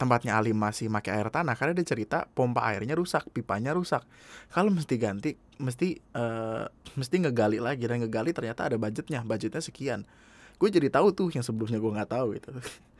tempatnya 0.01 0.41
Ali 0.41 0.57
masih 0.57 0.89
pakai 0.89 1.21
air 1.21 1.29
tanah 1.29 1.53
karena 1.53 1.77
dia 1.77 1.85
cerita 1.85 2.25
pompa 2.33 2.65
airnya 2.73 2.97
rusak, 2.97 3.29
pipanya 3.37 3.77
rusak. 3.77 4.01
Kalau 4.49 4.73
mesti 4.73 4.97
ganti, 4.97 5.37
mesti 5.61 6.01
uh, 6.17 6.65
mesti 6.97 7.15
ngegali 7.21 7.61
lagi 7.61 7.85
dan 7.85 8.01
ngegali 8.01 8.33
ternyata 8.33 8.73
ada 8.73 8.81
budgetnya, 8.81 9.21
budgetnya 9.21 9.61
sekian. 9.61 10.09
Gue 10.57 10.73
jadi 10.73 10.89
tahu 10.89 11.13
tuh 11.13 11.29
yang 11.37 11.45
sebelumnya 11.45 11.77
gue 11.77 11.93
nggak 11.93 12.11
tahu 12.17 12.41
gitu. 12.41 12.49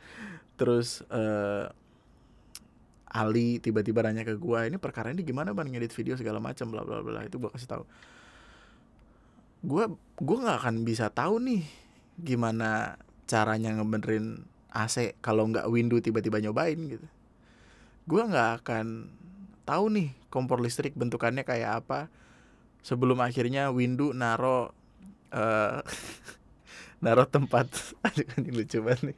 Terus 0.61 1.01
uh, 1.09 1.73
Ali 3.11 3.59
tiba-tiba 3.59 4.07
nanya 4.07 4.23
ke 4.23 4.39
gue 4.39 4.59
ini 4.71 4.79
perkara 4.79 5.11
ini 5.11 5.27
gimana 5.27 5.51
bang 5.51 5.67
ngedit 5.67 5.91
video 5.91 6.15
segala 6.15 6.39
macam 6.39 6.71
bla 6.71 6.87
bla 6.87 7.03
bla. 7.03 7.27
Itu 7.27 7.43
gue 7.43 7.51
kasih 7.51 7.67
tahu. 7.67 7.83
Gue 9.67 9.83
gue 10.15 10.37
nggak 10.39 10.57
akan 10.63 10.75
bisa 10.87 11.11
tahu 11.11 11.43
nih 11.43 11.67
gimana 12.15 12.95
caranya 13.27 13.75
ngebenerin 13.75 14.47
AC 14.71 15.19
kalau 15.19 15.51
nggak 15.51 15.67
window 15.67 15.99
tiba-tiba 15.99 16.39
nyobain 16.39 16.79
gitu. 16.87 17.07
Gue 18.07 18.23
nggak 18.23 18.63
akan 18.63 19.11
tahu 19.67 19.85
nih 19.91 20.15
kompor 20.31 20.63
listrik 20.63 20.95
bentukannya 20.95 21.43
kayak 21.43 21.83
apa. 21.83 22.07
Sebelum 22.81 23.19
akhirnya 23.19 23.75
window 23.75 24.15
naro 24.15 24.71
uh, 25.35 25.83
naro 27.03 27.27
tempat 27.27 27.67
aduh 28.07 28.27
ini 28.39 28.49
lucu 28.55 28.79
banget 28.79 29.11
nih 29.11 29.17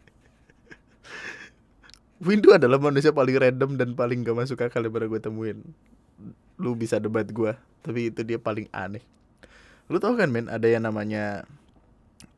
Windu 2.23 2.55
adalah 2.55 2.79
manusia 2.79 3.11
paling 3.11 3.35
random 3.35 3.75
dan 3.75 3.99
paling 3.99 4.23
gak 4.23 4.37
masuk 4.39 4.63
akal 4.63 4.79
yang 4.79 4.95
pernah 4.95 5.11
gue 5.11 5.21
temuin. 5.21 5.59
Lu 6.55 6.71
bisa 6.77 6.95
debat 7.01 7.27
gue 7.27 7.51
Tapi 7.83 8.15
itu 8.15 8.23
dia 8.23 8.39
paling 8.39 8.71
aneh. 8.71 9.03
Lu 9.91 9.99
tau 9.99 10.15
kan 10.15 10.31
men 10.31 10.47
ada 10.47 10.63
yang 10.63 10.87
namanya 10.87 11.43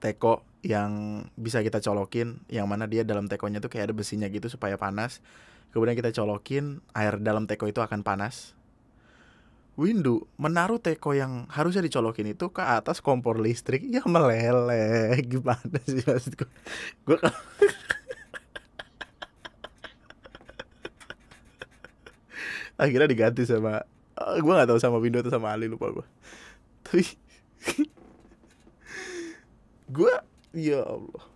Teko 0.01 0.41
yang 0.65 1.21
bisa 1.37 1.61
kita 1.61 1.77
colokin 1.77 2.41
yang 2.49 2.65
mana 2.65 2.89
dia 2.89 3.05
dalam 3.05 3.29
tekonya 3.29 3.61
tuh 3.61 3.69
kayak 3.69 3.93
ada 3.93 3.95
besinya 3.95 4.25
gitu 4.25 4.49
supaya 4.49 4.81
panas. 4.81 5.21
Kemudian 5.69 5.93
kita 5.93 6.09
colokin 6.09 6.81
air 6.97 7.21
dalam 7.21 7.45
teko 7.45 7.69
itu 7.69 7.85
akan 7.85 8.01
panas. 8.01 8.57
Windu 9.77 10.25
menaruh 10.41 10.81
teko 10.81 11.13
yang 11.13 11.45
harusnya 11.53 11.83
dicolokin 11.85 12.31
itu 12.31 12.49
ke 12.49 12.63
atas 12.63 13.03
kompor 13.03 13.37
listrik 13.37 13.85
ya 13.85 14.01
meleleh. 14.09 15.21
Gimana 15.31 15.77
sih 15.85 16.01
maksudku 16.01 16.49
gue 17.05 17.17
kalau 17.21 17.37
akhirnya 22.75 23.07
diganti 23.07 23.47
sama 23.47 23.83
uh, 24.19 24.35
gue 24.39 24.51
nggak 24.51 24.69
tahu 24.69 24.79
sama 24.79 24.99
Windu 24.99 25.23
atau 25.23 25.33
sama 25.33 25.51
Ali 25.51 25.67
lupa 25.67 25.91
gue 25.91 26.05
tapi 26.85 27.03
gue 29.95 30.13
Ya 30.55 30.87
Allah. 30.87 31.27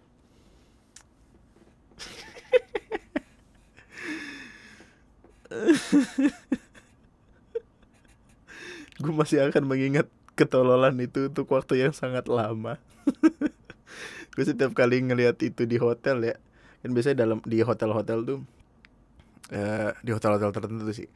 gue 9.04 9.12
masih 9.12 9.44
akan 9.44 9.68
mengingat 9.68 10.08
ketololan 10.40 10.96
itu 11.04 11.28
untuk 11.28 11.52
waktu 11.52 11.84
yang 11.84 11.92
sangat 11.92 12.32
lama. 12.32 12.80
gue 14.40 14.44
setiap 14.48 14.72
kali 14.72 15.04
ngelihat 15.04 15.36
itu 15.44 15.68
di 15.68 15.76
hotel 15.76 16.24
ya, 16.24 16.40
kan 16.80 16.96
biasanya 16.96 17.28
dalam 17.28 17.44
di 17.44 17.60
hotel-hotel 17.60 18.24
tuh, 18.24 18.40
uh, 19.54 19.94
di 20.02 20.12
hotel-hotel 20.14 20.54
tertentu 20.54 20.94
sih. 20.94 21.10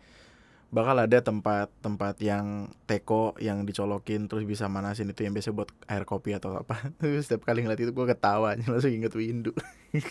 Bakal 0.74 1.06
ada 1.06 1.22
tempat-tempat 1.22 2.18
yang 2.18 2.66
teko 2.90 3.38
yang 3.38 3.62
dicolokin 3.62 4.26
terus 4.26 4.42
bisa 4.42 4.66
manasin 4.66 5.14
itu 5.14 5.22
yang 5.22 5.38
biasa 5.38 5.54
buat 5.54 5.70
air 5.86 6.02
kopi 6.02 6.34
atau 6.34 6.58
apa. 6.58 6.90
Setiap 7.24 7.46
kali 7.46 7.62
ngeliat 7.62 7.78
itu 7.78 7.94
gue 7.94 8.06
ketawa 8.10 8.58
langsung 8.58 8.90
inget 8.90 9.14
windu. 9.14 9.54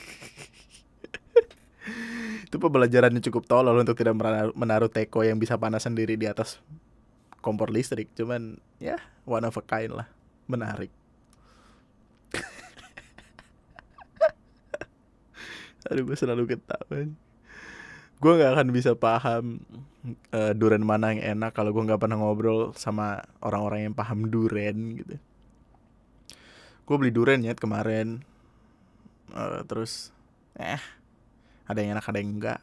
Itu 2.47 2.63
pembelajarannya 2.63 3.19
cukup 3.19 3.51
tolol 3.51 3.75
untuk 3.81 3.99
tidak 3.99 4.15
menaruh 4.55 4.87
teko 4.87 5.27
yang 5.27 5.43
bisa 5.43 5.59
panas 5.59 5.83
sendiri 5.83 6.15
di 6.15 6.31
atas 6.31 6.63
kompor 7.43 7.75
listrik. 7.75 8.07
Cuman 8.15 8.63
ya 8.79 9.03
one 9.27 9.43
of 9.43 9.59
a 9.59 9.65
kind 9.67 9.91
lah. 9.91 10.07
Menarik. 10.47 10.95
Aduh 15.91 16.07
gue 16.07 16.15
selalu 16.15 16.55
ketawa 16.55 17.11
gue 18.23 18.33
nggak 18.39 18.55
akan 18.55 18.69
bisa 18.71 18.95
paham 18.95 19.59
uh, 20.31 20.55
duren 20.55 20.87
mana 20.87 21.11
yang 21.11 21.43
enak 21.43 21.51
kalau 21.59 21.75
gue 21.75 21.83
nggak 21.83 21.99
pernah 21.99 22.23
ngobrol 22.23 22.71
sama 22.79 23.19
orang-orang 23.43 23.91
yang 23.91 23.95
paham 23.99 24.31
duren 24.31 25.03
gitu. 25.03 25.19
Gue 26.87 26.97
beli 27.03 27.11
duren 27.11 27.43
ya 27.43 27.59
kemarin. 27.59 28.23
Uh, 29.35 29.67
terus 29.67 30.15
eh 30.55 30.79
ada 31.67 31.79
yang 31.83 31.99
enak 31.99 32.05
ada 32.05 32.21
yang 32.21 32.37
enggak 32.37 32.61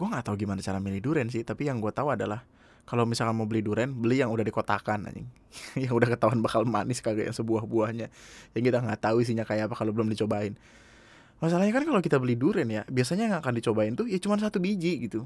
gue 0.00 0.08
nggak 0.08 0.24
tahu 0.24 0.36
gimana 0.40 0.64
cara 0.64 0.80
milih 0.80 1.04
duren 1.04 1.28
sih 1.28 1.44
tapi 1.44 1.68
yang 1.68 1.76
gue 1.76 1.92
tahu 1.92 2.16
adalah 2.16 2.40
kalau 2.88 3.04
misalkan 3.04 3.36
mau 3.36 3.44
beli 3.44 3.60
duren 3.60 3.92
beli 3.92 4.24
yang 4.24 4.32
udah 4.32 4.42
dikotakan 4.42 5.12
anjing. 5.12 5.28
Yang 5.82 5.94
udah 5.98 6.08
ketahuan 6.14 6.38
bakal 6.46 6.62
manis 6.62 7.02
kagak 7.02 7.26
yang 7.26 7.34
sebuah 7.34 7.66
buahnya 7.66 8.06
yang 8.54 8.62
kita 8.62 8.78
nggak 8.86 9.02
tahu 9.02 9.18
isinya 9.18 9.42
kayak 9.42 9.66
apa 9.66 9.74
kalau 9.74 9.90
belum 9.90 10.06
dicobain 10.06 10.54
Masalahnya 11.40 11.72
kan 11.72 11.84
kalau 11.88 12.00
kita 12.04 12.20
beli 12.20 12.36
durian 12.36 12.68
ya, 12.68 12.82
biasanya 12.84 13.32
yang 13.32 13.36
akan 13.40 13.56
dicobain 13.56 13.96
tuh 13.96 14.04
ya 14.04 14.20
cuma 14.20 14.36
satu 14.36 14.60
biji 14.60 15.08
gitu. 15.08 15.24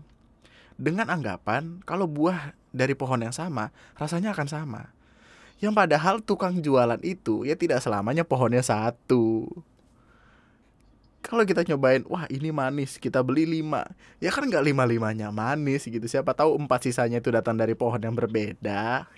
Dengan 0.79 1.11
anggapan 1.11 1.83
kalau 1.83 2.07
buah 2.07 2.55
dari 2.71 2.95
pohon 2.95 3.23
yang 3.23 3.35
sama, 3.35 3.75
rasanya 3.99 4.31
akan 4.31 4.47
sama. 4.47 4.83
Yang 5.59 5.75
padahal 5.75 6.15
tukang 6.23 6.63
jualan 6.63 7.03
itu 7.03 7.43
ya 7.43 7.59
tidak 7.59 7.83
selamanya 7.83 8.23
pohonnya 8.23 8.63
satu. 8.63 9.51
kalau 11.25 11.41
kita 11.49 11.65
nyobain 11.65 12.05
wah 12.05 12.29
ini 12.29 12.53
manis 12.53 13.01
kita 13.01 13.25
beli 13.25 13.49
lima 13.49 13.89
ya 14.21 14.29
kan 14.29 14.45
nggak 14.45 14.61
lima 14.61 14.85
limanya 14.85 15.33
manis 15.33 15.89
gitu 15.89 16.05
siapa 16.05 16.37
tahu 16.37 16.53
empat 16.61 16.85
sisanya 16.85 17.25
itu 17.25 17.33
datang 17.33 17.57
dari 17.57 17.73
pohon 17.73 17.97
yang 17.97 18.13
berbeda 18.13 19.09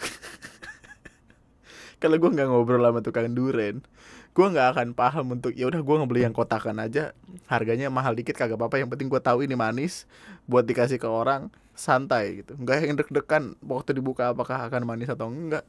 kalau 2.00 2.16
gue 2.16 2.30
nggak 2.32 2.48
ngobrol 2.48 2.80
sama 2.80 3.04
tukang 3.04 3.36
duren 3.36 3.84
gue 4.40 4.56
nggak 4.56 4.72
akan 4.72 4.96
paham 4.96 5.36
untuk 5.36 5.52
ya 5.52 5.68
udah 5.68 5.84
gue 5.84 5.96
ngebeli 6.00 6.24
yang 6.24 6.32
kotakan 6.32 6.80
aja. 6.80 7.12
Harganya 7.44 7.92
mahal 7.92 8.16
dikit 8.16 8.32
kagak 8.32 8.56
apa-apa. 8.56 8.80
Yang 8.80 8.96
penting 8.96 9.12
gue 9.12 9.20
tahu 9.20 9.44
ini 9.44 9.52
manis 9.52 10.08
buat 10.48 10.64
dikasih 10.64 10.96
ke 10.96 11.04
orang 11.04 11.52
santai 11.76 12.40
gitu. 12.40 12.56
Nggak 12.56 12.76
yang 12.80 12.96
deg-degan 12.96 13.60
waktu 13.60 13.92
dibuka 13.92 14.32
apakah 14.32 14.64
akan 14.64 14.88
manis 14.88 15.12
atau 15.12 15.28
enggak. 15.28 15.68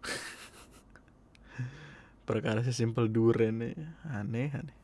Perkara 2.28 2.64
sesimpel 2.64 3.12
duren 3.12 3.60
nih. 3.60 3.76
Aneh 4.08 4.48
aneh. 4.56 4.76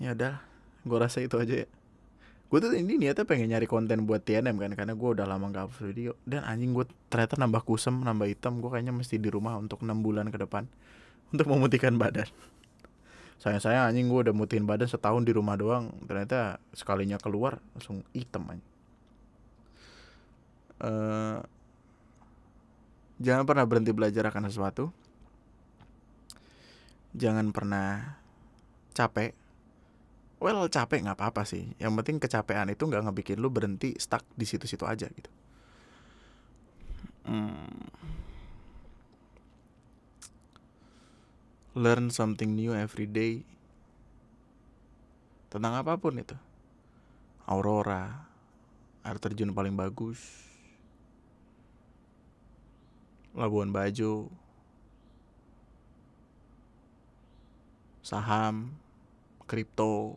Ya 0.00 0.16
udah 0.16 0.40
gue 0.88 0.98
rasa 0.98 1.20
itu 1.20 1.36
aja 1.36 1.62
ya 1.62 1.68
gue 2.52 2.60
tuh 2.60 2.76
ini 2.76 3.00
niatnya 3.00 3.24
pengen 3.24 3.48
nyari 3.48 3.64
konten 3.64 4.04
buat 4.04 4.28
TNM 4.28 4.60
kan 4.60 4.70
karena 4.76 4.92
gue 4.92 5.08
udah 5.16 5.24
lama 5.24 5.48
gak 5.48 5.72
upload 5.72 5.88
video. 5.88 6.12
Dan 6.28 6.44
anjing 6.44 6.76
gue 6.76 6.84
ternyata 7.08 7.40
nambah 7.40 7.64
kusem 7.64 8.04
nambah 8.04 8.28
hitam 8.28 8.60
gue 8.60 8.68
kayaknya 8.68 8.92
mesti 8.92 9.16
di 9.16 9.32
rumah 9.32 9.56
untuk 9.56 9.80
enam 9.80 10.04
bulan 10.04 10.28
ke 10.28 10.36
depan. 10.36 10.68
Untuk 11.32 11.48
memutihkan 11.48 11.96
badan. 11.96 12.28
Sayang 13.40 13.64
saya 13.64 13.88
anjing 13.88 14.04
gue 14.12 14.28
udah 14.28 14.36
mutihin 14.36 14.68
badan 14.68 14.84
setahun 14.84 15.24
di 15.24 15.32
rumah 15.32 15.56
doang. 15.56 15.96
Ternyata 16.04 16.60
sekalinya 16.76 17.16
keluar 17.16 17.56
langsung 17.72 18.04
hitam 18.12 18.44
anjing. 18.44 18.70
Uh, 20.76 21.40
jangan 23.16 23.48
pernah 23.48 23.64
berhenti 23.64 23.96
belajar 23.96 24.28
akan 24.28 24.52
sesuatu. 24.52 24.92
Jangan 27.16 27.48
pernah 27.48 28.20
capek 28.92 29.41
well 30.42 30.66
capek 30.66 31.06
nggak 31.06 31.18
apa-apa 31.18 31.46
sih. 31.46 31.70
Yang 31.78 31.92
penting 32.02 32.16
kecapean 32.18 32.74
itu 32.74 32.82
nggak 32.84 33.06
ngebikin 33.06 33.38
lu 33.38 33.48
berhenti 33.48 33.94
stuck 33.96 34.26
di 34.34 34.42
situ-situ 34.42 34.82
aja 34.82 35.06
gitu. 35.06 35.30
Hmm. 37.22 37.86
learn 41.72 42.12
something 42.12 42.52
new 42.52 42.76
every 42.76 43.08
day. 43.08 43.44
Tentang 45.48 45.72
apa 45.76 45.96
pun 45.96 46.20
itu. 46.20 46.36
Aurora 47.48 48.28
air 49.02 49.18
terjun 49.18 49.56
paling 49.56 49.72
bagus. 49.76 50.20
Labuan 53.32 53.72
Bajo. 53.72 54.28
Saham. 58.04 58.76
Kripto 59.48 60.16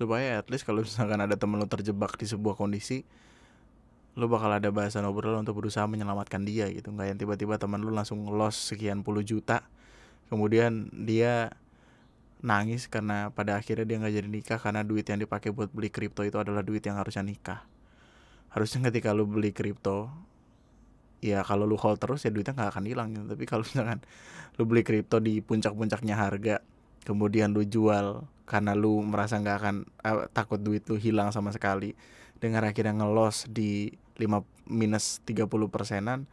supaya 0.00 0.40
at 0.40 0.48
least 0.48 0.64
kalau 0.64 0.80
misalkan 0.80 1.20
ada 1.20 1.36
temen 1.36 1.60
lo 1.60 1.68
terjebak 1.68 2.16
di 2.16 2.24
sebuah 2.24 2.56
kondisi 2.56 3.04
lo 4.16 4.32
bakal 4.32 4.48
ada 4.48 4.72
bahasan 4.72 5.04
obrol 5.04 5.36
untuk 5.36 5.60
berusaha 5.60 5.84
menyelamatkan 5.84 6.40
dia 6.40 6.72
gitu 6.72 6.88
nggak 6.88 7.12
yang 7.12 7.18
tiba-tiba 7.20 7.60
teman 7.60 7.84
lo 7.84 7.92
langsung 7.92 8.24
loss 8.32 8.72
sekian 8.72 9.04
puluh 9.04 9.20
juta 9.20 9.60
kemudian 10.32 10.88
dia 10.88 11.52
nangis 12.40 12.88
karena 12.88 13.28
pada 13.28 13.60
akhirnya 13.60 13.84
dia 13.84 13.96
nggak 14.00 14.14
jadi 14.16 14.28
nikah 14.32 14.58
karena 14.58 14.80
duit 14.80 15.04
yang 15.04 15.20
dipakai 15.20 15.52
buat 15.52 15.68
beli 15.68 15.92
kripto 15.92 16.24
itu 16.24 16.40
adalah 16.40 16.64
duit 16.64 16.80
yang 16.80 16.96
harusnya 16.96 17.20
nikah 17.20 17.60
harusnya 18.56 18.88
ketika 18.88 19.12
lo 19.12 19.28
beli 19.28 19.52
kripto 19.52 20.08
ya 21.20 21.44
kalau 21.44 21.68
lu 21.68 21.76
hold 21.76 22.00
terus 22.00 22.24
ya 22.24 22.32
duitnya 22.32 22.56
nggak 22.56 22.72
akan 22.72 22.84
hilang 22.88 23.08
gitu. 23.12 23.36
tapi 23.36 23.44
kalau 23.44 23.68
misalkan 23.68 24.00
lu 24.56 24.64
beli 24.64 24.80
kripto 24.80 25.20
di 25.20 25.44
puncak-puncaknya 25.44 26.16
harga 26.16 26.64
kemudian 27.04 27.52
lu 27.52 27.60
jual 27.68 28.24
karena 28.50 28.74
lu 28.74 28.98
merasa 29.06 29.38
nggak 29.38 29.56
akan 29.62 29.76
uh, 30.02 30.26
takut 30.34 30.58
duit 30.58 30.82
lu 30.90 30.98
hilang 30.98 31.30
sama 31.30 31.54
sekali. 31.54 31.94
Dengan 32.42 32.66
akhirnya 32.66 32.98
ngelos 32.98 33.46
di 33.46 33.94
5 34.18 34.26
minus 34.66 35.22
30 35.22 35.46
persenan 35.70 36.26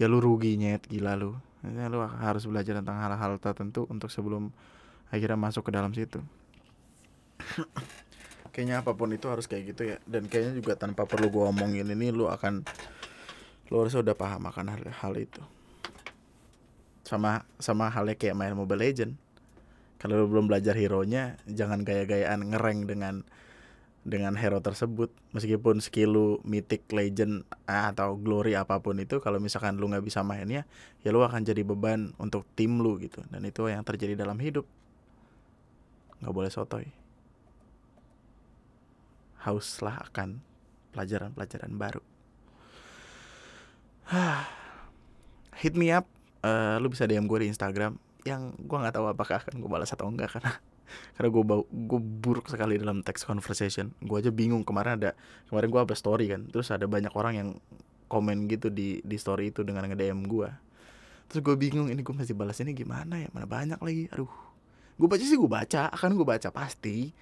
ya 0.00 0.08
lu 0.08 0.24
rugi 0.24 0.56
nyet. 0.56 0.88
Gila 0.88 1.20
lu. 1.20 1.36
Ya, 1.60 1.92
lu 1.92 2.00
harus 2.00 2.48
belajar 2.48 2.80
tentang 2.80 2.96
hal-hal 2.96 3.36
tertentu 3.36 3.84
untuk 3.92 4.08
sebelum 4.08 4.48
akhirnya 5.12 5.36
masuk 5.36 5.68
ke 5.68 5.72
dalam 5.76 5.92
situ. 5.92 6.24
Kayaknya 8.56 8.80
apa 8.80 8.96
pun 8.96 9.12
itu 9.12 9.28
harus 9.28 9.44
kayak 9.44 9.76
gitu 9.76 9.82
ya. 9.84 10.00
Dan 10.08 10.32
kayaknya 10.32 10.56
juga 10.56 10.80
tanpa 10.80 11.04
perlu 11.04 11.28
gua 11.28 11.52
omongin 11.52 11.84
ini 11.92 12.08
lu 12.08 12.24
akan 12.26 12.64
lu 13.68 13.76
harus 13.84 13.92
udah 13.94 14.16
paham 14.16 14.48
akan 14.48 14.64
hal, 14.72 14.82
hal 14.88 15.14
itu. 15.20 15.44
Sama 17.04 17.44
sama 17.60 17.92
halnya 17.92 18.16
kayak 18.16 18.34
main 18.34 18.56
Mobile 18.56 18.80
Legend 18.80 19.12
kalau 20.00 20.24
lu 20.24 20.26
belum 20.32 20.48
belajar 20.48 20.72
hero 20.80 21.04
nya 21.04 21.36
jangan 21.44 21.84
gaya-gayaan 21.84 22.48
ngereng 22.48 22.88
dengan 22.88 23.20
dengan 24.00 24.32
hero 24.32 24.64
tersebut. 24.64 25.12
Meskipun 25.36 25.84
skill 25.84 26.16
lu 26.16 26.28
mythic 26.48 26.88
legend 26.88 27.44
ah, 27.68 27.92
atau 27.92 28.16
glory 28.16 28.56
apa 28.56 28.80
pun 28.80 28.96
itu 28.96 29.20
kalau 29.20 29.36
misalkan 29.36 29.76
lu 29.76 29.92
nggak 29.92 30.00
bisa 30.00 30.24
mainnya 30.24 30.64
ya 31.04 31.12
lu 31.12 31.20
akan 31.20 31.44
jadi 31.44 31.60
beban 31.60 32.16
untuk 32.16 32.48
tim 32.56 32.80
lu 32.80 32.96
gitu. 32.96 33.20
Dan 33.28 33.44
itu 33.44 33.68
yang 33.68 33.84
terjadi 33.84 34.16
dalam 34.16 34.40
hidup. 34.40 34.64
Nggak 36.24 36.32
boleh 36.32 36.48
sotoy. 36.48 36.88
Hauslah 39.44 40.00
akan 40.08 40.40
pelajaran-pelajaran 40.96 41.76
baru. 41.76 42.02
Hit 45.60 45.76
me 45.76 45.92
up 45.92 46.08
uh, 46.40 46.80
lu 46.80 46.88
bisa 46.88 47.04
DM 47.04 47.28
gue 47.28 47.44
di 47.44 47.48
Instagram 47.52 48.09
yang 48.26 48.52
gue 48.56 48.76
nggak 48.76 48.94
tahu 48.94 49.06
apakah 49.08 49.40
akan 49.40 49.60
gue 49.60 49.70
balas 49.70 49.92
atau 49.92 50.08
enggak 50.08 50.36
karena 50.36 50.52
karena 51.16 51.28
gue 51.30 51.42
gue 51.70 52.00
buruk 52.00 52.50
sekali 52.50 52.76
dalam 52.76 53.04
text 53.04 53.28
conversation. 53.28 53.92
Gue 54.02 54.20
aja 54.20 54.30
bingung 54.34 54.66
kemarin 54.66 55.00
ada 55.00 55.10
kemarin 55.48 55.68
gue 55.70 55.80
apa 55.80 55.94
story 55.96 56.32
kan 56.32 56.44
terus 56.48 56.68
ada 56.72 56.84
banyak 56.84 57.12
orang 57.14 57.34
yang 57.36 57.48
komen 58.10 58.50
gitu 58.50 58.68
di 58.68 59.00
di 59.06 59.16
story 59.16 59.54
itu 59.54 59.62
dengan 59.62 59.86
nge 59.86 59.94
DM 59.94 60.26
gue 60.26 60.50
terus 61.30 61.46
gue 61.46 61.54
bingung 61.54 61.86
ini 61.86 62.02
gue 62.02 62.10
masih 62.10 62.34
balas 62.34 62.58
ini 62.58 62.74
gimana 62.74 63.22
ya 63.22 63.30
mana 63.30 63.46
banyak 63.46 63.78
lagi? 63.78 64.10
Aduh. 64.10 64.26
Gue 64.98 65.06
baca 65.06 65.22
sih 65.22 65.38
gue 65.38 65.46
baca 65.46 65.86
akan 65.94 66.18
gue 66.18 66.26
baca 66.26 66.50
pasti. 66.50 67.14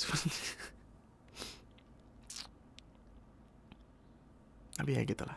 Tapi 4.80 4.96
ya 4.96 5.04
gitulah. 5.04 5.36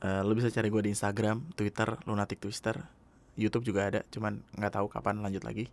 Uh, 0.00 0.24
lo 0.24 0.32
bisa 0.32 0.48
cari 0.48 0.72
gue 0.72 0.88
di 0.88 0.96
Instagram 0.96 1.44
Twitter 1.52 2.00
lunatic 2.08 2.40
twister 2.40 2.95
YouTube 3.36 3.68
juga 3.68 3.92
ada 3.92 4.00
cuman 4.08 4.40
nggak 4.56 4.72
tahu 4.72 4.88
kapan 4.88 5.20
lanjut 5.20 5.44
lagi. 5.44 5.68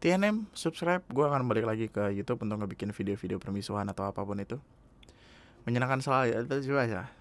TNM 0.00 0.48
subscribe. 0.56 1.04
Gue 1.12 1.28
akan 1.28 1.44
balik 1.44 1.68
lagi 1.68 1.92
ke 1.92 2.12
YouTube 2.12 2.40
untuk 2.44 2.64
ngebikin 2.64 2.92
video-video 2.92 3.36
permisuhan 3.36 3.84
atau 3.88 4.08
apa 4.08 4.24
pun 4.24 4.40
itu. 4.40 4.56
Menyenangkan 5.68 6.00
selalu 6.00 6.32
ya 6.32 6.40
coba 6.44 6.84
ya. 6.88 7.04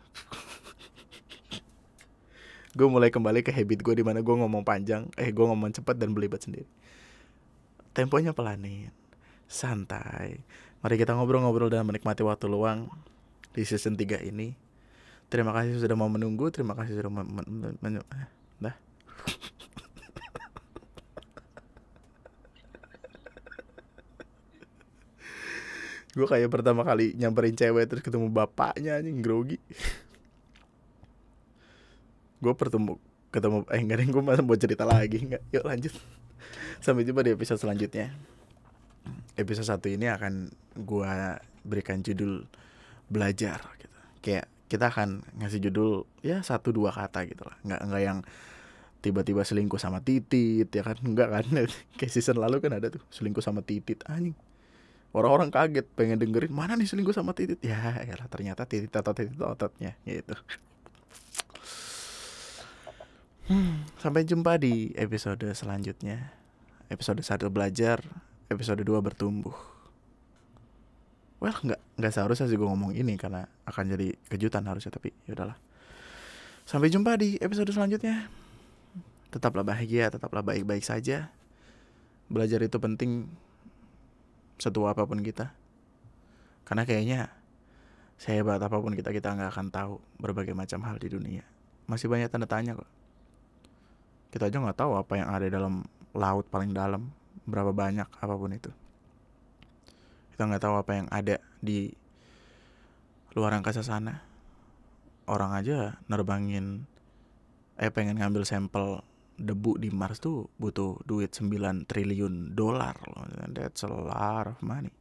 Gue 2.78 2.88
mulai 2.88 3.12
kembali 3.12 3.44
ke 3.44 3.52
habit 3.52 3.82
gue 3.82 3.96
di 4.00 4.06
mana 4.06 4.22
gue 4.22 4.32
ngomong 4.32 4.62
panjang 4.62 5.10
eh 5.18 5.34
gue 5.34 5.42
ngomong 5.42 5.74
cepat 5.76 6.00
dan 6.00 6.16
belibet 6.16 6.40
sendiri. 6.40 6.70
Temponya 7.92 8.32
pelanin 8.32 8.94
santai. 9.50 10.46
Mari 10.80 10.96
kita 10.96 11.18
ngobrol-ngobrol 11.18 11.68
dan 11.68 11.84
menikmati 11.84 12.24
waktu 12.24 12.48
luang 12.48 12.88
di 13.52 13.68
season 13.68 14.00
3 14.00 14.24
ini. 14.24 14.56
Terima 15.28 15.52
kasih 15.52 15.82
sudah 15.82 15.98
mau 16.00 16.08
menunggu 16.08 16.48
terima 16.54 16.78
kasih 16.78 17.02
sudah 17.02 17.12
men, 17.12 17.28
men, 17.28 17.46
men, 17.82 17.82
men, 17.82 17.94
dah 18.62 18.78
gue 26.10 26.26
kayak 26.26 26.50
pertama 26.50 26.82
kali 26.82 27.14
nyamperin 27.14 27.54
cewek 27.54 27.86
terus 27.86 28.02
ketemu 28.02 28.34
bapaknya 28.34 28.98
anjing 28.98 29.22
grogi. 29.22 29.62
Gue 32.42 32.54
pertemu 32.58 32.98
ketemu 33.30 33.62
eh 33.70 33.78
enggak 33.78 34.10
gue 34.10 34.24
masih 34.26 34.42
mau 34.42 34.58
cerita 34.58 34.90
lagi 34.90 35.22
enggak 35.22 35.44
yuk 35.54 35.66
lanjut. 35.66 35.94
Sampai 36.82 37.06
jumpa 37.06 37.22
di 37.22 37.38
episode 37.38 37.62
selanjutnya. 37.62 38.10
Episode 39.38 39.70
satu 39.70 39.86
ini 39.86 40.10
akan 40.10 40.50
gue 40.82 41.14
berikan 41.62 42.02
judul 42.02 42.50
belajar 43.06 43.62
gitu. 43.78 43.98
Kayak 44.26 44.50
kita 44.66 44.90
akan 44.90 45.22
ngasih 45.42 45.62
judul 45.70 46.10
ya 46.26 46.42
satu 46.42 46.74
dua 46.74 46.90
kata 46.90 47.30
gitu 47.30 47.46
lah. 47.46 47.58
Nggak 47.62 47.82
nggak 47.86 48.02
yang 48.02 48.20
tiba-tiba 49.06 49.46
selingkuh 49.46 49.78
sama 49.78 50.02
titit 50.02 50.74
ya 50.74 50.82
kan? 50.82 50.98
Enggak 51.06 51.30
kan? 51.30 51.46
Kayak 52.02 52.12
season 52.18 52.42
lalu 52.42 52.66
kan 52.66 52.74
ada 52.74 52.90
tuh 52.90 53.04
selingkuh 53.14 53.46
sama 53.46 53.62
titit 53.62 54.02
anjing 54.10 54.34
orang-orang 55.14 55.50
kaget 55.50 55.88
pengen 55.98 56.22
dengerin 56.22 56.54
mana 56.54 56.78
nih 56.78 56.86
selingkuh 56.86 57.16
sama 57.16 57.34
titit? 57.34 57.58
Ya 57.66 57.98
ya 58.06 58.16
ternyata 58.30 58.66
titit 58.70 58.94
atau 58.94 59.14
titit 59.14 59.38
ototnya 59.42 59.98
gitu. 60.06 60.38
Hmm, 63.50 63.82
sampai 63.98 64.30
jumpa 64.30 64.62
di 64.62 64.94
episode 64.94 65.50
selanjutnya. 65.58 66.38
Episode 66.90 67.26
satu 67.26 67.50
belajar 67.50 68.02
episode 68.50 68.82
2 68.86 69.02
bertumbuh. 69.02 69.54
Well 71.42 71.58
nggak 71.58 71.82
nggak 71.98 72.14
seharusnya 72.14 72.46
sih 72.46 72.58
gue 72.60 72.70
ngomong 72.70 72.94
ini 72.94 73.18
karena 73.18 73.50
akan 73.66 73.96
jadi 73.96 74.14
kejutan 74.30 74.70
harusnya 74.70 74.94
tapi 74.94 75.16
ya 75.26 75.34
udahlah. 75.34 75.58
Sampai 76.70 76.94
jumpa 76.94 77.18
di 77.18 77.42
episode 77.42 77.74
selanjutnya. 77.74 78.30
Tetaplah 79.34 79.66
bahagia, 79.66 80.14
tetaplah 80.14 80.46
baik-baik 80.46 80.86
saja. 80.86 81.34
Belajar 82.30 82.62
itu 82.62 82.78
penting 82.78 83.26
setua 84.60 84.92
apa 84.94 85.08
pun 85.08 85.24
kita. 85.24 85.56
Karena 86.68 86.86
kayaknya 86.86 87.32
sehebat 88.20 88.60
apa 88.60 88.78
pun 88.78 88.94
kita, 88.94 89.10
kita 89.10 89.34
nggak 89.34 89.50
akan 89.56 89.68
tahu 89.72 89.94
berbagai 90.20 90.54
macam 90.54 90.84
hal 90.86 91.00
di 91.00 91.08
dunia. 91.10 91.48
Masih 91.88 92.12
banyak 92.12 92.30
tanda 92.30 92.46
tanya 92.46 92.78
kok. 92.78 92.90
Kita 94.30 94.52
aja 94.52 94.62
nggak 94.62 94.78
tahu 94.78 94.94
apa 95.00 95.14
yang 95.18 95.32
ada 95.34 95.48
dalam 95.50 95.88
laut 96.14 96.46
paling 96.52 96.76
dalam, 96.76 97.10
berapa 97.50 97.74
banyak 97.74 98.06
apa 98.06 98.36
pun 98.38 98.54
itu. 98.54 98.70
Kita 100.36 100.46
nggak 100.46 100.62
tahu 100.62 100.76
apa 100.78 100.92
yang 100.94 101.08
ada 101.10 101.42
di 101.64 101.90
luar 103.34 103.58
angkasa 103.58 103.82
sana 103.82 104.22
orang 105.30 105.54
aja 105.54 106.02
nerbangin 106.10 106.90
eh 107.78 107.94
pengen 107.94 108.18
ngambil 108.18 108.44
sampel 108.44 109.06
debu 109.40 109.80
di 109.80 109.88
Mars 109.90 110.20
tuh 110.20 110.52
butuh 110.60 111.00
duit 111.08 111.32
9 111.32 111.88
triliun 111.88 112.54
dolar. 112.54 113.00
That's 113.56 113.88
a 113.88 113.90
lot 113.90 114.52
of 114.52 114.60
money. 114.60 114.92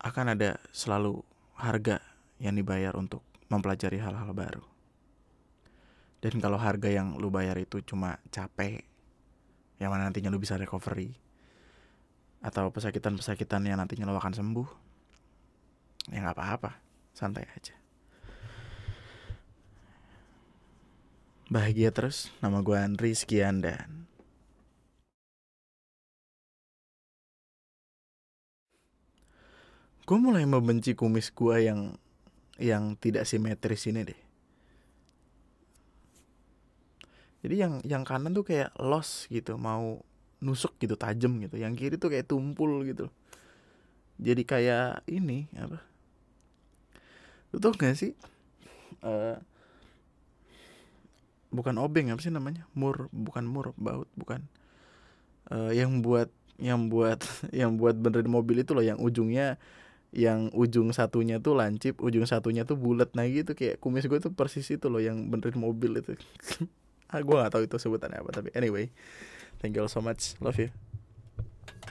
Akan 0.00 0.32
ada 0.32 0.56
selalu 0.72 1.20
harga 1.60 2.00
yang 2.40 2.56
dibayar 2.56 2.96
untuk 2.96 3.20
mempelajari 3.52 4.00
hal-hal 4.00 4.32
baru. 4.32 4.64
Dan 6.20 6.40
kalau 6.40 6.56
harga 6.56 6.88
yang 6.88 7.20
lu 7.20 7.28
bayar 7.28 7.60
itu 7.60 7.84
cuma 7.84 8.18
capek, 8.32 8.82
yang 9.78 9.92
mana 9.92 10.08
nantinya 10.08 10.32
lu 10.32 10.40
bisa 10.40 10.56
recovery, 10.56 11.12
atau 12.40 12.72
pesakitan-pesakitan 12.72 13.62
yang 13.68 13.78
nantinya 13.78 14.08
lu 14.08 14.16
akan 14.16 14.34
sembuh, 14.34 14.68
ya 16.10 16.18
nggak 16.24 16.36
apa-apa, 16.36 16.70
santai 17.12 17.46
aja. 17.52 17.76
Bahagia 21.46 21.94
terus, 21.94 22.34
nama 22.42 22.58
gue 22.58 22.74
Andri, 22.74 23.14
sekian 23.14 23.62
dan... 23.62 24.10
Gue 30.06 30.18
mulai 30.18 30.46
membenci 30.46 30.94
kumis 30.94 31.34
gue 31.34 31.66
yang 31.66 31.98
yang 32.62 32.94
tidak 32.94 33.26
simetris 33.26 33.90
ini 33.90 34.06
deh. 34.06 34.20
Jadi 37.42 37.54
yang 37.58 37.82
yang 37.82 38.02
kanan 38.06 38.30
tuh 38.30 38.46
kayak 38.46 38.70
los 38.78 39.26
gitu, 39.26 39.58
mau 39.58 40.02
nusuk 40.38 40.78
gitu 40.78 40.94
tajam 40.94 41.42
gitu. 41.42 41.58
Yang 41.58 41.74
kiri 41.78 41.96
tuh 41.98 42.10
kayak 42.14 42.30
tumpul 42.30 42.86
gitu. 42.86 43.10
Jadi 44.22 44.42
kayak 44.46 45.02
ini 45.10 45.50
apa? 45.58 45.82
Lu 47.50 47.58
tau 47.58 47.74
gak 47.74 47.98
sih? 47.98 48.14
Uh, 49.02 49.42
bukan 51.56 51.80
obeng 51.80 52.12
apa 52.12 52.20
sih 52.20 52.28
namanya? 52.28 52.68
Mur 52.76 53.08
bukan 53.10 53.48
mur 53.48 53.72
baut 53.80 54.08
bukan. 54.14 54.44
Uh, 55.48 55.72
yang 55.72 56.04
buat 56.04 56.28
yang 56.60 56.92
buat 56.92 57.24
yang 57.60 57.80
buat 57.80 57.96
benerin 57.96 58.28
mobil 58.28 58.60
itu 58.60 58.76
loh 58.76 58.84
yang 58.84 59.00
ujungnya 59.00 59.56
yang 60.14 60.48
ujung 60.56 60.94
satunya 60.96 61.42
tuh 61.42 61.58
lancip 61.58 61.98
ujung 62.04 62.28
satunya 62.28 62.68
tuh 62.68 62.76
bulat. 62.76 63.12
Nah 63.16 63.24
gitu 63.26 63.56
kayak 63.56 63.80
kumis 63.80 64.04
gue 64.04 64.20
tuh 64.20 64.32
persis 64.36 64.68
itu 64.68 64.86
loh 64.92 65.00
yang 65.00 65.32
benerin 65.32 65.58
mobil 65.58 65.96
itu. 65.98 66.14
Ah 67.06 67.22
gue 67.22 67.38
gak 67.38 67.54
tahu 67.54 67.70
itu 67.70 67.78
sebutannya 67.78 68.18
apa 68.18 68.34
tapi 68.34 68.50
anyway. 68.58 68.90
Thank 69.62 69.78
you 69.78 69.86
all 69.86 69.92
so 69.92 70.02
much. 70.02 70.34
Love 70.42 70.58
you 70.58 70.85